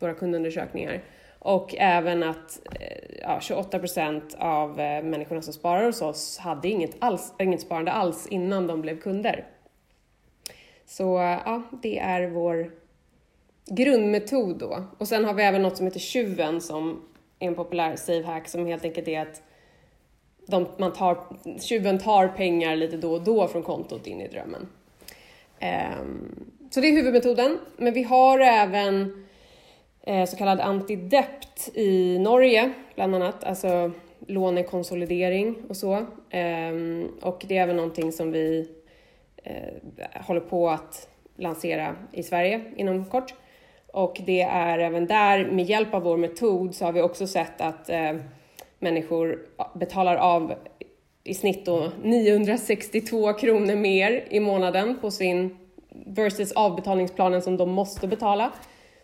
våra 0.00 0.14
kundundersökningar. 0.14 1.02
Och 1.38 1.74
även 1.78 2.22
att 2.22 2.60
eh, 2.80 3.18
ja, 3.22 3.40
28 3.40 3.78
procent 3.78 4.36
av 4.38 4.80
eh, 4.80 5.02
människorna 5.02 5.42
som 5.42 5.52
sparar 5.52 5.84
hos 5.84 6.02
oss 6.02 6.38
hade 6.38 6.68
inget, 6.68 6.96
alls, 6.98 7.34
inget 7.38 7.60
sparande 7.60 7.92
alls 7.92 8.26
innan 8.26 8.66
de 8.66 8.82
blev 8.82 9.00
kunder. 9.00 9.46
Så 10.86 11.04
ja, 11.44 11.62
det 11.82 11.98
är 11.98 12.26
vår 12.26 12.70
grundmetod 13.66 14.58
då. 14.58 14.84
Och 14.98 15.08
sen 15.08 15.24
har 15.24 15.34
vi 15.34 15.42
även 15.42 15.62
något 15.62 15.76
som 15.76 15.86
heter 15.86 16.00
tjuven 16.00 16.60
som 16.60 17.02
är 17.38 17.46
en 17.46 17.54
populär 17.54 17.96
savehack 17.96 18.48
som 18.48 18.66
helt 18.66 18.84
enkelt 18.84 19.08
är 19.08 19.20
att 19.20 19.42
de, 20.46 20.66
man 20.78 20.92
tar, 20.92 21.18
tjuven 21.60 21.98
tar 21.98 22.28
pengar 22.28 22.76
lite 22.76 22.96
då 22.96 23.12
och 23.12 23.24
då 23.24 23.48
från 23.48 23.62
kontot 23.62 24.06
in 24.06 24.20
i 24.20 24.28
drömmen. 24.28 24.68
Um, 26.00 26.50
så 26.76 26.80
det 26.80 26.88
är 26.88 26.92
huvudmetoden, 26.92 27.58
men 27.76 27.92
vi 27.92 28.02
har 28.02 28.38
även 28.38 29.24
eh, 30.02 30.24
så 30.24 30.36
kallad 30.36 30.60
antidept 30.60 31.70
i 31.74 32.18
Norge, 32.18 32.72
bland 32.94 33.14
annat, 33.14 33.44
alltså 33.44 33.90
lånekonsolidering 34.26 35.56
och 35.68 35.76
så. 35.76 35.92
Eh, 36.30 36.72
och 37.22 37.44
det 37.48 37.56
är 37.56 37.62
även 37.62 37.76
någonting 37.76 38.12
som 38.12 38.32
vi 38.32 38.70
eh, 39.36 40.22
håller 40.26 40.40
på 40.40 40.70
att 40.70 41.08
lansera 41.36 41.96
i 42.12 42.22
Sverige 42.22 42.60
inom 42.76 43.04
kort. 43.04 43.34
Och 43.86 44.20
det 44.26 44.42
är 44.42 44.78
även 44.78 45.06
där, 45.06 45.50
med 45.50 45.64
hjälp 45.64 45.94
av 45.94 46.02
vår 46.02 46.16
metod, 46.16 46.74
så 46.74 46.84
har 46.84 46.92
vi 46.92 47.02
också 47.02 47.26
sett 47.26 47.60
att 47.60 47.90
eh, 47.90 48.16
människor 48.78 49.38
betalar 49.74 50.16
av 50.16 50.54
i 51.24 51.34
snitt 51.34 51.66
då 51.66 51.92
962 52.02 53.32
kronor 53.32 53.76
mer 53.76 54.24
i 54.30 54.40
månaden 54.40 54.98
på 55.00 55.10
sin 55.10 55.56
versus 56.06 56.52
avbetalningsplanen 56.52 57.42
som 57.42 57.56
de 57.56 57.70
måste 57.70 58.08
betala. 58.08 58.52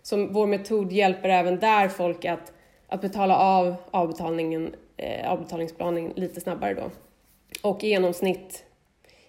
Så 0.02 0.26
vår 0.26 0.46
metod 0.46 0.92
hjälper 0.92 1.28
även 1.28 1.58
där 1.58 1.88
folk 1.88 2.24
att, 2.24 2.52
att 2.88 3.00
betala 3.00 3.36
av 3.36 3.74
avbetalningen, 3.90 4.74
eh, 4.96 5.32
avbetalningsplanen 5.32 6.12
lite 6.16 6.40
snabbare 6.40 6.74
då. 6.74 6.90
Och 7.62 7.84
i 7.84 7.88
genomsnitt 7.88 8.64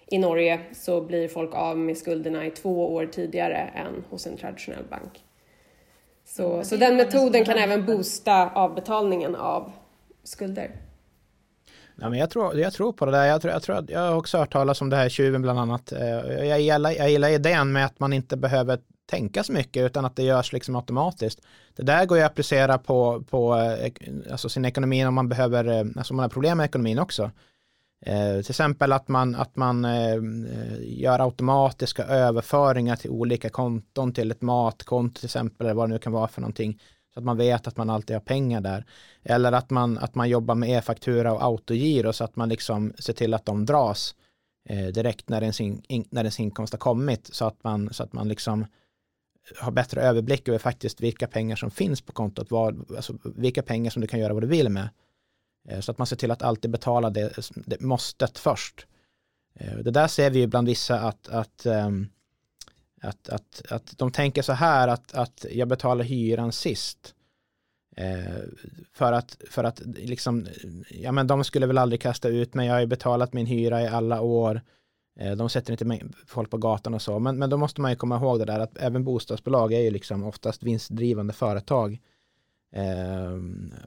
i 0.06 0.18
Norge 0.18 0.60
så 0.72 1.00
blir 1.00 1.28
folk 1.28 1.54
av 1.54 1.78
med 1.78 1.96
skulderna 1.96 2.46
i 2.46 2.50
två 2.50 2.94
år 2.94 3.06
tidigare 3.06 3.56
än 3.56 4.04
hos 4.10 4.26
en 4.26 4.36
traditionell 4.36 4.84
bank. 4.90 5.24
Så, 6.24 6.64
så 6.64 6.76
den 6.76 6.96
metoden 6.96 7.44
kan 7.44 7.58
även 7.58 7.86
boosta 7.86 8.50
avbetalningen 8.50 9.34
av 9.34 9.72
skulder. 10.22 10.70
Ja, 11.96 12.10
men 12.10 12.18
jag, 12.18 12.30
tror, 12.30 12.58
jag 12.58 12.72
tror 12.72 12.92
på 12.92 13.06
det 13.06 13.12
där. 13.12 13.24
Jag, 13.24 13.42
tror, 13.42 13.52
jag, 13.52 13.62
tror, 13.62 13.84
jag 13.88 14.00
har 14.00 14.16
också 14.16 14.38
hört 14.38 14.52
talas 14.52 14.80
om 14.80 14.90
det 14.90 14.96
här 14.96 15.08
tjuven 15.08 15.42
bland 15.42 15.58
annat. 15.58 15.92
Eh, 15.92 16.44
jag 16.48 16.60
gillar, 16.60 16.90
jag 16.90 17.10
gillar 17.10 17.28
idén 17.28 17.72
med 17.72 17.86
att 17.86 18.00
man 18.00 18.12
inte 18.12 18.36
behöver 18.36 18.78
tänka 19.10 19.42
så 19.42 19.52
mycket 19.52 19.82
utan 19.82 20.04
att 20.04 20.16
det 20.16 20.22
görs 20.22 20.52
liksom 20.52 20.76
automatiskt. 20.76 21.40
Det 21.76 21.82
där 21.82 22.06
går 22.06 22.18
ju 22.18 22.24
att 22.24 22.30
applicera 22.30 22.78
på, 22.78 23.24
på 23.30 23.56
eh, 23.56 23.92
alltså 24.30 24.48
sin 24.48 24.64
ekonomi 24.64 25.06
om 25.06 25.14
man 25.14 25.28
behöver, 25.28 25.64
eh, 25.64 25.86
alltså 25.96 26.12
om 26.12 26.16
man 26.16 26.24
har 26.24 26.30
problem 26.30 26.58
med 26.58 26.64
ekonomin 26.64 26.98
också. 26.98 27.30
Eh, 28.06 28.40
till 28.42 28.50
exempel 28.50 28.92
att 28.92 29.08
man, 29.08 29.34
att 29.34 29.56
man 29.56 29.84
eh, 29.84 30.16
gör 30.80 31.20
automatiska 31.20 32.04
överföringar 32.04 32.96
till 32.96 33.10
olika 33.10 33.48
konton, 33.48 34.12
till 34.12 34.30
ett 34.30 34.42
matkonto 34.42 35.18
till 35.18 35.26
exempel, 35.26 35.66
eller 35.66 35.74
vad 35.74 35.88
det 35.88 35.92
nu 35.92 35.98
kan 35.98 36.12
vara 36.12 36.28
för 36.28 36.40
någonting. 36.40 36.80
Så 37.14 37.20
att 37.20 37.24
man 37.24 37.36
vet 37.36 37.66
att 37.66 37.76
man 37.76 37.90
alltid 37.90 38.16
har 38.16 38.20
pengar 38.20 38.60
där. 38.60 38.84
Eller 39.22 39.52
att 39.52 39.70
man, 39.70 39.98
att 39.98 40.14
man 40.14 40.28
jobbar 40.28 40.54
med 40.54 40.70
e-faktura 40.70 41.32
och 41.32 41.42
autogiro 41.42 42.12
så 42.12 42.24
att 42.24 42.36
man 42.36 42.48
liksom 42.48 42.92
ser 42.98 43.12
till 43.12 43.34
att 43.34 43.46
de 43.46 43.66
dras 43.66 44.14
eh, 44.68 44.86
direkt 44.86 45.28
när 45.28 45.42
ens, 45.42 45.60
in, 45.60 45.82
när 46.10 46.20
ens 46.20 46.40
inkomst 46.40 46.72
har 46.72 46.78
kommit. 46.78 47.34
Så 47.34 47.44
att 47.44 47.64
man, 47.64 47.94
så 47.94 48.02
att 48.02 48.12
man 48.12 48.28
liksom 48.28 48.66
har 49.56 49.72
bättre 49.72 50.00
överblick 50.00 50.48
över 50.48 50.58
faktiskt 50.58 51.00
vilka 51.00 51.26
pengar 51.26 51.56
som 51.56 51.70
finns 51.70 52.00
på 52.00 52.12
kontot, 52.12 52.50
vad, 52.50 52.96
alltså 52.96 53.18
vilka 53.24 53.62
pengar 53.62 53.90
som 53.90 54.02
du 54.02 54.08
kan 54.08 54.20
göra 54.20 54.32
vad 54.32 54.42
du 54.42 54.46
vill 54.46 54.68
med. 54.68 54.88
Eh, 55.68 55.80
så 55.80 55.90
att 55.90 55.98
man 55.98 56.06
ser 56.06 56.16
till 56.16 56.30
att 56.30 56.42
alltid 56.42 56.70
betala 56.70 57.10
det, 57.10 57.50
det 57.54 57.80
måstet 57.80 58.38
först. 58.38 58.86
Eh, 59.60 59.76
det 59.78 59.90
där 59.90 60.08
ser 60.08 60.30
vi 60.30 60.38
ju 60.38 60.46
bland 60.46 60.68
vissa 60.68 61.00
att, 61.00 61.28
att 61.28 61.66
um, 61.66 62.08
att, 63.04 63.28
att, 63.28 63.62
att 63.70 63.98
de 63.98 64.10
tänker 64.10 64.42
så 64.42 64.52
här 64.52 64.88
att, 64.88 65.14
att 65.14 65.46
jag 65.50 65.68
betalar 65.68 66.04
hyran 66.04 66.52
sist. 66.52 67.14
Eh, 67.96 68.42
för 68.92 69.12
att, 69.12 69.36
för 69.50 69.64
att 69.64 69.82
liksom, 69.86 70.46
ja 70.90 71.12
men 71.12 71.26
de 71.26 71.44
skulle 71.44 71.66
väl 71.66 71.78
aldrig 71.78 72.00
kasta 72.00 72.28
ut 72.28 72.54
mig, 72.54 72.66
jag 72.66 72.74
har 72.74 72.80
ju 72.80 72.86
betalat 72.86 73.32
min 73.32 73.46
hyra 73.46 73.82
i 73.82 73.86
alla 73.86 74.20
år. 74.20 74.60
Eh, 75.20 75.32
de 75.32 75.48
sätter 75.48 75.72
inte 75.72 76.08
folk 76.26 76.50
på 76.50 76.58
gatan 76.58 76.94
och 76.94 77.02
så, 77.02 77.18
men, 77.18 77.38
men 77.38 77.50
då 77.50 77.56
måste 77.56 77.80
man 77.80 77.90
ju 77.90 77.96
komma 77.96 78.16
ihåg 78.16 78.38
det 78.38 78.44
där 78.44 78.60
att 78.60 78.78
även 78.78 79.04
bostadsbolag 79.04 79.72
är 79.72 79.80
ju 79.80 79.90
liksom 79.90 80.24
oftast 80.24 80.62
vinstdrivande 80.62 81.32
företag. 81.32 82.00
Eh, 82.72 83.32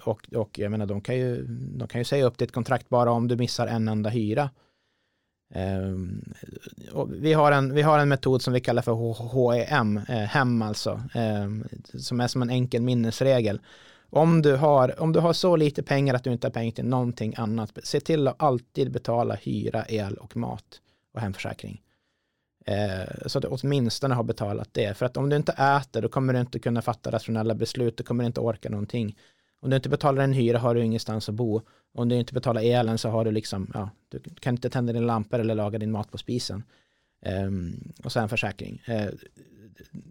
och, 0.03 0.33
och 0.35 0.59
jag 0.59 0.71
menar, 0.71 0.85
de 0.85 1.01
kan, 1.01 1.17
ju, 1.17 1.45
de 1.77 1.87
kan 1.87 2.01
ju 2.01 2.05
säga 2.05 2.25
upp 2.25 2.37
ditt 2.37 2.51
kontrakt 2.51 2.89
bara 2.89 3.11
om 3.11 3.27
du 3.27 3.35
missar 3.35 3.67
en 3.67 3.87
enda 3.87 4.09
hyra. 4.09 4.49
Ehm, 5.53 6.33
vi, 7.09 7.33
har 7.33 7.51
en, 7.51 7.73
vi 7.73 7.81
har 7.81 7.99
en 7.99 8.09
metod 8.09 8.41
som 8.41 8.53
vi 8.53 8.59
kallar 8.59 8.81
för 8.81 9.53
HEM, 9.53 9.97
eh, 9.97 10.15
hem 10.15 10.61
alltså, 10.61 11.01
eh, 11.15 11.49
som 11.99 12.19
är 12.19 12.27
som 12.27 12.41
en 12.41 12.49
enkel 12.49 12.81
minnesregel. 12.81 13.61
Om 14.09 14.41
du, 14.41 14.55
har, 14.55 15.01
om 15.01 15.13
du 15.13 15.19
har 15.19 15.33
så 15.33 15.55
lite 15.55 15.83
pengar 15.83 16.13
att 16.13 16.23
du 16.23 16.31
inte 16.31 16.47
har 16.47 16.51
pengar 16.51 16.71
till 16.71 16.85
någonting 16.85 17.33
annat, 17.37 17.77
se 17.83 17.99
till 17.99 18.27
att 18.27 18.43
alltid 18.43 18.91
betala 18.91 19.35
hyra, 19.35 19.85
el 19.87 20.13
och 20.13 20.37
mat 20.37 20.81
och 21.13 21.21
hemförsäkring. 21.21 21.81
Eh, 22.65 23.27
så 23.27 23.37
att 23.37 23.41
du 23.41 23.47
åtminstone 23.47 24.15
har 24.15 24.23
betalat 24.23 24.69
det. 24.71 24.97
För 24.97 25.05
att 25.05 25.17
om 25.17 25.29
du 25.29 25.35
inte 25.35 25.51
äter, 25.51 26.01
då 26.01 26.09
kommer 26.09 26.33
du 26.33 26.39
inte 26.39 26.59
kunna 26.59 26.81
fatta 26.81 27.11
rationella 27.11 27.55
beslut, 27.55 27.97
du 27.97 28.03
kommer 28.03 28.23
inte 28.23 28.39
orka 28.41 28.69
någonting. 28.69 29.15
Om 29.59 29.69
du 29.69 29.75
inte 29.75 29.89
betalar 29.89 30.23
en 30.23 30.33
hyra 30.33 30.57
har 30.57 30.75
du 30.75 30.83
ingenstans 30.83 31.29
att 31.29 31.35
bo. 31.35 31.61
Om 31.93 32.09
du 32.09 32.15
inte 32.15 32.33
betalar 32.33 32.61
elen 32.61 32.97
så 32.97 33.09
har 33.09 33.25
du 33.25 33.31
liksom, 33.31 33.71
ja, 33.73 33.89
du 34.09 34.19
kan 34.19 34.53
inte 34.53 34.69
tända 34.69 34.93
din 34.93 35.07
lampor 35.07 35.39
eller 35.39 35.55
laga 35.55 35.79
din 35.79 35.91
mat 35.91 36.11
på 36.11 36.17
spisen. 36.17 36.63
Um, 37.25 37.93
och 38.03 38.11
sen 38.11 38.29
försäkring. 38.29 38.81
Uh, 38.89 39.09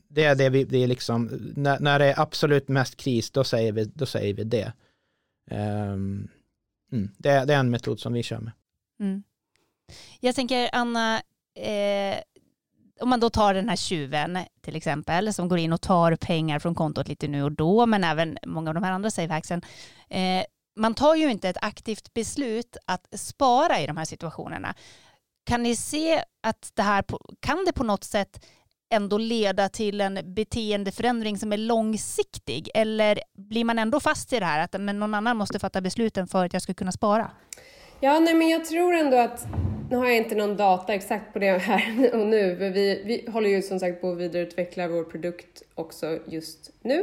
det 0.09 0.25
är 0.25 0.35
det 0.35 0.49
vi, 0.49 0.65
det 0.65 0.79
är 0.79 0.87
liksom, 0.87 1.53
när, 1.57 1.81
när 1.81 1.99
det 1.99 2.13
är 2.13 2.21
absolut 2.21 2.69
mest 2.69 2.97
kris, 2.97 3.31
då 3.31 3.45
säger 3.45 3.73
vi, 3.73 3.85
då 3.85 4.07
säger 4.07 4.35
vi 4.35 4.45
det. 4.45 4.73
Um, 5.51 6.29
mm, 6.93 7.11
det, 7.19 7.45
det, 7.45 7.55
är 7.55 7.61
en 7.61 7.71
metod 7.71 8.01
som 8.01 8.13
vi 8.13 8.23
kör 8.23 8.41
med. 8.41 8.53
Mm. 9.01 9.23
Jag 10.21 10.35
tänker, 10.35 10.71
Anna, 10.73 11.23
eh, 11.55 12.19
om 13.01 13.09
man 13.09 13.21
då 13.21 13.31
tar 13.31 13.55
den 13.55 13.69
här 13.69 13.77
tjuven 13.77 14.39
till 14.61 14.77
exempel 14.77 15.35
som 15.35 15.49
går 15.49 15.59
in 15.59 15.73
och 15.73 15.81
tar 15.81 16.17
pengar 16.17 16.59
från 16.59 16.75
kontot 16.75 17.09
lite 17.09 17.29
nu 17.29 17.43
och 17.43 17.53
då 17.53 17.87
men 17.87 18.05
även 18.05 18.39
många 18.47 18.71
av 18.71 18.75
de 18.75 18.83
här 18.83 18.93
andra 18.93 19.11
savehacksen. 19.11 19.63
Eh, 20.09 20.45
man 20.77 20.95
tar 20.95 21.15
ju 21.15 21.31
inte 21.31 21.49
ett 21.49 21.57
aktivt 21.63 22.15
beslut 22.15 22.77
att 22.87 23.07
spara 23.13 23.81
i 23.81 23.87
de 23.87 23.97
här 23.97 24.05
situationerna. 24.05 24.75
Kan 25.47 25.63
ni 25.63 25.77
se 25.77 26.23
att 26.43 26.71
det 26.75 26.83
här 26.83 27.05
kan 27.41 27.65
det 27.65 27.73
på 27.73 27.85
något 27.85 28.05
sätt 28.05 28.45
ändå 28.91 29.19
leda 29.19 29.69
till 29.69 30.01
en 30.01 30.35
beteendeförändring 30.35 31.39
som 31.39 31.53
är 31.53 31.57
långsiktig 31.57 32.69
eller 32.75 33.21
blir 33.39 33.65
man 33.65 33.79
ändå 33.79 34.01
fast 34.01 34.33
i 34.33 34.39
det 34.39 34.47
här 34.47 34.61
att 34.61 34.81
men 34.81 35.01
någon 35.01 35.15
annan 35.15 35.37
måste 35.37 35.59
fatta 35.59 35.81
besluten 35.81 36.27
för 36.27 36.45
att 36.45 36.53
jag 36.53 36.63
ska 36.63 36.75
kunna 36.75 36.93
spara? 36.93 37.31
Ja, 38.01 38.21
nej, 38.21 38.35
men 38.35 38.49
jag 38.49 38.65
tror 38.65 38.95
ändå 38.95 39.17
att 39.17 39.47
nu 39.91 39.97
har 39.97 40.07
jag 40.07 40.17
inte 40.17 40.35
någon 40.35 40.57
data 40.57 40.95
exakt 40.95 41.33
på 41.33 41.39
det 41.39 41.59
här 41.59 42.11
och 42.21 42.27
nu, 42.27 42.57
för 42.57 42.71
vi, 42.71 43.03
vi 43.05 43.31
håller 43.31 43.51
ju 43.51 43.63
som 43.63 43.81
sagt 43.81 44.01
på 44.01 44.11
att 44.11 44.19
vidareutveckla 44.19 44.89
vår 44.89 45.05
produkt 45.05 45.63
också 45.75 46.19
just 46.27 46.71
nu. 46.83 47.01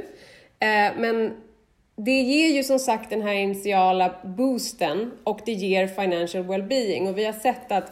Eh, 0.60 0.92
men 0.98 1.34
det 1.96 2.22
ger 2.22 2.56
ju 2.56 2.64
som 2.64 2.80
sagt 2.80 3.10
den 3.10 3.22
här 3.22 3.34
initiala 3.34 4.16
boosten 4.24 5.12
och 5.24 5.40
det 5.46 5.52
ger 5.52 5.88
financial 5.88 6.44
well-being 6.44 7.10
och 7.10 7.18
vi 7.18 7.26
har 7.26 7.34
sett 7.34 7.72
att 7.72 7.92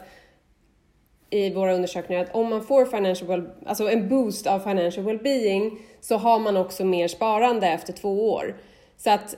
i 1.30 1.50
våra 1.50 1.74
undersökningar 1.74 2.22
att 2.22 2.34
om 2.34 2.50
man 2.50 2.64
får 2.64 2.84
financial 2.84 3.28
well, 3.28 3.50
alltså 3.66 3.90
en 3.90 4.08
boost 4.08 4.46
av 4.46 4.60
financial 4.60 5.06
well-being 5.06 5.78
så 6.00 6.16
har 6.16 6.38
man 6.38 6.56
också 6.56 6.84
mer 6.84 7.08
sparande 7.08 7.66
efter 7.66 7.92
två 7.92 8.32
år. 8.32 8.56
Så 8.96 9.10
att, 9.10 9.36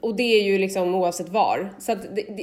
och 0.00 0.16
det 0.16 0.40
är 0.40 0.42
ju 0.42 0.58
liksom 0.58 0.94
oavsett 0.94 1.28
var. 1.28 1.74
Så 1.78 1.92
att 1.92 1.98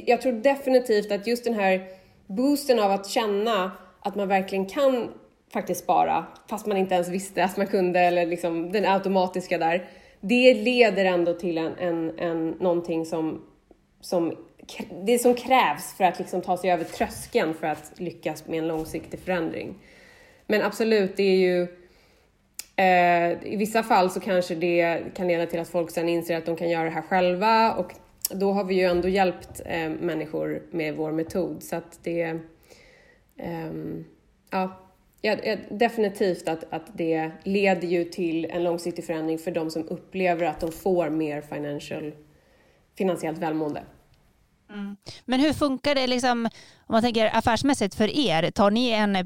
jag 0.06 0.20
tror 0.20 0.32
definitivt 0.32 1.12
att 1.12 1.26
just 1.26 1.44
den 1.44 1.54
här 1.54 1.99
boosten 2.30 2.78
av 2.78 2.90
att 2.90 3.06
känna 3.06 3.72
att 4.00 4.14
man 4.14 4.28
verkligen 4.28 4.66
kan 4.66 5.08
faktiskt 5.52 5.84
spara 5.84 6.26
fast 6.50 6.66
man 6.66 6.76
inte 6.76 6.94
ens 6.94 7.08
visste 7.08 7.44
att 7.44 7.56
man 7.56 7.66
kunde 7.66 8.00
eller 8.00 8.26
liksom 8.26 8.72
den 8.72 8.86
automatiska 8.86 9.58
där. 9.58 9.88
Det 10.20 10.54
leder 10.54 11.04
ändå 11.04 11.34
till 11.34 11.58
en, 11.58 11.76
en, 11.78 12.18
en, 12.18 12.50
någonting 12.50 13.06
som, 13.06 13.42
som 14.00 14.36
det 15.02 15.18
som 15.18 15.34
krävs 15.34 15.94
för 15.96 16.04
att 16.04 16.18
liksom 16.18 16.42
ta 16.42 16.56
sig 16.56 16.70
över 16.70 16.84
tröskeln 16.84 17.54
för 17.54 17.66
att 17.66 17.92
lyckas 17.96 18.46
med 18.46 18.58
en 18.58 18.68
långsiktig 18.68 19.20
förändring. 19.20 19.74
Men 20.46 20.62
absolut, 20.62 21.16
det 21.16 21.22
är 21.22 21.36
ju 21.36 21.62
eh, 22.76 23.52
i 23.52 23.56
vissa 23.56 23.82
fall 23.82 24.10
så 24.10 24.20
kanske 24.20 24.54
det 24.54 25.02
kan 25.14 25.28
leda 25.28 25.46
till 25.46 25.60
att 25.60 25.68
folk 25.68 25.90
sen 25.90 26.08
inser 26.08 26.38
att 26.38 26.46
de 26.46 26.56
kan 26.56 26.70
göra 26.70 26.84
det 26.84 26.90
här 26.90 27.02
själva 27.02 27.72
och 27.72 27.94
då 28.34 28.52
har 28.52 28.64
vi 28.64 28.74
ju 28.74 28.84
ändå 28.84 29.08
hjälpt 29.08 29.60
eh, 29.64 29.90
människor 29.90 30.62
med 30.70 30.96
vår 30.96 31.12
metod 31.12 31.62
så 31.62 31.76
att 31.76 31.98
det 32.02 32.22
eh, 33.36 33.72
ja, 34.50 34.80
ja, 35.20 35.36
definitivt 35.70 36.48
att, 36.48 36.64
att 36.70 36.98
det 36.98 37.30
leder 37.44 37.88
ju 37.88 38.04
till 38.04 38.44
en 38.44 38.64
långsiktig 38.64 39.04
förändring 39.04 39.38
för 39.38 39.50
de 39.50 39.70
som 39.70 39.88
upplever 39.88 40.46
att 40.46 40.60
de 40.60 40.72
får 40.72 41.10
mer 41.10 41.40
financial, 41.40 42.12
finansiellt 42.98 43.38
välmående. 43.38 43.82
Mm. 44.70 44.96
Men 45.24 45.40
hur 45.40 45.52
funkar 45.52 45.94
det 45.94 46.06
liksom, 46.06 46.46
om 46.86 46.92
man 46.92 47.02
tänker 47.02 47.36
affärsmässigt 47.36 47.94
för 47.94 48.16
er? 48.16 48.50
Tar 48.50 48.70
ni 48.70 48.90
en 48.90 49.16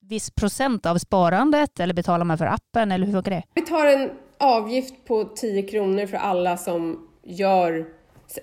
viss 0.00 0.30
procent 0.30 0.86
av 0.86 0.98
sparandet 0.98 1.80
eller 1.80 1.94
betalar 1.94 2.24
man 2.24 2.38
för 2.38 2.46
appen 2.46 2.92
eller 2.92 3.06
hur 3.06 3.12
funkar 3.12 3.30
det? 3.30 3.42
Vi 3.54 3.62
tar 3.62 3.86
en 3.86 4.10
avgift 4.38 4.94
på 5.04 5.24
10 5.24 5.62
kronor 5.62 6.06
för 6.06 6.16
alla 6.16 6.56
som 6.56 7.08
gör, 7.22 7.86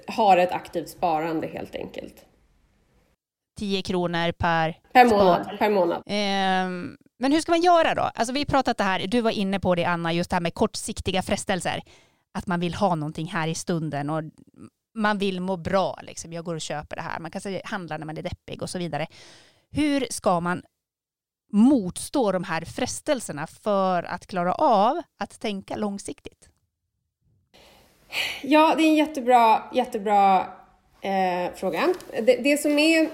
har 0.08 0.38
ett 0.38 0.52
aktivt 0.52 0.90
sparande 0.90 1.48
helt 1.48 1.76
enkelt. 1.76 2.26
10 3.60 3.82
kronor 3.82 4.32
per, 4.32 4.80
per 4.94 5.06
månad. 5.06 5.58
Per 5.60 5.70
månad. 5.70 5.98
Eh, 6.06 6.96
men 7.20 7.32
hur 7.32 7.40
ska 7.40 7.52
man 7.52 7.62
göra 7.62 7.96
då? 7.96 8.02
Alltså 8.02 8.34
vi 8.34 8.46
pratat 8.46 8.78
det 8.78 8.84
här, 8.84 9.08
du 9.08 9.22
var 9.22 9.32
inne 9.32 9.60
på 9.60 9.76
det 9.76 9.86
Anna, 9.86 10.14
just 10.14 10.30
det 10.30 10.36
här 10.36 10.42
med 10.42 10.54
kortsiktiga 10.54 11.22
frestelser. 11.22 11.82
Att 12.34 12.48
man 12.48 12.60
vill 12.60 12.74
ha 12.74 12.96
någonting 12.96 13.28
här 13.28 13.48
i 13.48 13.56
stunden 13.56 14.10
och 14.10 14.24
man 14.96 15.18
vill 15.18 15.42
må 15.42 15.58
bra. 15.58 16.00
Liksom. 16.04 16.34
Jag 16.34 16.46
går 16.46 16.56
och 16.56 16.62
köper 16.62 16.96
det 16.96 17.02
här. 17.02 17.20
Man 17.20 17.32
kan 17.32 17.42
handla 17.64 17.98
när 17.98 18.06
man 18.06 18.18
är 18.18 18.22
deppig 18.22 18.62
och 18.62 18.70
så 18.70 18.78
vidare. 18.78 19.08
Hur 19.72 20.08
ska 20.10 20.40
man 20.40 20.64
motstå 21.52 22.32
de 22.32 22.44
här 22.44 22.66
frestelserna 22.66 23.48
för 23.48 24.04
att 24.04 24.28
klara 24.28 24.54
av 24.54 25.02
att 25.20 25.40
tänka 25.40 25.76
långsiktigt? 25.76 26.50
Ja, 28.42 28.76
det 28.78 28.84
är 28.84 28.88
en 28.88 28.96
jättebra, 28.96 29.64
jättebra 29.74 30.46
eh, 31.02 31.54
fråga. 31.56 31.94
Det, 32.22 32.36
det, 32.36 32.58
som 32.58 32.80
är 32.80 33.10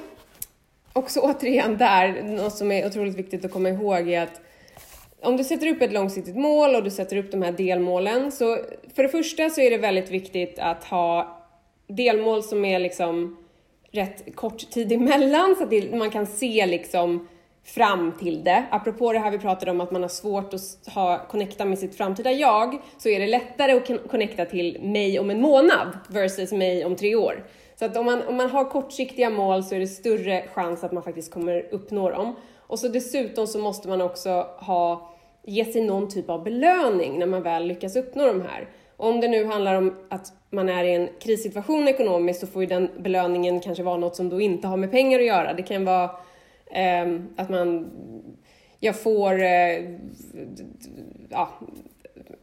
också 0.93 1.19
återigen 1.23 1.77
där, 1.77 2.23
något 2.23 2.55
som 2.55 2.71
är 2.71 2.87
otroligt 2.87 3.15
viktigt 3.15 3.45
att 3.45 3.51
komma 3.51 3.69
ihåg 3.69 4.09
är 4.09 4.21
att 4.21 4.41
om 5.21 5.37
du 5.37 5.43
sätter 5.43 5.67
upp 5.67 5.81
ett 5.81 5.93
långsiktigt 5.93 6.35
mål 6.35 6.75
och 6.75 6.83
du 6.83 6.91
sätter 6.91 7.17
upp 7.17 7.31
de 7.31 7.41
här 7.41 7.51
delmålen 7.51 8.31
så 8.31 8.57
för 8.95 9.03
det 9.03 9.09
första 9.09 9.49
så 9.49 9.61
är 9.61 9.71
det 9.71 9.77
väldigt 9.77 10.11
viktigt 10.11 10.59
att 10.59 10.83
ha 10.83 11.37
delmål 11.87 12.43
som 12.43 12.65
är 12.65 12.79
liksom 12.79 13.37
rätt 13.91 14.35
kort 14.35 14.71
tid 14.71 14.91
emellan 14.91 15.55
så 15.57 15.63
att 15.63 15.69
det, 15.69 15.95
man 15.95 16.09
kan 16.09 16.27
se 16.27 16.65
liksom 16.65 17.27
fram 17.64 18.12
till 18.20 18.43
det. 18.43 18.64
Apropå 18.72 19.14
det 19.14 19.20
här 19.20 19.32
vi 19.32 19.39
pratade 19.39 19.72
om 19.72 19.82
att 19.82 19.91
man 19.91 20.01
har 20.01 20.09
svårt 20.09 20.53
att 20.53 20.93
ha, 20.93 21.28
connecta 21.30 21.66
med 21.66 21.80
sitt 21.80 21.97
framtida 21.97 22.32
jag, 22.32 22.82
så 22.97 23.09
är 23.09 23.20
det 23.20 23.28
lättare 23.28 23.72
att 23.72 24.09
connecta 24.12 24.45
till 24.45 24.82
mig 24.82 25.20
om 25.20 25.30
en 25.30 25.41
månad 25.41 25.88
versus 26.07 26.51
mig 26.51 26.86
om 26.86 26.95
tre 26.95 27.16
år. 27.16 27.43
Så 27.80 27.86
att 27.86 27.97
om 27.97 28.05
man, 28.05 28.22
om 28.28 28.38
man 28.38 28.49
har 28.49 28.66
kortsiktiga 28.66 29.30
mål 29.30 29.64
så 29.64 29.76
är 29.76 29.80
det 29.80 29.88
större 29.88 30.47
chans 30.53 30.84
att 30.84 30.91
man 30.91 31.03
faktiskt 31.03 31.34
kommer 31.34 31.74
uppnå 31.74 32.09
dem. 32.09 32.36
Och 32.57 32.80
så 32.80 32.88
dessutom 32.88 33.47
så 33.47 33.59
måste 33.59 33.88
man 33.88 34.01
också 34.01 34.47
ha, 34.57 35.12
ge 35.45 35.66
sig 35.66 35.82
någon 35.82 36.09
typ 36.09 36.30
av 36.30 36.43
belöning 36.43 37.20
när 37.20 37.26
man 37.26 37.43
väl 37.43 37.68
lyckas 37.68 37.95
uppnå 37.95 38.28
de 38.28 38.41
här. 38.41 38.70
Och 38.97 39.07
om 39.09 39.22
det 39.22 39.28
nu 39.28 39.45
handlar 39.45 39.76
om 39.76 39.95
att 40.09 40.34
man 40.49 40.70
är 40.70 40.84
i 40.84 40.93
en 40.93 41.09
krissituation 41.20 41.88
ekonomiskt 41.88 42.39
så 42.39 42.47
får 42.47 42.62
ju 42.62 42.68
den 42.68 42.89
belöningen 42.99 43.59
kanske 43.59 43.84
vara 43.84 43.97
något 43.97 44.16
som 44.16 44.30
då 44.30 44.41
inte 44.41 44.68
har 44.68 44.78
med 44.78 44.91
pengar 44.91 45.20
att 45.20 45.26
göra. 45.26 45.53
Det 45.53 45.64
kan 45.64 45.86
vara 45.86 46.09
Ehm, 46.74 47.30
att 47.36 47.49
man, 47.49 47.91
jag 48.80 48.99
får 48.99 49.41
eh, 49.41 49.89
ja, 51.30 51.49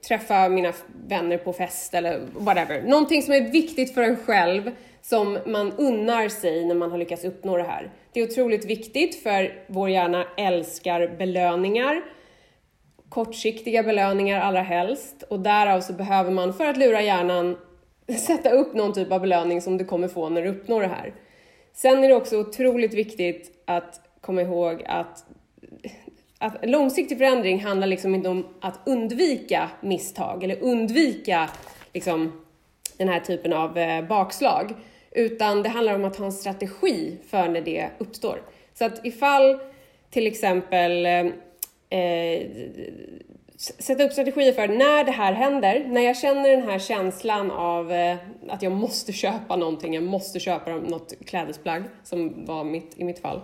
träffa 0.08 0.48
mina 0.48 0.72
vänner 1.08 1.38
på 1.38 1.52
fest 1.52 1.94
eller 1.94 2.20
whatever. 2.32 2.82
Någonting 2.82 3.22
som 3.22 3.34
är 3.34 3.40
viktigt 3.40 3.94
för 3.94 4.02
en 4.02 4.16
själv 4.16 4.70
som 5.02 5.38
man 5.46 5.72
unnar 5.72 6.28
sig 6.28 6.64
när 6.64 6.74
man 6.74 6.90
har 6.90 6.98
lyckats 6.98 7.24
uppnå 7.24 7.56
det 7.56 7.62
här. 7.62 7.90
Det 8.12 8.20
är 8.20 8.24
otroligt 8.24 8.64
viktigt 8.64 9.22
för 9.22 9.64
vår 9.66 9.90
hjärna 9.90 10.26
älskar 10.36 11.16
belöningar. 11.18 12.02
Kortsiktiga 13.08 13.82
belöningar 13.82 14.40
allra 14.40 14.62
helst 14.62 15.22
och 15.22 15.40
därav 15.40 15.80
så 15.80 15.92
behöver 15.92 16.30
man 16.30 16.54
för 16.54 16.64
att 16.64 16.76
lura 16.76 17.02
hjärnan 17.02 17.56
sätta 18.26 18.50
upp 18.50 18.74
någon 18.74 18.92
typ 18.92 19.12
av 19.12 19.20
belöning 19.20 19.62
som 19.62 19.78
du 19.78 19.84
kommer 19.84 20.08
få 20.08 20.28
när 20.28 20.42
du 20.42 20.48
uppnår 20.48 20.80
det 20.80 20.88
här. 20.88 21.14
Sen 21.72 22.04
är 22.04 22.08
det 22.08 22.14
också 22.14 22.36
otroligt 22.36 22.94
viktigt 22.94 23.62
att 23.64 24.07
komma 24.28 24.42
ihåg 24.42 24.82
att, 24.86 25.24
att 26.38 26.56
långsiktig 26.62 27.18
förändring 27.18 27.64
handlar 27.64 27.86
liksom 27.86 28.14
inte 28.14 28.28
om 28.28 28.46
att 28.60 28.80
undvika 28.86 29.70
misstag 29.80 30.44
eller 30.44 30.62
undvika 30.62 31.50
liksom, 31.92 32.44
den 32.98 33.08
här 33.08 33.20
typen 33.20 33.52
av 33.52 33.78
eh, 33.78 34.04
bakslag, 34.04 34.74
utan 35.10 35.62
det 35.62 35.68
handlar 35.68 35.94
om 35.94 36.04
att 36.04 36.16
ha 36.16 36.24
en 36.24 36.32
strategi 36.32 37.16
för 37.28 37.48
när 37.48 37.60
det 37.60 37.88
uppstår. 37.98 38.42
Så 38.74 38.84
att 38.84 39.06
ifall 39.06 39.58
till 40.10 40.26
exempel 40.26 41.06
eh, 41.06 42.46
sätta 43.56 44.04
upp 44.04 44.12
strategier 44.12 44.52
för 44.52 44.68
när 44.68 45.04
det 45.04 45.12
här 45.12 45.32
händer, 45.32 45.84
när 45.88 46.00
jag 46.00 46.16
känner 46.16 46.50
den 46.50 46.62
här 46.62 46.78
känslan 46.78 47.50
av 47.50 47.92
eh, 47.92 48.16
att 48.48 48.62
jag 48.62 48.72
måste 48.72 49.12
köpa 49.12 49.56
någonting, 49.56 49.94
jag 49.94 50.04
måste 50.04 50.40
köpa 50.40 50.70
något 50.70 51.12
klädesplagg, 51.26 51.82
som 52.02 52.44
var 52.44 52.64
mitt, 52.64 52.92
i 52.96 53.04
mitt 53.04 53.18
fall 53.18 53.40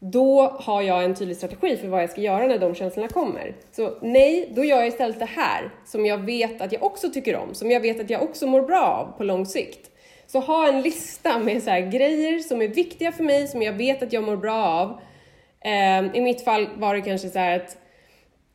då 0.00 0.42
har 0.60 0.82
jag 0.82 1.04
en 1.04 1.14
tydlig 1.14 1.36
strategi 1.36 1.76
för 1.76 1.88
vad 1.88 2.02
jag 2.02 2.10
ska 2.10 2.20
göra 2.20 2.46
när 2.46 2.58
de 2.58 2.74
känslorna 2.74 3.08
kommer. 3.08 3.54
Så 3.72 3.98
nej, 4.02 4.52
då 4.56 4.64
gör 4.64 4.76
jag 4.76 4.88
istället 4.88 5.18
det 5.18 5.24
här 5.24 5.70
som 5.86 6.06
jag 6.06 6.18
vet 6.18 6.60
att 6.60 6.72
jag 6.72 6.82
också 6.82 7.10
tycker 7.10 7.36
om, 7.36 7.54
som 7.54 7.70
jag 7.70 7.80
vet 7.80 8.00
att 8.00 8.10
jag 8.10 8.22
också 8.22 8.46
mår 8.46 8.62
bra 8.62 8.86
av 8.86 9.18
på 9.18 9.24
lång 9.24 9.46
sikt. 9.46 9.90
Så 10.26 10.40
ha 10.40 10.68
en 10.68 10.82
lista 10.82 11.38
med 11.38 11.62
så 11.62 11.70
grejer 11.70 12.38
som 12.38 12.62
är 12.62 12.68
viktiga 12.68 13.12
för 13.12 13.24
mig, 13.24 13.48
som 13.48 13.62
jag 13.62 13.72
vet 13.72 14.02
att 14.02 14.12
jag 14.12 14.24
mår 14.24 14.36
bra 14.36 14.66
av. 14.66 15.00
Eh, 15.64 16.16
I 16.16 16.20
mitt 16.20 16.44
fall 16.44 16.68
var 16.76 16.94
det 16.94 17.00
kanske 17.00 17.28
så 17.28 17.38
att 17.38 17.76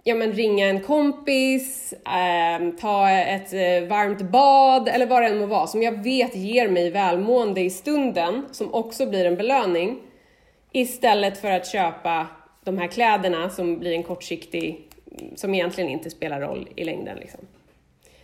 ja, 0.03 0.15
men 0.15 0.33
ringa 0.33 0.67
en 0.67 0.83
kompis, 0.83 1.93
eh, 1.93 2.79
ta 2.81 3.09
ett 3.09 3.53
eh, 3.53 3.89
varmt 3.89 4.21
bad 4.21 4.87
eller 4.87 5.05
vad 5.05 5.21
det 5.21 5.27
än 5.27 5.37
må 5.39 5.45
vara 5.45 5.67
som 5.67 5.83
jag 5.83 6.03
vet 6.03 6.35
ger 6.35 6.67
mig 6.67 6.89
välmående 6.89 7.61
i 7.61 7.69
stunden, 7.69 8.45
som 8.51 8.73
också 8.73 9.05
blir 9.05 9.25
en 9.25 9.35
belöning. 9.35 9.99
Istället 10.75 11.37
för 11.37 11.51
att 11.51 11.67
köpa 11.67 12.27
de 12.63 12.77
här 12.77 12.87
kläderna 12.87 13.49
som 13.49 13.79
blir 13.79 13.93
en 13.93 14.03
kortsiktig, 14.03 14.87
som 15.35 15.53
egentligen 15.53 15.89
inte 15.89 16.09
spelar 16.09 16.41
roll 16.41 16.69
i 16.75 16.83
längden. 16.83 17.17
Liksom. 17.17 17.39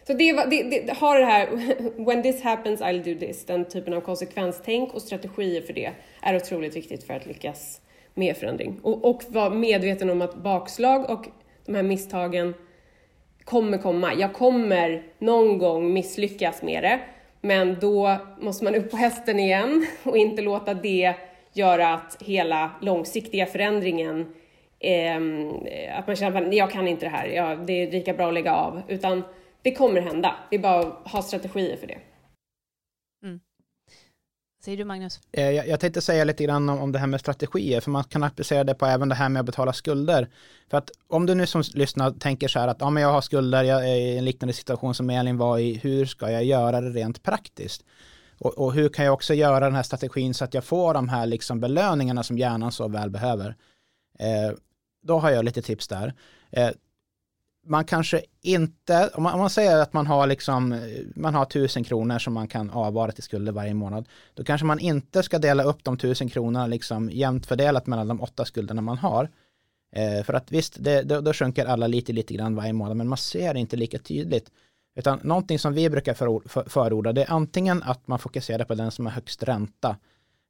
Så 0.08 0.14
det, 0.14 0.32
det, 0.32 0.64
det, 0.64 0.94
har 0.94 1.20
det 1.20 1.26
här, 1.26 1.48
when 2.06 2.24
this 2.24 2.44
happens 2.44 2.82
I'll 2.82 3.04
do 3.14 3.20
this, 3.20 3.46
den 3.46 3.66
typen 3.66 3.94
av 3.94 4.02
konsekvenstänk 4.02 4.94
och 4.94 5.02
strategier 5.02 5.62
för 5.62 5.74
det 5.74 5.92
är 6.22 6.36
otroligt 6.36 6.76
viktigt 6.76 7.04
för 7.04 7.14
att 7.14 7.26
lyckas 7.26 7.82
med 8.14 8.38
förändring. 8.38 8.80
Och, 8.82 9.06
och 9.06 9.24
vara 9.28 9.50
medveten 9.50 10.10
om 10.10 10.22
att 10.22 10.36
bakslag 10.36 11.10
och 11.10 11.26
de 11.66 11.76
här 11.76 11.84
misstagen 11.84 12.54
kommer 13.44 13.78
komma. 13.78 14.14
Jag 14.14 14.34
kommer 14.34 15.04
någon 15.20 15.58
gång 15.58 15.94
misslyckas 15.94 16.62
med 16.62 16.84
det, 16.84 17.00
men 17.42 17.78
då 17.82 18.18
måste 18.42 18.64
man 18.64 18.76
upp 18.76 18.92
på 18.92 18.98
hästen 18.98 19.40
igen 19.40 19.86
och 20.04 20.18
inte 20.18 20.42
låta 20.42 20.74
det 20.74 21.16
göra 21.54 21.94
att 21.94 22.18
hela 22.22 22.72
långsiktiga 22.82 23.46
förändringen 23.46 24.34
eh, 24.80 26.00
att 26.00 26.08
man 26.08 26.16
känner 26.16 26.42
att 26.42 26.54
jag 26.54 26.72
kan 26.72 26.88
inte 26.88 27.06
det 27.06 27.10
här, 27.10 27.28
ja, 27.28 27.56
det 27.56 27.74
är 27.74 27.92
lika 27.92 28.14
bra 28.14 28.28
att 28.28 28.34
lägga 28.34 28.56
av, 28.56 28.82
utan 28.88 29.24
det 29.62 29.72
kommer 29.72 30.02
hända. 30.02 30.36
Det 30.50 30.56
är 30.56 30.60
bara 30.60 30.80
att 30.80 31.08
ha 31.12 31.22
strategier 31.22 31.78
för 31.78 31.88
det. 31.88 31.98
Mm. 33.24 33.40
Säger 34.64 34.78
du 34.78 34.86
Magnus? 34.86 35.20
Eh, 35.32 35.52
jag, 35.52 35.68
jag 35.68 35.80
tänkte 35.80 36.02
säga 36.02 36.24
lite 36.24 36.44
grann 36.44 36.70
om, 36.70 36.80
om 36.80 36.92
det 36.92 37.00
här 37.00 37.08
med 37.08 37.20
strategier, 37.20 37.82
för 37.82 37.92
man 37.92 38.04
kan 38.04 38.24
applicera 38.24 38.64
det 38.64 38.74
på 38.74 38.86
även 38.86 39.10
det 39.10 39.16
här 39.16 39.30
med 39.30 39.40
att 39.40 39.46
betala 39.46 39.74
skulder. 39.74 40.30
För 40.70 40.78
att 40.78 40.92
om 41.08 41.26
du 41.26 41.36
nu 41.36 41.46
som 41.46 41.64
lyssnar 41.74 42.12
tänker 42.12 42.48
så 42.48 42.60
här 42.60 42.68
att 42.68 42.78
ja, 42.80 42.90
men 42.90 43.04
jag 43.04 43.12
har 43.12 43.22
skulder, 43.22 43.64
jag 43.64 43.90
är 43.90 43.96
i 43.96 44.18
en 44.18 44.26
liknande 44.26 44.54
situation 44.54 44.94
som 44.96 45.10
Elin 45.10 45.38
var 45.38 45.60
i, 45.60 45.74
hur 45.74 46.06
ska 46.06 46.32
jag 46.32 46.44
göra 46.44 46.82
det 46.82 46.90
rent 46.90 47.24
praktiskt? 47.24 47.86
Och, 48.40 48.58
och, 48.58 48.74
hur 48.74 48.90
kan 48.90 49.06
jag 49.06 49.14
också 49.14 49.34
göra 49.34 49.60
den 49.60 49.76
här 49.76 49.84
strategin 49.84 50.34
så 50.34 50.44
att 50.44 50.54
jag 50.54 50.64
får 50.64 50.94
de 50.94 51.10
här 51.10 51.26
liksom 51.26 51.60
belöningarna 51.60 52.24
som 52.24 52.38
hjärnan 52.38 52.72
så 52.72 52.88
väl 52.88 53.10
behöver. 53.10 53.56
Eh, 54.20 54.58
då 55.02 55.20
har 55.20 55.30
jag 55.30 55.46
lite 55.46 55.62
tips 55.62 55.88
där. 55.88 56.14
Eh, 56.52 56.70
man 57.66 57.86
kanske 57.86 58.22
inte, 58.42 59.10
om 59.14 59.24
man, 59.24 59.34
om 59.34 59.40
man, 59.40 59.50
säger 59.50 59.78
att 59.78 59.94
man 59.94 60.08
har 60.08 60.28
liksom, 60.28 60.82
man 61.16 61.36
har 61.36 61.46
tusen 61.46 61.84
kronor 61.84 62.20
som 62.20 62.34
man 62.34 62.48
kan 62.48 62.70
avvara 62.70 63.12
till 63.12 63.24
skulder 63.24 63.52
varje 63.52 63.74
månad, 63.74 64.10
då 64.34 64.44
kanske 64.44 64.66
man 64.66 64.80
inte 64.80 65.24
ska 65.24 65.40
dela 65.40 65.64
upp 65.64 65.84
de 65.84 65.98
tusen 65.98 66.30
kronorna 66.30 66.68
liksom 66.68 67.10
jämnt 67.10 67.46
fördelat 67.46 67.88
mellan 67.88 68.08
de 68.08 68.22
åtta 68.22 68.46
skulderna 68.46 68.82
man 68.82 68.98
har. 68.98 69.30
Eh, 69.92 70.24
för 70.24 70.34
att 70.34 70.52
visst, 70.52 70.78
det, 70.80 71.02
då, 71.02 71.22
då 71.22 71.34
sjunker 71.34 71.66
alla 71.66 71.88
lite, 71.88 72.14
lite 72.14 72.34
grann 72.34 72.56
varje 72.56 72.74
månad, 72.74 72.98
men 72.98 73.08
man 73.08 73.18
ser 73.18 73.54
det 73.54 73.60
inte 73.60 73.78
lika 73.78 74.00
tydligt. 74.00 74.52
Utan 74.96 75.20
någonting 75.24 75.60
som 75.60 75.74
vi 75.74 75.90
brukar 75.90 76.14
förorda, 76.70 77.14
det 77.14 77.24
är 77.24 77.32
antingen 77.32 77.84
att 77.84 78.08
man 78.08 78.20
fokuserar 78.20 78.66
på 78.66 78.76
den 78.76 78.92
som 78.92 79.06
har 79.06 79.14
högst 79.14 79.44
ränta. 79.44 79.98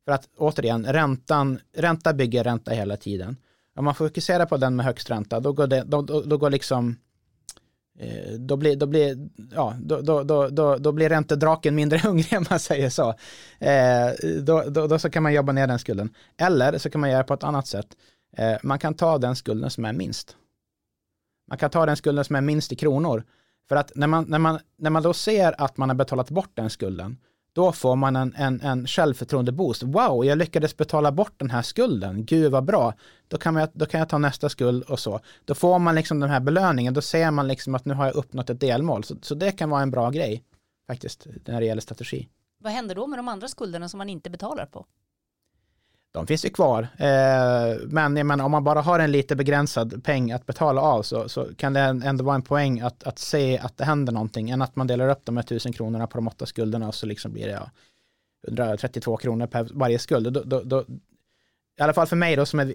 För 0.06 0.12
att 0.12 0.30
återigen, 0.38 0.86
räntan, 0.86 1.60
ränta 1.76 2.14
bygger 2.14 2.44
ränta 2.44 2.72
hela 2.72 2.98
tiden. 2.98 3.38
Om 3.76 3.86
man 3.86 3.96
fokuserar 3.96 4.46
på 4.46 4.58
den 4.58 4.76
med 4.76 4.86
högst 4.86 5.10
ränta, 5.10 5.40
då 5.40 5.54
går, 5.54 5.68
det, 5.68 5.84
då, 5.86 6.02
då, 6.02 6.22
då 6.22 6.38
går 6.38 6.50
liksom 6.50 6.96
eh, 8.00 8.34
då 8.34 8.58
blir, 8.58 8.76
då, 8.76 8.86
blir, 8.86 9.30
ja, 9.52 9.76
då, 9.80 10.02
då, 10.02 10.24
då, 10.24 10.48
då, 10.48 10.78
då 10.78 10.92
blir 10.92 11.10
räntedraken 11.10 11.76
mindre 11.76 11.98
hungrig 12.04 12.38
om 12.38 12.46
man 12.50 12.60
säger 12.60 12.90
så. 12.90 13.10
Eh, 13.60 14.40
då, 14.42 14.64
då, 14.70 14.88
då, 14.88 15.00
så 15.00 15.10
kan 15.10 15.24
man 15.24 15.34
jobba 15.34 15.52
ner 15.52 15.68
den 15.68 15.80
skulden. 15.80 16.14
Eller 16.38 16.78
så 16.78 16.90
kan 16.90 17.02
man 17.02 17.10
göra 17.10 17.24
på 17.24 17.34
ett 17.34 17.44
annat 17.44 17.68
sätt. 17.68 17.88
Eh, 18.38 18.58
man 18.64 18.80
kan 18.80 18.94
ta 18.94 19.18
den 19.18 19.36
skulden 19.36 19.70
som 19.70 19.86
är 19.86 19.94
minst. 19.94 20.36
Man 21.48 21.58
kan 21.58 21.70
ta 21.70 21.86
den 21.86 21.98
skulden 21.98 22.26
som 22.26 22.36
är 22.36 22.42
minst 22.42 22.72
i 22.72 22.76
kronor. 22.76 23.24
För 23.70 23.76
att 23.76 23.92
när 23.96 24.08
man, 24.08 24.26
när 24.28 24.40
man, 24.40 24.60
när 24.78 24.90
man 24.90 25.04
då 25.04 25.14
ser 25.14 25.62
att 25.62 25.78
man 25.78 25.90
har 25.90 25.96
betalat 25.96 26.30
bort 26.30 26.52
den 26.54 26.70
skulden, 26.70 27.18
då 27.54 27.72
får 27.72 27.96
man 27.96 28.16
en, 28.16 28.36
en, 28.36 28.62
en 28.62 28.88
självförtroende-boost. 28.88 29.84
Wow, 29.84 30.26
jag 30.26 30.38
lyckades 30.38 30.78
betala 30.78 31.12
bort 31.12 31.34
den 31.38 31.50
här 31.50 31.62
skulden. 31.62 32.26
Gud 32.26 32.52
vad 32.52 32.64
bra. 32.64 32.94
Då 33.28 33.38
kan, 33.38 33.56
jag, 33.56 33.70
då 33.74 33.86
kan 33.86 34.00
jag 34.00 34.10
ta 34.10 34.18
nästa 34.18 34.50
skuld 34.50 34.84
och 34.84 35.00
så. 35.00 35.20
Då 35.46 35.56
får 35.56 35.80
man 35.80 35.96
liksom 35.96 36.20
den 36.20 36.30
här 36.30 36.40
belöningen. 36.40 36.94
Då 36.94 37.02
ser 37.02 37.32
man 37.32 37.48
liksom 37.48 37.76
att 37.76 37.86
nu 37.86 37.94
har 37.94 38.06
jag 38.06 38.16
uppnått 38.16 38.50
ett 38.50 38.60
delmål. 38.60 39.04
Så, 39.04 39.16
så 39.22 39.36
det 39.36 39.52
kan 39.52 39.70
vara 39.70 39.82
en 39.82 39.92
bra 39.92 40.10
grej 40.10 40.44
faktiskt 40.88 41.28
när 41.46 41.60
det 41.60 41.66
gäller 41.66 41.82
strategi. 41.82 42.28
Vad 42.60 42.74
händer 42.74 42.96
då 42.96 43.08
med 43.08 43.20
de 43.20 43.28
andra 43.28 43.48
skulderna 43.48 43.90
som 43.90 43.98
man 43.98 44.10
inte 44.10 44.30
betalar 44.30 44.66
på? 44.66 44.86
De 46.12 46.28
finns 46.28 46.46
ju 46.46 46.50
kvar. 46.50 46.88
Eh, 46.98 47.78
men 47.86 48.18
jag 48.18 48.26
menar, 48.26 48.46
om 48.46 48.52
man 48.52 48.64
bara 48.64 48.82
har 48.82 49.00
en 49.00 49.12
lite 49.12 49.36
begränsad 49.36 50.04
peng 50.04 50.32
att 50.32 50.46
betala 50.46 50.82
av 50.82 51.04
så, 51.04 51.30
så 51.30 51.56
kan 51.56 51.74
det 51.74 51.80
ändå 51.80 52.24
vara 52.24 52.36
en 52.36 52.42
poäng 52.42 52.80
att, 52.80 53.04
att 53.04 53.20
se 53.20 53.58
att 53.58 53.78
det 53.78 53.86
händer 53.86 54.14
någonting 54.14 54.50
än 54.50 54.62
att 54.62 54.76
man 54.76 54.88
delar 54.88 55.10
upp 55.10 55.26
de 55.26 55.38
här 55.38 55.44
tusen 55.44 55.74
kronorna 55.74 56.08
på 56.08 56.18
de 56.18 56.28
åtta 56.28 56.46
skulderna 56.46 56.88
och 56.88 56.96
så 56.96 57.06
liksom 57.06 57.34
blir 57.34 57.48
det 57.48 57.52
ja, 57.52 57.70
132 58.48 59.18
kronor 59.18 59.48
per 59.48 59.68
varje 59.72 60.00
skuld. 60.00 60.34
Då, 60.34 60.44
då, 60.44 60.62
då, 60.64 60.82
I 61.80 61.82
alla 61.82 61.94
fall 61.94 62.08
för 62.08 62.16
mig 62.16 62.36
då 62.36 62.46
som 62.46 62.60
är 62.60 62.66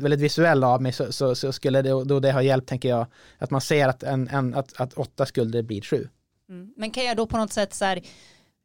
väldigt 0.00 0.20
visuell 0.20 0.64
av 0.64 0.82
mig 0.82 0.92
så, 0.92 1.12
så, 1.12 1.34
så 1.34 1.52
skulle 1.52 1.82
det, 1.82 2.04
då 2.04 2.20
det 2.20 2.32
ha 2.32 2.42
hjälpt 2.42 2.68
tänker 2.68 2.88
jag 2.88 3.06
att 3.38 3.50
man 3.50 3.60
ser 3.60 3.88
att, 3.88 4.02
en, 4.02 4.28
en, 4.28 4.54
att, 4.54 4.80
att 4.80 4.94
åtta 4.94 5.26
skulder 5.26 5.62
blir 5.62 5.80
sju. 5.80 6.08
Mm. 6.48 6.74
Men 6.76 6.90
kan 6.90 7.04
jag 7.04 7.16
då 7.16 7.26
på 7.26 7.36
något 7.36 7.52
sätt 7.52 7.74
så 7.74 7.84
här 7.84 8.02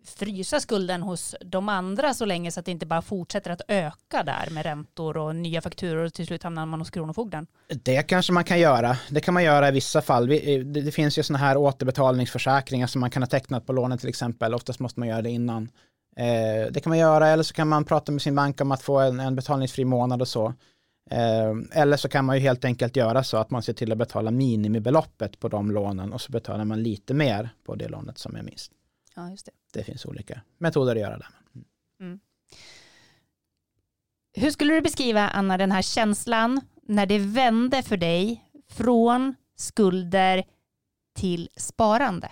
frysa 0.06 0.60
skulden 0.60 1.02
hos 1.02 1.36
de 1.42 1.70
andra 1.70 2.14
så 2.14 2.26
länge 2.26 2.52
så 2.52 2.60
att 2.60 2.66
det 2.66 2.72
inte 2.72 2.86
bara 2.86 3.02
fortsätter 3.02 3.52
att 3.52 3.62
öka 3.68 4.24
där 4.24 4.50
med 4.52 4.66
räntor 4.66 5.18
och 5.18 5.36
nya 5.36 5.62
fakturor 5.62 6.06
och 6.06 6.14
till 6.14 6.28
slut 6.28 6.44
hamnar 6.44 6.66
man 6.66 6.82
hos 6.82 6.90
Kronofogden? 6.90 7.48
Det 7.84 8.04
kanske 8.04 8.34
man 8.34 8.44
kan 8.44 8.60
göra. 8.60 8.98
Det 9.10 9.22
kan 9.22 9.34
man 9.34 9.44
göra 9.44 9.70
i 9.70 9.72
vissa 9.72 10.02
fall. 10.02 10.32
Eh, 10.32 10.60
det 10.60 10.92
finns 10.92 11.18
ju 11.18 11.24
sådana 11.24 11.46
här 11.46 11.58
återbetalningsförsäkringar 11.58 12.88
som 12.88 13.02
man 13.02 13.10
kan 13.10 13.22
ha 13.22 13.28
tecknat 13.28 13.66
på 13.66 13.74
lånen 13.74 13.98
till 13.98 14.10
exempel. 14.10 14.54
Oftast 14.54 14.80
måste 14.80 15.00
man 15.00 15.10
göra 15.10 15.22
det 15.22 15.30
innan. 15.30 15.70
Eh, 16.18 16.72
det 16.72 16.84
kan 16.84 16.90
man 16.90 17.00
göra 17.00 17.28
eller 17.28 17.44
så 17.44 17.54
kan 17.54 17.68
man 17.68 17.86
prata 17.86 18.12
med 18.12 18.22
sin 18.22 18.36
bank 18.36 18.62
om 18.62 18.72
att 18.72 18.82
få 18.82 19.00
en, 19.00 19.36
betalningsfri 19.36 19.86
månad 19.86 20.22
och 20.22 20.28
så. 20.28 20.54
Eh, 21.12 21.82
eller 21.82 21.98
så 21.98 22.10
kan 22.10 22.26
man 22.26 22.36
ju 22.36 22.42
helt 22.42 22.66
enkelt 22.66 22.96
göra 22.96 23.24
så 23.24 23.38
att 23.38 23.52
man 23.52 23.64
ser 23.64 23.74
till 23.74 23.92
att 23.92 23.98
betala 23.98 24.32
minimibeloppet 24.32 25.40
på 25.40 25.48
de 25.48 25.72
lånen 25.72 26.14
och 26.14 26.22
så 26.22 26.32
betalar 26.32 26.66
man 26.66 26.84
lite 26.84 27.14
mer 27.14 27.50
på 27.66 27.76
det 27.76 27.88
lånet 27.88 28.18
som 28.18 28.36
är 28.36 28.44
minst. 28.44 28.72
Ja, 29.16 29.30
just 29.30 29.46
det. 29.46 29.52
det 29.74 29.84
finns 29.84 30.06
olika 30.06 30.42
metoder 30.58 30.96
att 30.96 31.02
göra 31.02 31.18
det. 31.18 31.28
Mm. 32.00 32.20
Hur 34.34 34.52
skulle 34.52 34.74
du 34.74 34.82
beskriva, 34.82 35.30
Anna, 35.30 35.58
den 35.58 35.72
här 35.72 35.82
känslan 35.82 36.62
när 36.82 37.06
det 37.06 37.20
vände 37.20 37.84
för 37.84 37.98
dig 37.98 38.46
från 38.70 39.36
skulder 39.56 40.44
till 41.16 41.50
sparande? 41.58 42.32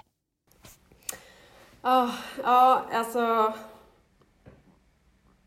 Ja, 1.81 2.11
ja 2.43 2.85
alltså. 2.93 3.53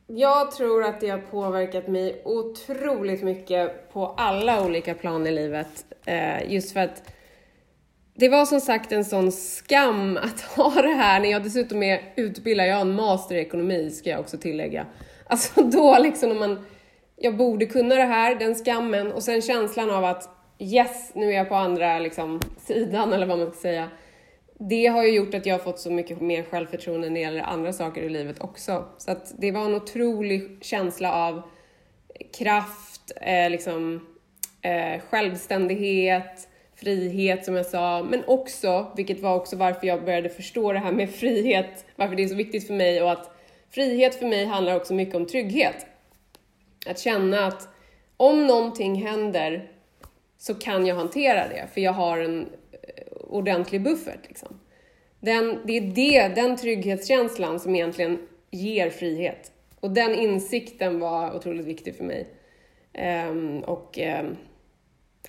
Jag 0.07 0.51
tror 0.51 0.84
att 0.84 1.01
det 1.01 1.09
har 1.09 1.18
påverkat 1.18 1.89
mig 1.89 2.22
otroligt 2.24 3.22
mycket 3.22 3.93
på 3.93 4.07
alla 4.07 4.64
olika 4.64 4.95
plan 4.95 5.26
i 5.26 5.30
livet. 5.30 5.93
Eh, 6.05 6.53
just 6.53 6.72
för 6.72 6.80
att 6.80 7.03
det 8.19 8.29
var 8.29 8.47
som 8.47 8.61
sagt 8.61 8.93
en 8.93 9.05
sån 9.05 9.33
skam 9.33 10.17
att 10.17 10.41
ha 10.57 10.83
det 10.83 10.95
här 10.95 11.21
när 11.21 11.31
jag 11.31 11.43
dessutom 11.43 11.83
är 11.83 12.01
utbildad, 12.17 12.67
jag 12.67 12.75
har 12.75 12.81
en 12.81 12.95
master 12.95 13.35
i 13.35 13.41
ekonomi 13.41 13.91
ska 13.91 14.11
jag 14.11 14.21
också 14.21 14.39
tillägga. 14.39 14.87
Alltså 15.27 15.62
då 15.73 15.99
liksom 15.99 16.29
när 16.29 16.37
man, 16.37 16.67
jag 17.17 17.37
borde 17.37 17.67
kunna 17.67 17.95
det 17.95 18.05
här, 18.05 18.35
den 18.35 18.55
skammen 18.55 19.12
och 19.12 19.23
sen 19.23 19.43
känslan 19.43 19.91
av 19.91 20.05
att 20.05 20.29
yes, 20.59 21.11
nu 21.14 21.33
är 21.33 21.37
jag 21.37 21.49
på 21.49 21.55
andra 21.55 21.99
liksom, 21.99 22.41
sidan 22.59 23.12
eller 23.12 23.27
vad 23.27 23.39
man 23.39 23.51
ska 23.51 23.61
säga. 23.61 23.89
Det 24.59 24.87
har 24.87 25.05
ju 25.05 25.11
gjort 25.11 25.35
att 25.35 25.47
jag 25.47 25.55
har 25.55 25.64
fått 25.64 25.79
så 25.79 25.91
mycket 25.91 26.21
mer 26.21 26.43
självförtroende 26.43 27.09
när 27.09 27.14
det 27.14 27.21
gäller 27.21 27.43
andra 27.43 27.73
saker 27.73 28.03
i 28.03 28.09
livet 28.09 28.41
också. 28.41 28.85
Så 28.99 29.11
att 29.11 29.35
det 29.39 29.53
var 29.53 29.64
en 29.64 29.75
otrolig 29.75 30.59
känsla 30.61 31.12
av 31.12 31.43
kraft, 32.39 33.12
eh, 33.21 33.51
liksom, 33.51 34.07
eh, 34.62 35.01
självständighet, 35.11 36.49
frihet 36.77 37.45
som 37.45 37.55
jag 37.55 37.66
sa, 37.66 38.03
men 38.03 38.24
också, 38.27 38.93
vilket 38.97 39.20
var 39.20 39.35
också 39.37 39.57
varför 39.57 39.87
jag 39.87 40.05
började 40.05 40.29
förstå 40.29 40.72
det 40.72 40.79
här 40.79 40.93
med 40.93 41.11
frihet, 41.11 41.85
varför 41.97 42.16
det 42.16 42.24
är 42.24 42.29
så 42.29 42.35
viktigt 42.35 42.66
för 42.66 42.74
mig 42.74 43.03
och 43.03 43.11
att 43.11 43.31
frihet 43.70 44.14
för 44.14 44.27
mig 44.27 44.45
handlar 44.45 44.77
också 44.77 44.95
mycket 44.95 45.14
om 45.14 45.27
trygghet. 45.27 45.87
Att 46.87 46.99
känna 46.99 47.47
att 47.47 47.68
om 48.16 48.47
någonting 48.47 48.95
händer 49.03 49.70
så 50.39 50.55
kan 50.55 50.87
jag 50.87 50.97
hantera 50.97 51.49
det, 51.49 51.66
för 51.74 51.81
jag 51.81 51.93
har 51.93 52.18
en 52.18 52.41
eh, 52.72 53.12
ordentlig 53.20 53.83
buffert. 53.83 54.29
Liksom. 54.29 54.61
Den, 55.20 55.61
det 55.64 55.77
är 55.77 55.81
det, 55.81 56.35
den 56.35 56.57
trygghetskänslan 56.57 57.61
som 57.61 57.74
egentligen 57.74 58.29
ger 58.51 58.91
frihet. 58.91 59.53
Och 59.81 59.91
den 59.91 60.14
insikten 60.14 61.01
var 61.01 61.37
otroligt 61.37 61.66
viktig 61.66 61.97
för 61.97 62.05
mig. 62.05 62.27
Um, 63.29 63.61
och 63.61 63.99
um, 63.99 64.37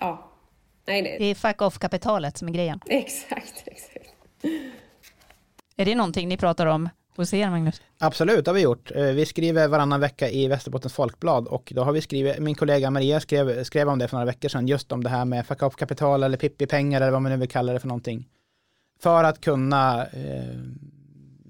ja, 0.00 0.27
Nej, 0.88 1.02
det... 1.02 1.16
det 1.18 1.24
är 1.24 1.34
fuck 1.34 1.62
off-kapitalet 1.62 2.38
som 2.38 2.48
är 2.48 2.52
grejen. 2.52 2.80
Exakt, 2.86 3.62
exakt. 3.66 4.14
Är 5.76 5.84
det 5.84 5.94
någonting 5.94 6.28
ni 6.28 6.36
pratar 6.36 6.66
om 6.66 6.88
hos 7.16 7.34
er, 7.34 7.50
Magnus? 7.50 7.82
Absolut, 7.98 8.44
det 8.44 8.50
har 8.50 8.54
vi 8.54 8.60
gjort. 8.60 8.90
Eh, 8.94 9.02
vi 9.02 9.26
skriver 9.26 9.68
varannan 9.68 10.00
vecka 10.00 10.30
i 10.30 10.48
Västerbottens 10.48 10.92
Folkblad 10.92 11.46
och 11.46 11.72
då 11.74 11.82
har 11.82 11.92
vi 11.92 12.00
skrivit, 12.00 12.38
min 12.38 12.54
kollega 12.54 12.90
Maria 12.90 13.20
skrev, 13.20 13.64
skrev 13.64 13.88
om 13.88 13.98
det 13.98 14.08
för 14.08 14.16
några 14.16 14.26
veckor 14.26 14.48
sedan, 14.48 14.68
just 14.68 14.92
om 14.92 15.04
det 15.04 15.10
här 15.10 15.24
med 15.24 15.46
fuck 15.46 15.62
off-kapital 15.62 16.22
eller 16.22 16.36
pippi-pengar 16.36 17.00
eller 17.00 17.10
vad 17.10 17.22
man 17.22 17.32
nu 17.32 17.38
vill 17.38 17.48
kalla 17.48 17.72
det 17.72 17.80
för 17.80 17.88
någonting. 17.88 18.28
För 19.02 19.24
att 19.24 19.40
kunna 19.40 20.06
eh, 20.06 20.54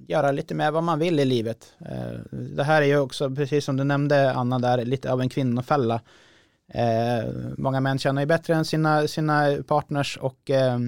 göra 0.08 0.32
lite 0.32 0.54
mer 0.54 0.70
vad 0.70 0.84
man 0.84 0.98
vill 0.98 1.20
i 1.20 1.24
livet. 1.24 1.72
Eh, 1.80 2.18
det 2.30 2.64
här 2.64 2.82
är 2.82 2.86
ju 2.86 2.98
också, 2.98 3.30
precis 3.30 3.64
som 3.64 3.76
du 3.76 3.84
nämnde 3.84 4.32
Anna, 4.32 4.58
där 4.58 4.84
lite 4.84 5.12
av 5.12 5.20
en 5.20 5.28
kvinnofälla. 5.28 6.00
Eh, 6.74 7.24
många 7.56 7.80
män 7.80 7.98
känner 7.98 8.22
ju 8.22 8.26
bättre 8.26 8.54
än 8.54 8.64
sina, 8.64 9.08
sina 9.08 9.62
partners 9.66 10.16
och 10.16 10.50
eh, 10.50 10.78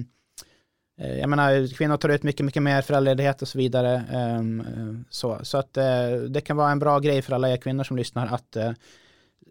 eh, 1.01 1.19
jag 1.19 1.29
menar, 1.29 1.75
kvinnor 1.75 1.97
tar 1.97 2.09
ut 2.09 2.23
mycket, 2.23 2.45
mycket 2.45 2.63
mer 2.63 2.81
föräldraledighet 2.81 3.41
och 3.41 3.47
så 3.47 3.57
vidare. 3.57 4.03
Ehm, 4.11 5.05
så, 5.09 5.39
så 5.43 5.57
att 5.57 5.77
eh, 5.77 6.11
det 6.29 6.41
kan 6.41 6.57
vara 6.57 6.71
en 6.71 6.79
bra 6.79 6.99
grej 6.99 7.21
för 7.21 7.33
alla 7.33 7.49
er 7.49 7.57
kvinnor 7.57 7.83
som 7.83 7.97
lyssnar 7.97 8.27
att 8.27 8.55
eh, 8.55 8.71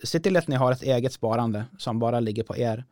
se 0.05 0.21
till 0.21 0.37
att 0.37 0.49
ni 0.49 0.57
har 0.57 0.73
ett 0.73 0.83
eget 0.83 1.13
sparande 1.13 1.65
som 1.79 1.99
bara 1.99 2.21
ligger 2.21 2.43
på 2.43 2.57
er. 2.57 2.85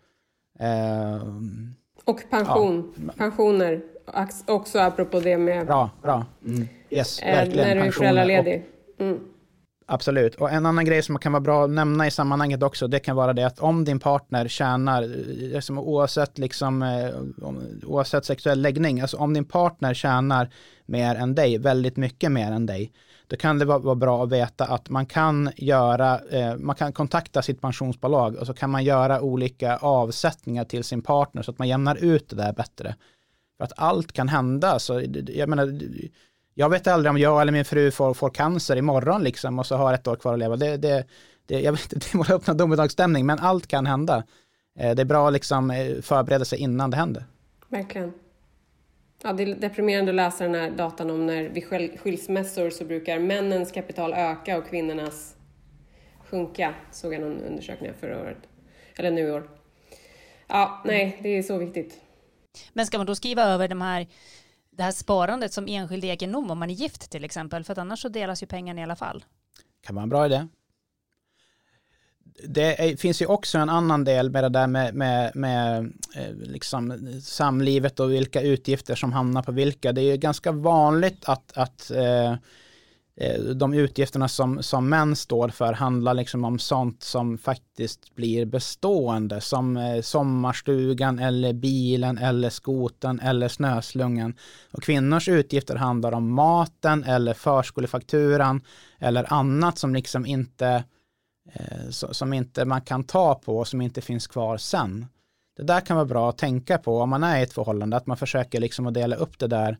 Ehm, 0.58 1.74
och 2.04 2.22
pension, 2.30 2.94
ja. 3.06 3.12
pensioner, 3.16 3.82
också 4.46 4.78
apropå 4.78 5.20
det 5.20 5.38
med... 5.38 5.66
Bra, 5.66 5.90
bra. 6.02 6.26
Mm. 6.46 6.68
Yes, 6.90 7.22
verkligen. 7.22 7.68
När 7.68 7.74
du 7.74 7.80
är 7.80 7.90
föräldraledig. 7.90 8.66
Mm. 8.98 9.18
Absolut. 9.90 10.34
Och 10.34 10.50
en 10.50 10.66
annan 10.66 10.84
grej 10.84 11.02
som 11.02 11.18
kan 11.18 11.32
vara 11.32 11.40
bra 11.40 11.64
att 11.64 11.70
nämna 11.70 12.06
i 12.06 12.10
sammanhanget 12.10 12.62
också, 12.62 12.88
det 12.88 12.98
kan 13.00 13.16
vara 13.16 13.32
det 13.32 13.46
att 13.46 13.58
om 13.58 13.84
din 13.84 14.00
partner 14.00 14.48
tjänar, 14.48 15.02
liksom 15.52 15.78
oavsett, 15.78 16.38
liksom, 16.38 16.82
eh, 16.82 17.10
oavsett 17.86 18.24
sexuell 18.24 18.60
läggning, 18.62 19.00
alltså 19.00 19.16
om 19.16 19.34
din 19.34 19.44
partner 19.44 19.94
tjänar 19.94 20.50
mer 20.86 21.14
än 21.14 21.34
dig, 21.34 21.58
väldigt 21.58 21.96
mycket 21.96 22.32
mer 22.32 22.52
än 22.52 22.66
dig, 22.66 22.92
då 23.26 23.36
kan 23.36 23.58
det 23.58 23.64
vara 23.64 23.94
bra 23.94 24.22
att 24.24 24.32
veta 24.32 24.64
att 24.64 24.88
man 24.90 25.06
kan 25.06 25.50
göra, 25.56 26.20
eh, 26.30 26.56
man 26.56 26.76
kan 26.76 26.92
kontakta 26.92 27.42
sitt 27.42 27.60
pensionsbolag 27.60 28.36
och 28.36 28.46
så 28.46 28.54
kan 28.54 28.70
man 28.70 28.84
göra 28.84 29.20
olika 29.20 29.76
avsättningar 29.76 30.64
till 30.64 30.84
sin 30.84 31.02
partner 31.02 31.42
så 31.42 31.50
att 31.50 31.58
man 31.58 31.68
jämnar 31.68 32.04
ut 32.04 32.28
det 32.28 32.36
där 32.36 32.52
bättre. 32.52 32.94
För 33.58 33.64
att 33.64 33.72
allt 33.76 34.12
kan 34.12 34.28
hända, 34.28 34.78
så 34.78 35.02
jag 35.26 35.48
menar, 35.48 35.80
jag 36.58 36.70
vet 36.70 36.86
aldrig 36.86 37.10
om 37.10 37.18
jag 37.18 37.42
eller 37.42 37.52
min 37.52 37.64
fru 37.64 37.90
får, 37.90 38.14
får 38.14 38.30
cancer 38.30 38.76
imorgon 38.76 39.22
liksom 39.22 39.58
och 39.58 39.66
så 39.66 39.76
har 39.76 39.94
ett 39.94 40.06
år 40.06 40.16
kvar 40.16 40.32
att 40.32 40.38
leva. 40.38 40.56
Det, 40.56 40.76
det, 40.76 41.06
det, 41.46 41.60
jag 41.60 41.72
vet 41.72 41.92
inte, 41.92 42.06
det 42.12 42.18
måste 42.18 42.34
öppna 42.34 42.54
domedagsstämning, 42.54 43.26
men 43.26 43.38
allt 43.38 43.66
kan 43.66 43.86
hända. 43.86 44.24
Eh, 44.78 44.94
det 44.94 45.02
är 45.02 45.04
bra 45.04 45.26
att 45.26 45.32
liksom 45.32 45.70
eh, 45.70 46.00
förbereda 46.00 46.44
sig 46.44 46.58
innan 46.58 46.90
det 46.90 46.96
händer. 46.96 47.24
Verkligen. 47.68 48.12
Ja, 49.22 49.32
det 49.32 49.42
är 49.42 49.54
deprimerande 49.54 50.10
att 50.10 50.16
läsa 50.16 50.44
den 50.44 50.54
här 50.54 50.70
datan 50.70 51.10
om 51.10 51.26
när 51.26 51.48
vid 51.48 51.64
skilsmässor 52.00 52.70
så 52.70 52.84
brukar 52.84 53.18
männens 53.18 53.72
kapital 53.72 54.14
öka 54.14 54.58
och 54.58 54.68
kvinnornas 54.68 55.36
sjunka, 56.24 56.74
såg 56.92 57.14
jag 57.14 57.20
någon 57.20 57.42
undersökning 57.42 57.92
förra 58.00 58.20
året. 58.20 58.38
Eller 58.96 59.10
nu 59.10 59.20
i 59.20 59.30
år. 59.30 59.50
Ja, 60.46 60.82
nej, 60.84 61.18
det 61.22 61.28
är 61.28 61.42
så 61.42 61.58
viktigt. 61.58 62.00
Men 62.72 62.86
ska 62.86 62.98
man 62.98 63.06
då 63.06 63.14
skriva 63.14 63.42
över 63.42 63.68
de 63.68 63.80
här 63.80 64.06
det 64.78 64.84
här 64.84 64.92
sparandet 64.92 65.52
som 65.52 65.68
enskild 65.68 66.04
egendom 66.04 66.50
om 66.50 66.58
man 66.58 66.70
är 66.70 66.74
gift 66.74 67.10
till 67.10 67.24
exempel, 67.24 67.64
för 67.64 67.72
att 67.72 67.78
annars 67.78 68.02
så 68.02 68.08
delas 68.08 68.42
ju 68.42 68.46
pengarna 68.46 68.80
i 68.80 68.84
alla 68.84 68.96
fall. 68.96 69.24
Kan 69.82 69.94
vara 69.94 70.02
en 70.02 70.08
bra 70.08 70.26
idé. 70.26 70.46
Det 72.48 72.90
är, 72.90 72.96
finns 72.96 73.22
ju 73.22 73.26
också 73.26 73.58
en 73.58 73.68
annan 73.68 74.04
del 74.04 74.30
med 74.30 74.44
det 74.44 74.48
där 74.48 74.66
med, 74.66 74.94
med, 74.94 75.36
med 75.36 75.92
eh, 76.16 76.34
liksom 76.34 77.12
samlivet 77.22 78.00
och 78.00 78.12
vilka 78.12 78.40
utgifter 78.40 78.94
som 78.94 79.12
hamnar 79.12 79.42
på 79.42 79.52
vilka. 79.52 79.92
Det 79.92 80.00
är 80.00 80.10
ju 80.10 80.16
ganska 80.16 80.52
vanligt 80.52 81.24
att, 81.24 81.52
att 81.56 81.90
Eh, 81.90 82.34
Eh, 83.20 83.40
de 83.40 83.74
utgifterna 83.74 84.28
som, 84.28 84.62
som 84.62 84.88
män 84.88 85.16
står 85.16 85.48
för 85.48 85.72
handlar 85.72 86.14
liksom 86.14 86.44
om 86.44 86.58
sånt 86.58 87.02
som 87.02 87.38
faktiskt 87.38 88.14
blir 88.14 88.46
bestående 88.46 89.40
som 89.40 89.76
eh, 89.76 90.00
sommarstugan 90.00 91.18
eller 91.18 91.52
bilen 91.52 92.18
eller 92.18 92.50
skoten 92.50 93.20
eller 93.20 93.48
snöslungan. 93.48 94.34
Och 94.70 94.82
kvinnors 94.82 95.28
utgifter 95.28 95.76
handlar 95.76 96.12
om 96.12 96.34
maten 96.34 97.04
eller 97.04 97.34
förskolefakturan 97.34 98.60
eller 98.98 99.32
annat 99.32 99.78
som 99.78 99.94
liksom 99.94 100.26
inte 100.26 100.84
eh, 101.52 101.90
som 101.90 102.32
inte 102.32 102.64
man 102.64 102.80
kan 102.80 103.04
ta 103.04 103.34
på 103.34 103.58
och 103.58 103.68
som 103.68 103.80
inte 103.80 104.00
finns 104.00 104.26
kvar 104.26 104.56
sen. 104.56 105.06
Det 105.56 105.62
där 105.62 105.80
kan 105.80 105.96
vara 105.96 106.06
bra 106.06 106.28
att 106.28 106.38
tänka 106.38 106.78
på 106.78 106.98
om 106.98 107.10
man 107.10 107.22
är 107.22 107.38
i 107.38 107.42
ett 107.42 107.52
förhållande, 107.52 107.96
att 107.96 108.06
man 108.06 108.16
försöker 108.16 108.60
liksom 108.60 108.86
att 108.86 108.94
dela 108.94 109.16
upp 109.16 109.38
det 109.38 109.46
där 109.46 109.78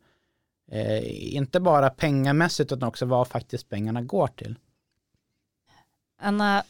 eh, 0.70 1.34
inte 1.36 1.60
bara 1.60 1.90
pengamässigt 1.90 2.72
utan 2.72 2.88
också 2.88 3.06
vad 3.06 3.28
faktiskt 3.28 3.68
pengarna 3.68 4.02
går 4.02 4.26
till. 4.26 4.58
Anna, 6.20 6.64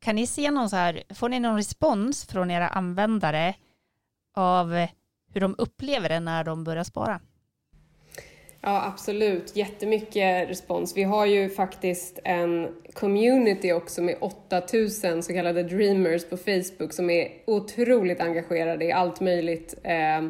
kan 0.00 0.16
ni 0.16 0.26
se 0.26 0.50
någon 0.50 0.70
så 0.70 0.76
här, 0.76 1.02
får 1.14 1.28
ni 1.28 1.40
någon 1.40 1.56
respons 1.56 2.26
från 2.26 2.50
era 2.50 2.68
användare 2.68 3.54
av 4.34 4.86
hur 5.32 5.40
de 5.40 5.54
upplever 5.58 6.08
det 6.08 6.20
när 6.20 6.44
de 6.44 6.64
börjar 6.64 6.84
spara? 6.84 7.20
Ja, 8.60 8.86
absolut. 8.86 9.56
Jättemycket 9.56 10.48
respons. 10.48 10.96
Vi 10.96 11.02
har 11.02 11.26
ju 11.26 11.50
faktiskt 11.50 12.18
en 12.24 12.68
community 12.92 13.72
också 13.72 14.02
med 14.02 14.16
8000 14.20 15.22
så 15.22 15.32
kallade 15.32 15.62
dreamers 15.62 16.24
på 16.24 16.36
Facebook 16.36 16.92
som 16.92 17.10
är 17.10 17.28
otroligt 17.46 18.20
engagerade 18.20 18.84
i 18.84 18.92
allt 18.92 19.20
möjligt. 19.20 19.74
Eh, 19.82 20.28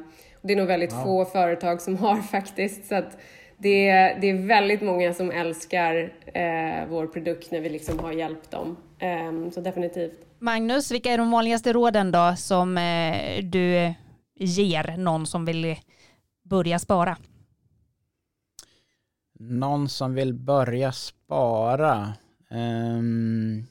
det 0.48 0.54
är 0.54 0.56
nog 0.56 0.66
väldigt 0.66 0.92
wow. 0.92 1.02
få 1.02 1.24
företag 1.24 1.80
som 1.80 1.96
har 1.96 2.16
faktiskt. 2.22 2.86
Så 2.86 2.94
att 2.94 3.18
det, 3.58 3.88
är, 3.88 4.20
det 4.20 4.30
är 4.30 4.46
väldigt 4.46 4.82
många 4.82 5.14
som 5.14 5.30
älskar 5.30 6.12
eh, 6.26 6.88
vår 6.88 7.06
produkt 7.06 7.50
när 7.50 7.60
vi 7.60 7.68
liksom 7.68 7.98
har 7.98 8.12
hjälpt 8.12 8.50
dem. 8.50 8.76
Eh, 8.98 9.50
så 9.50 9.60
definitivt. 9.60 10.18
Magnus, 10.38 10.90
vilka 10.90 11.12
är 11.12 11.18
de 11.18 11.30
vanligaste 11.30 11.72
råden 11.72 12.12
då 12.12 12.34
som 12.36 12.78
eh, 12.78 13.44
du 13.44 13.94
ger 14.34 14.96
någon 14.96 15.26
som 15.26 15.44
vill 15.44 15.76
börja 16.44 16.78
spara? 16.78 17.16
Någon 19.40 19.88
som 19.88 20.14
vill 20.14 20.34
börja 20.34 20.92
spara? 20.92 22.12
Um... 22.50 23.66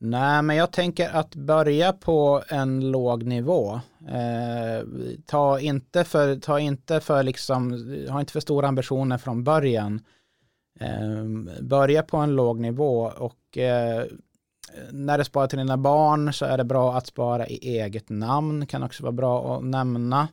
Nej, 0.00 0.42
men 0.42 0.56
jag 0.56 0.72
tänker 0.72 1.10
att 1.10 1.34
börja 1.34 1.92
på 1.92 2.42
en 2.48 2.90
låg 2.90 3.22
nivå. 3.22 3.80
Eh, 4.08 4.86
ta 5.26 5.60
inte 5.60 6.04
för, 6.04 6.36
ta 6.36 6.60
inte 6.60 7.00
för 7.00 7.22
liksom, 7.22 7.72
ha 8.10 8.20
inte 8.20 8.32
för 8.32 8.40
stora 8.40 8.68
ambitioner 8.68 9.18
från 9.18 9.44
början. 9.44 10.00
Eh, 10.80 11.24
börja 11.62 12.02
på 12.02 12.16
en 12.16 12.36
låg 12.36 12.60
nivå 12.60 13.12
och 13.16 13.58
eh, 13.58 14.04
när 14.90 15.18
du 15.18 15.24
sparar 15.24 15.46
till 15.46 15.58
dina 15.58 15.76
barn 15.76 16.32
så 16.32 16.44
är 16.44 16.56
det 16.56 16.64
bra 16.64 16.96
att 16.96 17.06
spara 17.06 17.46
i 17.46 17.78
eget 17.78 18.08
namn, 18.08 18.66
kan 18.66 18.82
också 18.82 19.02
vara 19.02 19.12
bra 19.12 19.56
att 19.56 19.64
nämna. 19.64 20.28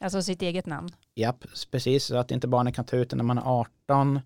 Alltså 0.00 0.22
sitt 0.22 0.42
eget 0.42 0.66
namn? 0.66 0.88
Japp, 1.14 1.44
precis, 1.70 2.04
så 2.04 2.16
att 2.16 2.30
inte 2.30 2.48
barnen 2.48 2.72
kan 2.72 2.84
ta 2.84 2.96
ut 2.96 3.10
det 3.10 3.16
när 3.16 3.24
man 3.24 3.38
är 3.38 3.60
18. 3.86 4.20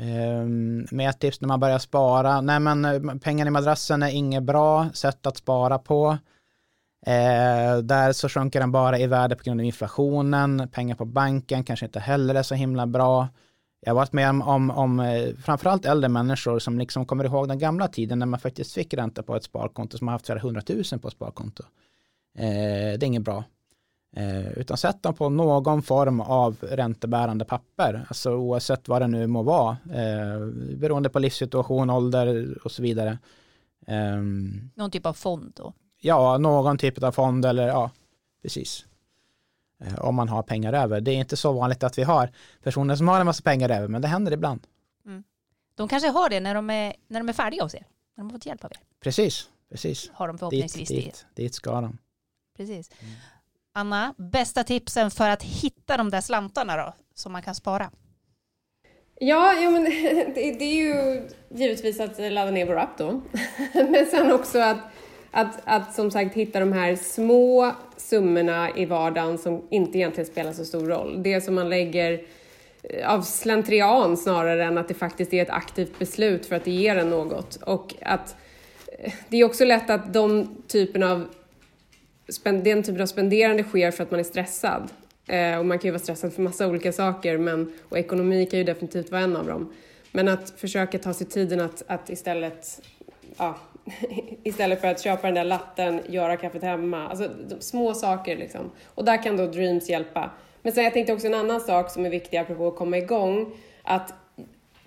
Ehm, 0.00 0.86
med 0.90 1.10
ett 1.10 1.18
tips 1.18 1.40
när 1.40 1.48
man 1.48 1.60
börjar 1.60 1.78
spara, 1.78 2.40
nej 2.40 2.60
men 2.60 2.84
eh, 2.84 3.18
pengar 3.18 3.46
i 3.46 3.50
madrassen 3.50 4.02
är 4.02 4.10
inget 4.10 4.42
bra 4.42 4.88
sätt 4.94 5.26
att 5.26 5.36
spara 5.36 5.78
på. 5.78 6.18
Eh, 7.06 7.78
där 7.82 8.12
så 8.12 8.28
sjunker 8.28 8.60
den 8.60 8.72
bara 8.72 8.98
i 8.98 9.06
värde 9.06 9.36
på 9.36 9.44
grund 9.44 9.60
av 9.60 9.64
inflationen, 9.64 10.68
pengar 10.72 10.94
på 10.94 11.04
banken 11.04 11.64
kanske 11.64 11.86
inte 11.86 12.00
heller 12.00 12.34
är 12.34 12.42
så 12.42 12.54
himla 12.54 12.86
bra. 12.86 13.28
Jag 13.80 13.90
har 13.90 13.96
varit 13.96 14.12
med 14.12 14.30
om, 14.30 14.42
om, 14.42 14.70
om 14.70 15.00
eh, 15.00 15.34
framförallt 15.44 15.84
äldre 15.84 16.08
människor 16.08 16.58
som 16.58 16.78
liksom 16.78 17.06
kommer 17.06 17.24
ihåg 17.24 17.48
den 17.48 17.58
gamla 17.58 17.88
tiden 17.88 18.18
när 18.18 18.26
man 18.26 18.40
faktiskt 18.40 18.74
fick 18.74 18.94
ränta 18.94 19.22
på 19.22 19.36
ett 19.36 19.44
sparkonto 19.44 19.98
som 19.98 20.08
har 20.08 20.12
haft 20.12 20.26
flera 20.26 20.38
hundratusen 20.38 20.98
på 20.98 21.08
ett 21.08 21.14
sparkonto. 21.14 21.62
Eh, 22.38 22.98
det 22.98 23.02
är 23.02 23.04
inget 23.04 23.22
bra. 23.22 23.44
Eh, 24.12 24.48
utan 24.52 24.76
sätt 24.76 25.02
dem 25.02 25.14
på 25.14 25.28
någon 25.28 25.82
form 25.82 26.20
av 26.20 26.56
räntebärande 26.60 27.44
papper, 27.44 28.06
alltså 28.08 28.32
oavsett 28.32 28.88
vad 28.88 29.02
det 29.02 29.06
nu 29.06 29.26
må 29.26 29.42
vara, 29.42 29.76
eh, 29.92 30.46
beroende 30.76 31.08
på 31.08 31.18
livssituation, 31.18 31.90
ålder 31.90 32.58
och 32.64 32.72
så 32.72 32.82
vidare. 32.82 33.18
Eh, 33.86 34.16
någon 34.74 34.90
typ 34.90 35.06
av 35.06 35.12
fond 35.12 35.52
då? 35.56 35.72
Ja, 36.00 36.38
någon 36.38 36.78
typ 36.78 37.02
av 37.02 37.12
fond 37.12 37.44
eller 37.44 37.68
ja, 37.68 37.90
precis. 38.42 38.86
Eh, 39.80 39.98
om 39.98 40.14
man 40.14 40.28
har 40.28 40.42
pengar 40.42 40.72
över. 40.72 41.00
Det 41.00 41.10
är 41.10 41.16
inte 41.16 41.36
så 41.36 41.52
vanligt 41.52 41.82
att 41.82 41.98
vi 41.98 42.02
har 42.02 42.30
personer 42.62 42.96
som 42.96 43.08
har 43.08 43.20
en 43.20 43.26
massa 43.26 43.42
pengar 43.42 43.68
över, 43.68 43.88
men 43.88 44.02
det 44.02 44.08
händer 44.08 44.32
ibland. 44.32 44.60
Mm. 45.06 45.24
De 45.74 45.88
kanske 45.88 46.08
har 46.08 46.28
det 46.28 46.40
när 46.40 46.54
de 46.54 46.70
är, 46.70 46.94
när 47.08 47.20
de 47.20 47.28
är 47.28 47.32
färdiga 47.32 47.62
hos 47.62 47.74
er, 47.74 47.86
när 48.14 48.24
de 48.24 48.26
har 48.26 48.32
fått 48.32 48.46
hjälp 48.46 48.64
av 48.64 48.70
er. 48.70 48.78
Precis, 49.00 49.50
precis. 49.70 50.10
Har 50.14 50.28
de 50.28 50.38
förhoppningsvis 50.38 50.88
dit, 50.88 51.04
dit, 51.04 51.26
dit 51.34 51.54
ska 51.54 51.80
de. 51.80 51.98
Precis. 52.56 52.90
Mm. 53.00 53.14
Anna, 53.78 54.14
bästa 54.16 54.64
tipsen 54.64 55.10
för 55.10 55.28
att 55.28 55.42
hitta 55.42 55.96
de 55.96 56.10
där 56.10 56.20
slantarna 56.20 56.76
då, 56.76 56.94
som 57.14 57.32
man 57.32 57.42
kan 57.42 57.54
spara? 57.54 57.90
Ja, 59.20 59.52
ja 59.52 59.70
men 59.70 59.84
det, 60.34 60.58
det 60.58 60.64
är 60.64 60.74
ju 60.74 61.22
givetvis 61.54 62.00
att 62.00 62.18
ladda 62.18 62.50
ner 62.50 62.66
vår 62.66 62.78
app 62.78 62.98
då. 62.98 63.20
men 63.74 64.06
sen 64.06 64.32
också 64.32 64.58
att, 64.58 64.78
att, 65.30 65.60
att 65.64 65.94
som 65.94 66.10
sagt 66.10 66.34
hitta 66.34 66.60
de 66.60 66.72
här 66.72 66.96
små 66.96 67.72
summorna 67.96 68.76
i 68.76 68.84
vardagen 68.84 69.38
som 69.38 69.66
inte 69.70 69.98
egentligen 69.98 70.30
spelar 70.30 70.52
så 70.52 70.64
stor 70.64 70.86
roll. 70.86 71.22
Det 71.22 71.40
som 71.40 71.54
man 71.54 71.68
lägger 71.68 72.22
eh, 72.82 73.12
av 73.14 73.22
slentrian 73.22 74.16
snarare 74.16 74.64
än 74.64 74.78
att 74.78 74.88
det 74.88 74.94
faktiskt 74.94 75.32
är 75.32 75.42
ett 75.42 75.50
aktivt 75.50 75.98
beslut 75.98 76.46
för 76.46 76.56
att 76.56 76.64
det 76.64 76.70
ger 76.70 76.96
en 76.96 77.10
något. 77.10 77.56
Och 77.56 77.94
att 78.02 78.36
eh, 78.98 79.12
det 79.28 79.36
är 79.36 79.44
också 79.44 79.64
lätt 79.64 79.90
att 79.90 80.12
de 80.12 80.56
typen 80.66 81.02
av 81.02 81.28
den 82.44 82.82
typen 82.82 83.02
av 83.02 83.06
spenderande 83.06 83.62
sker 83.62 83.90
för 83.90 84.02
att 84.02 84.10
man 84.10 84.20
är 84.20 84.24
stressad. 84.24 84.90
Eh, 85.26 85.58
och 85.58 85.66
man 85.66 85.78
kan 85.78 85.88
ju 85.88 85.92
vara 85.92 86.02
stressad 86.02 86.32
för 86.32 86.42
massa 86.42 86.68
olika 86.68 86.92
saker 86.92 87.38
men, 87.38 87.72
och 87.88 87.98
ekonomi 87.98 88.46
kan 88.46 88.58
ju 88.58 88.64
definitivt 88.64 89.10
vara 89.10 89.22
en 89.22 89.36
av 89.36 89.46
dem. 89.46 89.72
Men 90.12 90.28
att 90.28 90.50
försöka 90.50 90.98
ta 90.98 91.14
sig 91.14 91.26
tiden 91.26 91.60
att, 91.60 91.82
att 91.86 92.10
istället, 92.10 92.82
ja, 93.38 93.58
istället 94.42 94.80
för 94.80 94.88
att 94.88 95.00
köpa 95.00 95.26
den 95.26 95.34
där 95.34 95.44
latten, 95.44 96.00
göra 96.08 96.36
kaffet 96.36 96.62
hemma. 96.62 97.08
Alltså 97.08 97.30
små 97.60 97.94
saker 97.94 98.36
liksom. 98.36 98.70
Och 98.86 99.04
där 99.04 99.22
kan 99.22 99.36
då 99.36 99.46
Dreams 99.46 99.88
hjälpa. 99.88 100.30
Men 100.62 100.72
sen 100.72 100.84
jag 100.84 100.92
tänkte 100.92 101.12
också 101.12 101.26
en 101.26 101.34
annan 101.34 101.60
sak 101.60 101.90
som 101.90 102.06
är 102.06 102.10
viktig 102.10 102.36
apropå 102.36 102.68
att 102.68 102.76
komma 102.76 102.98
igång. 102.98 103.52
Att 103.82 104.14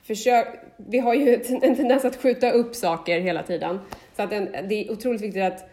försök, 0.04 0.48
vi 0.78 1.00
har 1.00 1.14
ju 1.14 1.44
en 1.62 1.76
tendens 1.76 2.06
att 2.06 2.16
skjuta 2.16 2.52
upp 2.52 2.76
saker 2.76 3.20
hela 3.20 3.44
tiden. 3.44 3.80
Så 4.16 4.22
att 4.22 4.32
en, 4.32 4.52
det 4.70 4.86
är 4.86 4.92
otroligt 4.92 5.22
viktigt 5.22 5.44
att 5.44 5.70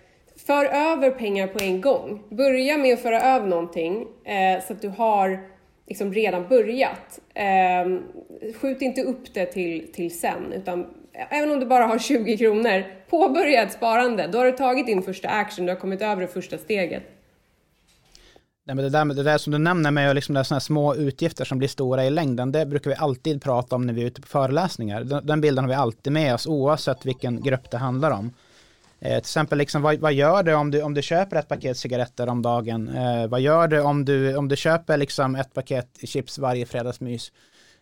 för 0.48 0.64
över 0.64 1.10
pengar 1.10 1.46
på 1.46 1.64
en 1.64 1.80
gång. 1.80 2.22
Börja 2.30 2.78
med 2.78 2.94
att 2.94 3.00
föra 3.00 3.20
över 3.20 3.46
någonting 3.46 4.06
eh, 4.24 4.64
så 4.66 4.72
att 4.72 4.82
du 4.82 4.88
har 4.88 5.40
liksom 5.86 6.12
redan 6.12 6.48
börjat. 6.48 7.20
Eh, 7.34 7.98
skjut 8.54 8.82
inte 8.82 9.02
upp 9.02 9.34
det 9.34 9.46
till, 9.46 9.92
till 9.92 10.20
sen, 10.20 10.52
utan 10.52 10.86
även 11.12 11.50
om 11.50 11.60
du 11.60 11.66
bara 11.66 11.86
har 11.86 11.98
20 12.08 12.36
kronor, 12.36 12.84
påbörja 13.10 13.62
ett 13.62 13.72
sparande. 13.72 14.28
Då 14.32 14.38
har 14.38 14.44
du 14.44 14.52
tagit 14.52 14.86
din 14.86 15.02
första 15.02 15.28
action, 15.28 15.66
du 15.66 15.72
har 15.72 15.80
kommit 15.80 16.02
över 16.02 16.22
det 16.22 16.28
första 16.28 16.58
steget. 16.58 17.02
Nej, 18.64 18.76
men 18.76 18.84
det, 18.84 18.90
där, 18.90 19.04
det 19.04 19.22
där 19.22 19.38
som 19.38 19.52
du 19.52 19.58
nämner 19.58 19.90
med 19.90 20.14
liksom 20.14 20.34
det 20.34 20.50
här 20.50 20.58
små 20.58 20.94
utgifter 20.94 21.44
som 21.44 21.58
blir 21.58 21.68
stora 21.68 22.04
i 22.04 22.10
längden, 22.10 22.52
det 22.52 22.66
brukar 22.66 22.90
vi 22.90 22.96
alltid 22.96 23.42
prata 23.42 23.76
om 23.76 23.86
när 23.86 23.92
vi 23.92 24.02
är 24.02 24.06
ute 24.06 24.20
på 24.20 24.28
föreläsningar. 24.28 25.04
Den, 25.04 25.26
den 25.26 25.40
bilden 25.40 25.64
har 25.64 25.68
vi 25.68 25.74
alltid 25.74 26.12
med 26.12 26.34
oss 26.34 26.46
oavsett 26.46 27.06
vilken 27.06 27.42
grupp 27.42 27.70
det 27.70 27.78
handlar 27.78 28.10
om. 28.10 28.32
Eh, 29.00 29.10
till 29.10 29.18
exempel, 29.18 29.58
liksom, 29.58 29.82
vad, 29.82 29.98
vad, 29.98 30.12
gör 30.12 30.42
du 30.42 30.54
om 30.54 30.70
du, 30.70 30.82
om 30.82 30.94
du 30.94 31.02
köper 31.02 31.36
ett 31.36 31.48
paket 31.48 31.76
cigaretter 31.76 32.28
om 32.28 32.42
dagen? 32.42 32.88
Eh, 32.88 33.26
vad 33.26 33.40
gör 33.40 33.68
du 33.68 33.80
om 33.80 34.04
du, 34.04 34.36
om 34.36 34.48
du 34.48 34.56
köper 34.56 34.96
liksom 34.96 35.36
ett 35.36 35.54
paket 35.54 35.98
chips 36.04 36.38
varje 36.38 36.66
fredagsmys? 36.66 37.32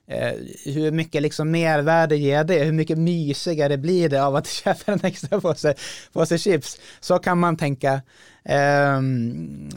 Eh, 0.06 0.32
hur 0.64 0.90
mycket 0.90 1.22
liksom 1.22 1.50
mervärde 1.50 2.16
ger 2.16 2.44
det? 2.44 2.64
Hur 2.64 2.72
mycket 2.72 2.98
mysigare 2.98 3.78
blir 3.78 4.08
det 4.08 4.24
av 4.24 4.36
att 4.36 4.46
köpa 4.64 4.92
en 4.92 5.04
extra 5.04 5.40
påse, 5.40 5.74
påse 6.12 6.38
chips? 6.38 6.80
Så 7.00 7.18
kan 7.18 7.38
man 7.38 7.56
tänka. 7.56 8.02
Ehm, 8.44 9.70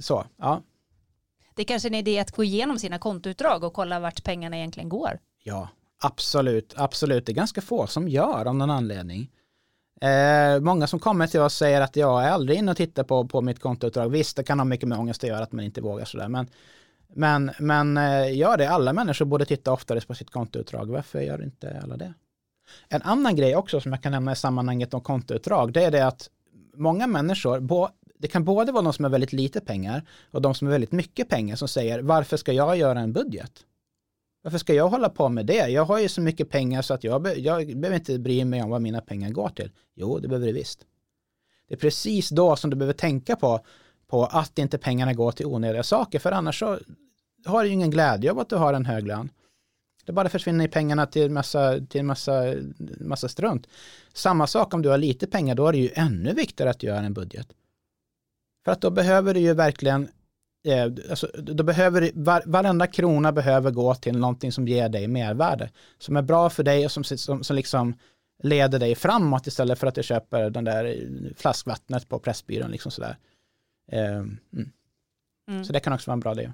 så, 0.00 0.24
ja. 0.36 0.62
Det 1.54 1.62
är 1.62 1.66
kanske 1.66 1.88
är 1.88 1.90
en 1.90 1.98
idé 1.98 2.18
att 2.18 2.30
gå 2.30 2.44
igenom 2.44 2.78
sina 2.78 2.98
kontoutdrag 2.98 3.64
och 3.64 3.72
kolla 3.72 4.00
vart 4.00 4.24
pengarna 4.24 4.56
egentligen 4.56 4.88
går. 4.88 5.18
Ja, 5.42 5.68
absolut, 6.00 6.74
absolut. 6.76 7.26
Det 7.26 7.32
är 7.32 7.34
ganska 7.34 7.60
få 7.60 7.86
som 7.86 8.08
gör 8.08 8.44
av 8.44 8.54
någon 8.54 8.70
anledning. 8.70 9.30
Eh, 10.00 10.60
många 10.60 10.86
som 10.86 10.98
kommer 10.98 11.26
till 11.26 11.40
oss 11.40 11.54
säger 11.54 11.80
att 11.80 11.96
jag 11.96 12.24
är 12.24 12.30
aldrig 12.30 12.58
inne 12.58 12.70
och 12.70 12.76
tittar 12.76 13.04
på, 13.04 13.26
på 13.26 13.40
mitt 13.40 13.60
kontoutdrag. 13.60 14.08
Visst, 14.08 14.36
det 14.36 14.42
kan 14.42 14.60
ha 14.60 14.64
mycket 14.64 14.88
med 14.88 14.98
ångest 14.98 15.24
att 15.24 15.30
göra 15.30 15.42
att 15.42 15.52
man 15.52 15.64
inte 15.64 15.80
vågar 15.80 16.04
sådär. 16.04 16.28
Men, 16.28 16.46
men, 17.08 17.50
men 17.58 17.96
eh, 17.96 18.36
gör 18.36 18.56
det. 18.56 18.70
Alla 18.70 18.92
människor 18.92 19.24
borde 19.24 19.44
titta 19.44 19.72
oftare 19.72 20.00
på 20.00 20.14
sitt 20.14 20.30
kontoutdrag. 20.30 20.90
Varför 20.90 21.20
gör 21.20 21.42
inte 21.42 21.80
alla 21.82 21.96
det? 21.96 22.14
En 22.88 23.02
annan 23.02 23.36
grej 23.36 23.56
också 23.56 23.80
som 23.80 23.92
jag 23.92 24.02
kan 24.02 24.12
nämna 24.12 24.32
i 24.32 24.36
sammanhanget 24.36 24.94
om 24.94 25.00
kontoutdrag, 25.00 25.72
det 25.72 25.84
är 25.84 25.90
det 25.90 26.06
att 26.06 26.30
många 26.74 27.06
människor, 27.06 27.88
det 28.18 28.28
kan 28.28 28.44
både 28.44 28.72
vara 28.72 28.82
de 28.82 28.92
som 28.92 29.04
har 29.04 29.10
väldigt 29.10 29.32
lite 29.32 29.60
pengar 29.60 30.02
och 30.30 30.42
de 30.42 30.54
som 30.54 30.66
har 30.66 30.72
väldigt 30.72 30.92
mycket 30.92 31.28
pengar 31.28 31.56
som 31.56 31.68
säger 31.68 32.02
varför 32.02 32.36
ska 32.36 32.52
jag 32.52 32.76
göra 32.76 33.00
en 33.00 33.12
budget? 33.12 33.52
Varför 34.48 34.58
ska 34.58 34.74
jag 34.74 34.88
hålla 34.88 35.08
på 35.08 35.28
med 35.28 35.46
det? 35.46 35.68
Jag 35.68 35.84
har 35.84 35.98
ju 35.98 36.08
så 36.08 36.20
mycket 36.20 36.50
pengar 36.50 36.82
så 36.82 36.94
att 36.94 37.04
jag, 37.04 37.22
be 37.22 37.34
jag 37.34 37.66
behöver 37.66 37.94
inte 37.96 38.18
bry 38.18 38.44
mig 38.44 38.62
om 38.62 38.70
vad 38.70 38.82
mina 38.82 39.00
pengar 39.00 39.30
går 39.30 39.48
till. 39.48 39.70
Jo, 39.94 40.18
det 40.18 40.28
behöver 40.28 40.46
du 40.46 40.52
visst. 40.52 40.86
Det 41.68 41.74
är 41.74 41.78
precis 41.78 42.28
då 42.28 42.56
som 42.56 42.70
du 42.70 42.76
behöver 42.76 42.92
tänka 42.92 43.36
på, 43.36 43.60
på 44.06 44.24
att 44.24 44.58
inte 44.58 44.78
pengarna 44.78 45.12
går 45.12 45.32
till 45.32 45.46
onödiga 45.46 45.82
saker, 45.82 46.18
för 46.18 46.32
annars 46.32 46.58
så 46.58 46.78
har 47.46 47.62
du 47.62 47.68
ju 47.68 47.74
ingen 47.74 47.90
glädje 47.90 48.30
av 48.30 48.38
att 48.38 48.48
du 48.48 48.56
har 48.56 48.74
en 48.74 48.86
hög 48.86 49.06
lön. 49.06 49.30
Det 50.04 50.12
bara 50.12 50.28
försvinner 50.28 50.64
i 50.64 50.68
pengarna 50.68 51.06
till 51.06 51.30
massa, 51.30 51.80
till 51.86 52.04
massa, 52.04 52.54
massa 53.00 53.28
strunt. 53.28 53.66
Samma 54.12 54.46
sak 54.46 54.74
om 54.74 54.82
du 54.82 54.88
har 54.88 54.98
lite 54.98 55.26
pengar, 55.26 55.54
då 55.54 55.66
är 55.66 55.72
det 55.72 55.78
ju 55.78 55.90
ännu 55.94 56.32
viktigare 56.34 56.70
att 56.70 56.82
göra 56.82 57.00
en 57.00 57.14
budget. 57.14 57.48
För 58.64 58.72
att 58.72 58.80
då 58.80 58.90
behöver 58.90 59.34
du 59.34 59.40
ju 59.40 59.54
verkligen 59.54 60.08
Eh, 60.68 60.84
alltså, 61.10 61.26
då 61.34 61.64
behöver, 61.64 62.10
var, 62.14 62.42
varenda 62.46 62.86
krona 62.86 63.32
behöver 63.32 63.70
gå 63.70 63.94
till 63.94 64.18
någonting 64.18 64.52
som 64.52 64.68
ger 64.68 64.88
dig 64.88 65.08
mervärde. 65.08 65.70
Som 65.98 66.16
är 66.16 66.22
bra 66.22 66.50
för 66.50 66.62
dig 66.62 66.84
och 66.84 66.92
som, 66.92 67.04
som, 67.04 67.44
som 67.44 67.56
liksom 67.56 67.94
leder 68.42 68.78
dig 68.78 68.94
framåt 68.94 69.46
istället 69.46 69.78
för 69.78 69.86
att 69.86 69.94
du 69.94 70.02
köper 70.02 70.50
den 70.50 70.64
där 70.64 71.08
flaskvattnet 71.36 72.08
på 72.08 72.18
Pressbyrån. 72.18 72.70
Liksom 72.70 72.92
sådär. 72.92 73.16
Eh, 73.92 74.08
mm. 74.08 74.38
Mm. 75.50 75.64
Så 75.64 75.72
det 75.72 75.80
kan 75.80 75.92
också 75.92 76.10
vara 76.10 76.14
en 76.14 76.20
bra 76.20 76.32
idé. 76.32 76.52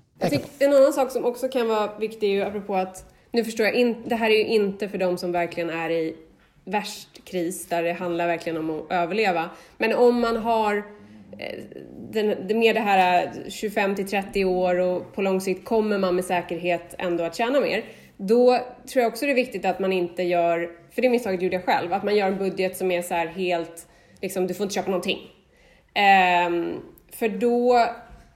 en 0.58 0.74
annan 0.74 0.92
sak 0.92 1.10
som 1.10 1.24
också 1.24 1.48
kan 1.48 1.68
vara 1.68 1.98
viktig, 1.98 2.30
ju, 2.30 2.42
apropå 2.42 2.76
att 2.76 3.14
nu 3.30 3.44
förstår 3.44 3.66
jag, 3.66 3.74
in, 3.74 4.02
det 4.06 4.14
här 4.14 4.30
är 4.30 4.34
ju 4.34 4.46
inte 4.46 4.88
för 4.88 4.98
de 4.98 5.18
som 5.18 5.32
verkligen 5.32 5.70
är 5.70 5.90
i 5.90 6.16
värst 6.64 7.24
kris, 7.24 7.68
där 7.68 7.82
det 7.82 7.92
handlar 7.92 8.26
verkligen 8.26 8.58
om 8.58 8.70
att 8.70 8.86
överleva. 8.90 9.50
Men 9.78 9.94
om 9.94 10.20
man 10.20 10.36
har 10.36 10.76
Eh, 10.76 10.82
den, 12.10 12.46
det, 12.48 12.54
mer 12.54 12.74
det 12.74 12.80
här 12.80 13.32
25 13.48 13.94
till 13.94 14.08
30 14.08 14.44
år 14.44 14.80
och 14.80 15.14
på 15.14 15.22
lång 15.22 15.40
sikt 15.40 15.64
kommer 15.64 15.98
man 15.98 16.14
med 16.14 16.24
säkerhet 16.24 16.94
ändå 16.98 17.24
att 17.24 17.36
tjäna 17.36 17.60
mer. 17.60 17.84
Då 18.16 18.58
tror 18.92 19.02
jag 19.02 19.10
också 19.10 19.26
det 19.26 19.32
är 19.32 19.36
viktigt 19.36 19.64
att 19.64 19.78
man 19.78 19.92
inte 19.92 20.22
gör, 20.22 20.70
för 20.94 21.02
det 21.02 21.08
misstaget 21.08 21.42
gjorde 21.42 21.56
jag 21.56 21.64
själv, 21.64 21.92
att 21.92 22.04
man 22.04 22.16
gör 22.16 22.26
en 22.26 22.38
budget 22.38 22.76
som 22.76 22.90
är 22.90 23.02
så 23.02 23.14
här 23.14 23.26
helt, 23.26 23.86
liksom 24.20 24.46
du 24.46 24.54
får 24.54 24.64
inte 24.64 24.74
köpa 24.74 24.90
någonting. 24.90 25.18
Um, 26.46 26.82
för 27.12 27.28
då, 27.28 27.86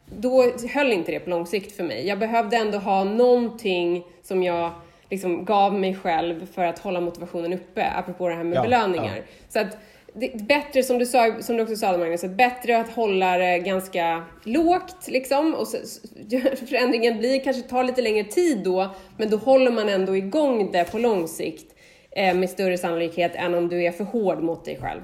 då 0.07 0.53
höll 0.75 0.93
inte 0.93 1.13
det 1.13 1.21
på 1.21 1.31
lång 1.31 1.47
sikt 1.47 1.77
för 1.77 1.85
mig. 1.85 2.07
Jag 2.07 2.19
behövde 2.19 2.57
ändå 2.57 2.79
ha 2.79 3.05
någonting 3.05 4.05
som 4.23 4.43
jag 4.43 4.71
liksom 5.11 5.45
gav 5.45 5.75
mig 5.75 5.95
själv 5.95 6.47
för 6.47 6.65
att 6.65 6.79
hålla 6.79 7.01
motivationen 7.01 7.53
uppe, 7.53 7.87
apropå 7.97 8.29
det 8.29 8.35
här 8.35 8.45
med 8.45 8.57
ja, 8.57 8.63
belöningar. 8.63 9.17
Ja. 9.17 9.23
Så 9.49 9.61
att 9.61 9.77
det, 10.21 10.47
bättre, 10.49 10.83
som 10.83 10.99
du, 10.99 11.07
sa, 11.07 11.43
som 11.43 11.57
du 11.57 11.63
också 11.63 11.77
sa 11.77 11.99
Magnus, 11.99 12.25
att 12.25 12.31
bättre 12.31 12.81
att 12.81 12.89
hålla 12.89 13.39
det 13.39 13.59
ganska 13.59 14.25
lågt 14.45 15.09
liksom. 15.09 15.55
Och 15.55 15.69
så, 15.69 15.77
förändringen 16.67 17.19
blir, 17.19 17.45
kanske 17.45 17.63
tar 17.63 17.85
lite 17.85 18.03
längre 18.03 18.25
tid 18.25 18.65
då, 18.65 18.95
men 19.17 19.31
då 19.31 19.37
håller 19.37 19.71
man 19.71 19.89
ändå 19.89 20.17
igång 20.17 20.73
det 20.73 20.85
på 20.85 20.99
lång 20.99 21.29
sikt 21.29 21.75
eh, 22.11 22.35
med 22.35 22.51
större 22.51 22.79
sannolikhet 22.79 23.33
än 23.35 23.55
om 23.55 23.69
du 23.69 23.85
är 23.85 23.93
för 23.93 24.05
hård 24.05 24.43
mot 24.43 24.65
dig 24.65 24.79
själv. 24.81 25.01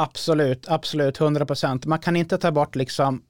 Absolut, 0.00 0.66
absolut, 0.68 1.20
100 1.20 1.46
procent. 1.46 1.86
Man 1.86 1.98
kan 1.98 2.16
inte 2.16 2.38
ta 2.38 2.50
bort 2.50 2.74
liksom 2.74 3.22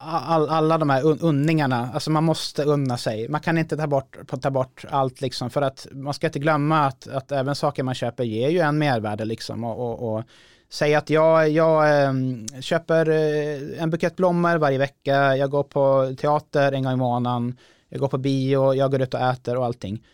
all, 0.00 0.48
alla 0.48 0.78
de 0.78 0.90
här 0.90 1.06
un 1.06 1.18
unningarna, 1.20 1.90
alltså 1.94 2.10
man 2.10 2.24
måste 2.24 2.64
unna 2.64 2.96
sig. 2.96 3.28
Man 3.28 3.40
kan 3.40 3.58
inte 3.58 3.76
ta 3.76 3.86
bort, 3.86 4.16
ta 4.42 4.50
bort 4.50 4.84
allt 4.88 5.20
liksom, 5.20 5.50
för 5.50 5.62
att 5.62 5.86
man 5.92 6.14
ska 6.14 6.26
inte 6.26 6.38
glömma 6.38 6.86
att, 6.86 7.08
att 7.08 7.32
även 7.32 7.54
saker 7.54 7.82
man 7.82 7.94
köper 7.94 8.24
ger 8.24 8.48
ju 8.48 8.58
en 8.58 8.78
mervärde 8.78 9.24
liksom. 9.24 9.64
Och, 9.64 9.78
och, 9.78 10.14
och 10.14 10.24
Säg 10.70 10.94
att 10.94 11.10
jag, 11.10 11.48
jag 11.50 12.02
ehm, 12.04 12.46
köper 12.60 13.08
eh, 13.10 13.82
en 13.82 13.90
bukett 13.90 14.16
blommor 14.16 14.56
varje 14.56 14.78
vecka, 14.78 15.36
jag 15.36 15.50
går 15.50 15.62
på 15.62 16.14
teater 16.20 16.72
en 16.72 16.82
gång 16.82 16.92
i 16.92 16.96
månaden, 16.96 17.58
jag 17.88 18.00
går 18.00 18.08
på 18.08 18.18
bio, 18.18 18.74
jag 18.74 18.90
går 18.90 19.02
ut 19.02 19.14
och 19.14 19.20
äter 19.20 19.56
och 19.56 19.64
allting. 19.64 20.04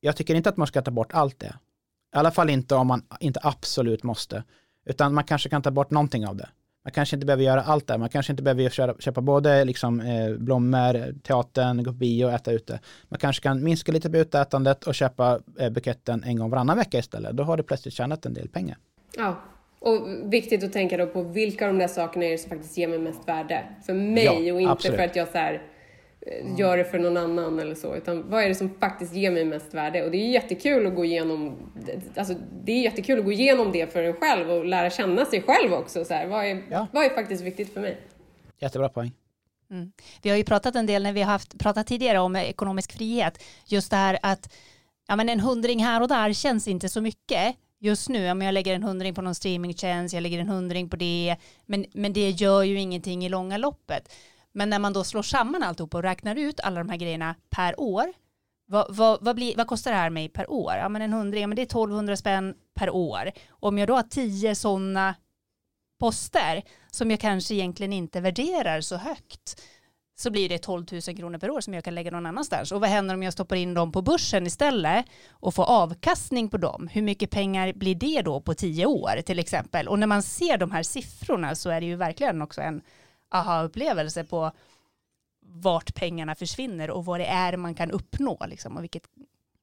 Jag 0.00 0.16
tycker 0.16 0.34
inte 0.34 0.48
att 0.48 0.56
man 0.56 0.66
ska 0.66 0.82
ta 0.82 0.90
bort 0.90 1.12
allt 1.12 1.38
det. 1.38 1.54
I 2.14 2.16
alla 2.16 2.30
fall 2.30 2.50
inte 2.50 2.74
om 2.74 2.86
man 2.86 3.02
inte 3.20 3.40
absolut 3.42 4.02
måste. 4.02 4.44
Utan 4.86 5.14
man 5.14 5.24
kanske 5.24 5.48
kan 5.48 5.62
ta 5.62 5.70
bort 5.70 5.90
någonting 5.90 6.26
av 6.26 6.36
det. 6.36 6.48
Man 6.84 6.92
kanske 6.92 7.16
inte 7.16 7.26
behöver 7.26 7.44
göra 7.44 7.62
allt 7.62 7.86
det. 7.86 7.98
Man 7.98 8.08
kanske 8.08 8.32
inte 8.32 8.42
behöver 8.42 8.68
köra, 8.68 8.94
köpa 8.98 9.20
både 9.20 9.64
liksom, 9.64 10.00
eh, 10.00 10.34
blommor, 10.34 11.20
teatern, 11.22 11.82
gå 11.82 11.90
på 11.90 11.96
bio 11.96 12.24
och 12.24 12.32
äta 12.32 12.52
ute. 12.52 12.80
Man 13.08 13.20
kanske 13.20 13.42
kan 13.42 13.64
minska 13.64 13.92
lite 13.92 14.10
på 14.10 14.16
utätandet 14.16 14.84
och 14.84 14.94
köpa 14.94 15.40
eh, 15.58 15.70
buketten 15.70 16.24
en 16.24 16.38
gång 16.38 16.50
varannan 16.50 16.76
vecka 16.76 16.98
istället. 16.98 17.36
Då 17.36 17.42
har 17.42 17.56
du 17.56 17.62
plötsligt 17.62 17.94
tjänat 17.94 18.26
en 18.26 18.34
del 18.34 18.48
pengar. 18.48 18.78
Ja, 19.16 19.42
och 19.78 20.06
viktigt 20.32 20.64
att 20.64 20.72
tänka 20.72 20.96
då 20.96 21.06
på 21.06 21.22
vilka 21.22 21.66
av 21.66 21.72
de 21.72 21.78
där 21.78 21.88
sakerna 21.88 22.24
är 22.24 22.30
det 22.30 22.38
som 22.38 22.50
faktiskt 22.50 22.76
ger 22.76 22.88
mig 22.88 22.98
mest 22.98 23.28
värde 23.28 23.64
för 23.86 23.94
mig 23.94 24.24
ja, 24.24 24.54
och 24.54 24.60
inte 24.60 24.72
absolut. 24.72 24.96
för 24.96 25.04
att 25.04 25.16
jag 25.16 25.28
så 25.28 25.38
här, 25.38 25.62
eh, 26.20 26.58
gör 26.58 26.76
det 26.76 26.84
för 26.84 26.98
någon 26.98 27.16
annan 27.16 27.58
eller 27.58 27.74
så, 27.74 27.94
utan 27.94 28.30
vad 28.30 28.44
är 28.44 28.48
det 28.48 28.54
som 28.54 28.74
faktiskt 28.80 29.14
ger 29.14 29.30
mig 29.30 29.44
mest 29.44 29.74
värde? 29.74 30.04
Och 30.04 30.10
det 30.10 30.16
är 30.16 30.30
jättekul 30.30 30.86
att 30.86 30.94
gå 30.94 31.04
igenom, 31.04 31.56
alltså 32.16 32.34
det 32.64 32.72
är 32.72 32.82
jättekul 32.82 33.18
att 33.18 33.24
gå 33.24 33.32
igenom 33.32 33.72
det 33.72 33.92
för 33.92 34.02
en 34.02 34.14
själv 34.14 34.50
och 34.50 34.64
lära 34.64 34.90
känna 34.90 35.24
sig 35.24 35.42
själv 35.42 35.72
också. 35.72 36.04
Så 36.04 36.14
här, 36.14 36.26
vad, 36.26 36.44
är, 36.44 36.62
ja. 36.70 36.86
vad 36.92 37.04
är 37.04 37.10
faktiskt 37.10 37.42
viktigt 37.42 37.72
för 37.72 37.80
mig? 37.80 38.00
Jättebra 38.58 38.88
poäng. 38.88 39.12
Mm. 39.70 39.92
Vi 40.22 40.30
har 40.30 40.36
ju 40.36 40.44
pratat 40.44 40.76
en 40.76 40.86
del 40.86 41.02
när 41.02 41.12
vi 41.12 41.22
har 41.22 41.32
haft, 41.32 41.58
pratat 41.58 41.86
tidigare 41.86 42.18
om 42.18 42.36
ekonomisk 42.36 42.92
frihet, 42.92 43.42
just 43.66 43.90
det 43.90 43.96
här 43.96 44.18
att 44.22 44.52
ja, 45.08 45.16
men 45.16 45.28
en 45.28 45.40
hundring 45.40 45.84
här 45.84 46.02
och 46.02 46.08
där 46.08 46.32
känns 46.32 46.68
inte 46.68 46.88
så 46.88 47.00
mycket, 47.00 47.56
just 47.84 48.08
nu, 48.08 48.30
om 48.30 48.42
jag 48.42 48.54
lägger 48.54 48.74
en 48.74 48.82
hundring 48.82 49.14
på 49.14 49.22
någon 49.22 49.34
streamingtjänst, 49.34 50.14
jag 50.14 50.22
lägger 50.22 50.38
en 50.38 50.48
hundring 50.48 50.88
på 50.88 50.96
det, 50.96 51.36
men, 51.66 51.86
men 51.92 52.12
det 52.12 52.30
gör 52.30 52.62
ju 52.62 52.80
ingenting 52.80 53.24
i 53.24 53.28
långa 53.28 53.56
loppet. 53.56 54.12
Men 54.52 54.70
när 54.70 54.78
man 54.78 54.92
då 54.92 55.04
slår 55.04 55.22
samman 55.22 55.62
alltihop 55.62 55.94
och 55.94 56.02
räknar 56.02 56.36
ut 56.36 56.60
alla 56.60 56.78
de 56.78 56.88
här 56.88 56.96
grejerna 56.96 57.34
per 57.50 57.80
år, 57.80 58.12
vad, 58.66 58.96
vad, 58.96 59.24
vad, 59.24 59.36
blir, 59.36 59.56
vad 59.56 59.66
kostar 59.66 59.90
det 59.90 59.96
här 59.96 60.10
mig 60.10 60.28
per 60.28 60.50
år? 60.50 60.72
Ja 60.76 60.88
men 60.88 61.02
en 61.02 61.12
hundring, 61.12 61.48
men 61.48 61.56
det 61.56 61.62
är 61.62 61.66
1200 61.66 62.16
spänn 62.16 62.54
per 62.74 62.90
år. 62.90 63.30
Om 63.48 63.78
jag 63.78 63.88
då 63.88 63.94
har 63.94 64.02
tio 64.02 64.54
sådana 64.54 65.14
poster 66.00 66.62
som 66.90 67.10
jag 67.10 67.20
kanske 67.20 67.54
egentligen 67.54 67.92
inte 67.92 68.20
värderar 68.20 68.80
så 68.80 68.96
högt, 68.96 69.62
så 70.16 70.30
blir 70.30 70.48
det 70.48 70.58
12 70.58 70.86
000 70.92 71.00
kronor 71.00 71.38
per 71.38 71.50
år 71.50 71.60
som 71.60 71.74
jag 71.74 71.84
kan 71.84 71.94
lägga 71.94 72.10
någon 72.10 72.26
annanstans. 72.26 72.72
Och 72.72 72.80
vad 72.80 72.90
händer 72.90 73.14
om 73.14 73.22
jag 73.22 73.32
stoppar 73.32 73.56
in 73.56 73.74
dem 73.74 73.92
på 73.92 74.02
börsen 74.02 74.46
istället 74.46 75.06
och 75.30 75.54
får 75.54 75.64
avkastning 75.64 76.48
på 76.48 76.56
dem? 76.56 76.88
Hur 76.92 77.02
mycket 77.02 77.30
pengar 77.30 77.72
blir 77.72 77.94
det 77.94 78.22
då 78.22 78.40
på 78.40 78.54
tio 78.54 78.86
år 78.86 79.22
till 79.22 79.38
exempel? 79.38 79.88
Och 79.88 79.98
när 79.98 80.06
man 80.06 80.22
ser 80.22 80.58
de 80.58 80.70
här 80.70 80.82
siffrorna 80.82 81.54
så 81.54 81.70
är 81.70 81.80
det 81.80 81.86
ju 81.86 81.96
verkligen 81.96 82.42
också 82.42 82.60
en 82.60 82.82
aha-upplevelse 83.30 84.24
på 84.24 84.52
vart 85.46 85.94
pengarna 85.94 86.34
försvinner 86.34 86.90
och 86.90 87.04
vad 87.04 87.20
det 87.20 87.26
är 87.26 87.56
man 87.56 87.74
kan 87.74 87.90
uppnå 87.90 88.38
liksom, 88.48 88.76
och 88.76 88.82
vilket 88.82 89.02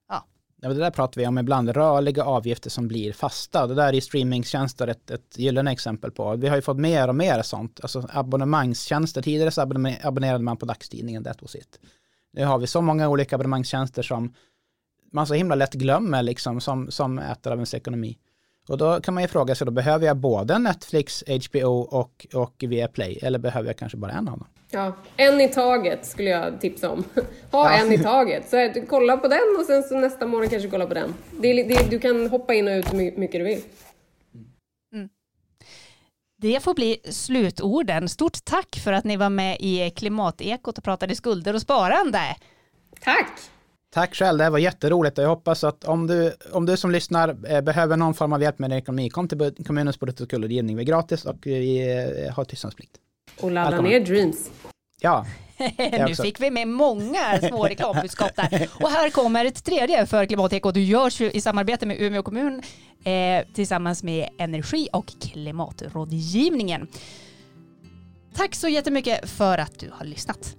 Ja, 0.10 0.26
det 0.70 0.74
där 0.74 0.92
pratar 0.92 1.22
vi 1.22 1.28
om 1.28 1.38
ibland, 1.38 1.70
rörliga 1.70 2.24
avgifter 2.24 2.70
som 2.70 2.88
blir 2.88 3.14
fasta. 3.14 3.68
Det 3.68 3.76
där 3.76 3.94
är 3.94 4.02
streamingtjänster 4.02 4.88
ett, 4.88 5.12
ett 5.12 5.38
gyllene 5.38 5.72
exempel 5.72 6.12
på. 6.12 6.36
Vi 6.36 6.48
har 6.48 6.56
ju 6.56 6.62
fått 6.62 6.78
mer 6.78 7.08
och 7.08 7.16
mer 7.16 7.42
sånt, 7.42 7.80
alltså 7.82 8.08
abonnemangstjänster. 8.10 9.22
Tidigare 9.22 9.52
så 9.52 9.62
abonnerade 10.02 10.44
man 10.44 10.58
på 10.58 10.66
dagstidningen, 10.66 11.24
det 11.24 11.42
was 11.42 11.56
it. 11.56 11.80
Nu 12.34 12.46
har 12.46 12.58
vi 12.58 12.68
så 12.68 12.82
många 12.82 13.10
olika 13.10 13.36
abonnemangstjänster 13.36 14.02
som 14.02 14.34
man 15.12 15.28
så 15.28 15.34
himla 15.34 15.56
lätt 15.56 15.74
glömmer 15.74 16.24
liksom 16.24 16.62
som, 16.62 16.92
som 16.92 17.20
äter 17.20 17.52
av 17.52 17.58
ens 17.58 17.74
ekonomi. 17.74 18.18
Och 18.68 18.78
då 18.78 19.02
kan 19.02 19.14
man 19.14 19.24
ju 19.24 19.28
fråga 19.28 19.56
sig, 19.56 19.66
då 19.66 19.72
behöver 19.72 20.06
jag 20.06 20.18
både 20.18 20.58
Netflix, 20.58 21.24
HBO 21.28 21.80
och, 21.80 22.28
och 22.34 22.64
Viaplay 22.68 23.20
eller 23.22 23.40
behöver 23.40 23.70
jag 23.70 23.78
kanske 23.78 23.98
bara 23.98 24.12
en 24.12 24.28
av 24.28 24.38
dem? 24.38 24.48
Ja, 24.74 24.96
en 25.18 25.42
i 25.42 25.48
taget 25.48 26.06
skulle 26.06 26.30
jag 26.30 26.62
tipsa 26.62 26.90
om. 26.90 27.04
Ha 27.52 27.72
ja. 27.72 27.78
en 27.78 27.92
i 27.92 27.98
taget. 27.98 28.50
Så 28.50 28.74
kolla 28.90 29.18
på 29.18 29.28
den 29.28 29.56
och 29.60 29.66
sen 29.66 29.84
så 29.84 29.96
nästa 29.96 30.28
morgon 30.28 30.50
kanske 30.50 30.70
kolla 30.70 30.88
på 30.88 30.94
den. 30.94 31.14
Det, 31.42 31.64
det, 31.64 31.90
du 31.90 32.00
kan 32.00 32.30
hoppa 32.30 32.54
in 32.54 32.68
och 32.68 32.72
ut 32.72 32.94
hur 32.94 32.98
mycket 33.20 33.40
du 33.40 33.44
vill. 33.44 33.62
Mm. 34.94 35.10
Det 36.42 36.64
får 36.64 36.74
bli 36.74 36.98
slutorden. 37.04 38.10
Stort 38.10 38.46
tack 38.46 38.80
för 38.84 38.94
att 38.94 39.04
ni 39.04 39.18
var 39.18 39.30
med 39.30 39.58
i 39.60 39.90
Klimatekot 39.90 40.78
och 40.78 40.84
pratade 40.84 41.16
skulder 41.16 41.54
och 41.54 41.62
sparande. 41.62 42.22
Tack! 43.02 43.32
Tack 43.94 44.16
själv, 44.16 44.38
det 44.38 44.44
här 44.44 44.52
var 44.52 44.60
jätteroligt 44.60 45.18
och 45.18 45.24
jag 45.24 45.30
hoppas 45.30 45.64
att 45.64 45.84
om 45.84 46.08
du, 46.08 46.34
om 46.52 46.66
du 46.66 46.78
som 46.78 46.92
lyssnar 46.92 47.52
eh, 47.52 47.62
behöver 47.62 47.98
någon 47.98 48.14
form 48.14 48.34
av 48.34 48.42
hjälp 48.42 48.60
med 48.60 48.70
din 48.70 48.78
ekonomi, 48.78 49.10
kom 49.10 49.28
till 49.28 49.54
kommunens 49.68 50.00
budget 50.00 50.20
och 50.20 50.28
skuldrådgivning. 50.28 50.76
Vi 50.76 50.82
är 50.84 50.88
gratis 50.88 51.26
och 51.26 51.38
vi 51.44 51.92
eh, 52.28 52.34
har 52.34 52.44
tystnadsplikt. 52.44 52.98
Och 53.40 53.52
ladda 53.52 53.82
ner 53.82 54.00
Dreams. 54.00 54.52
Ja, 55.02 55.26
nu 56.08 56.16
fick 56.16 56.40
vi 56.40 56.52
med 56.52 56.68
många 56.68 57.40
små 57.50 57.64
reklambudskap 57.66 58.36
där. 58.36 58.70
Och 58.82 58.90
här 58.90 59.10
kommer 59.10 59.46
ett 59.46 59.64
tredje 59.64 60.06
för 60.06 60.26
Klimatekot. 60.26 60.74
Du 60.74 60.84
görs 60.84 61.22
i 61.22 61.42
samarbete 61.42 61.86
med 61.86 62.02
Umeå 62.02 62.24
kommun 62.24 62.62
eh, 63.04 63.46
tillsammans 63.54 64.04
med 64.04 64.30
Energi 64.38 64.88
och 64.94 65.14
klimatrådgivningen. 65.22 66.88
Tack 68.36 68.56
så 68.56 68.68
jättemycket 68.68 69.30
för 69.30 69.58
att 69.58 69.80
du 69.80 69.92
har 69.94 70.06
lyssnat. 70.06 70.56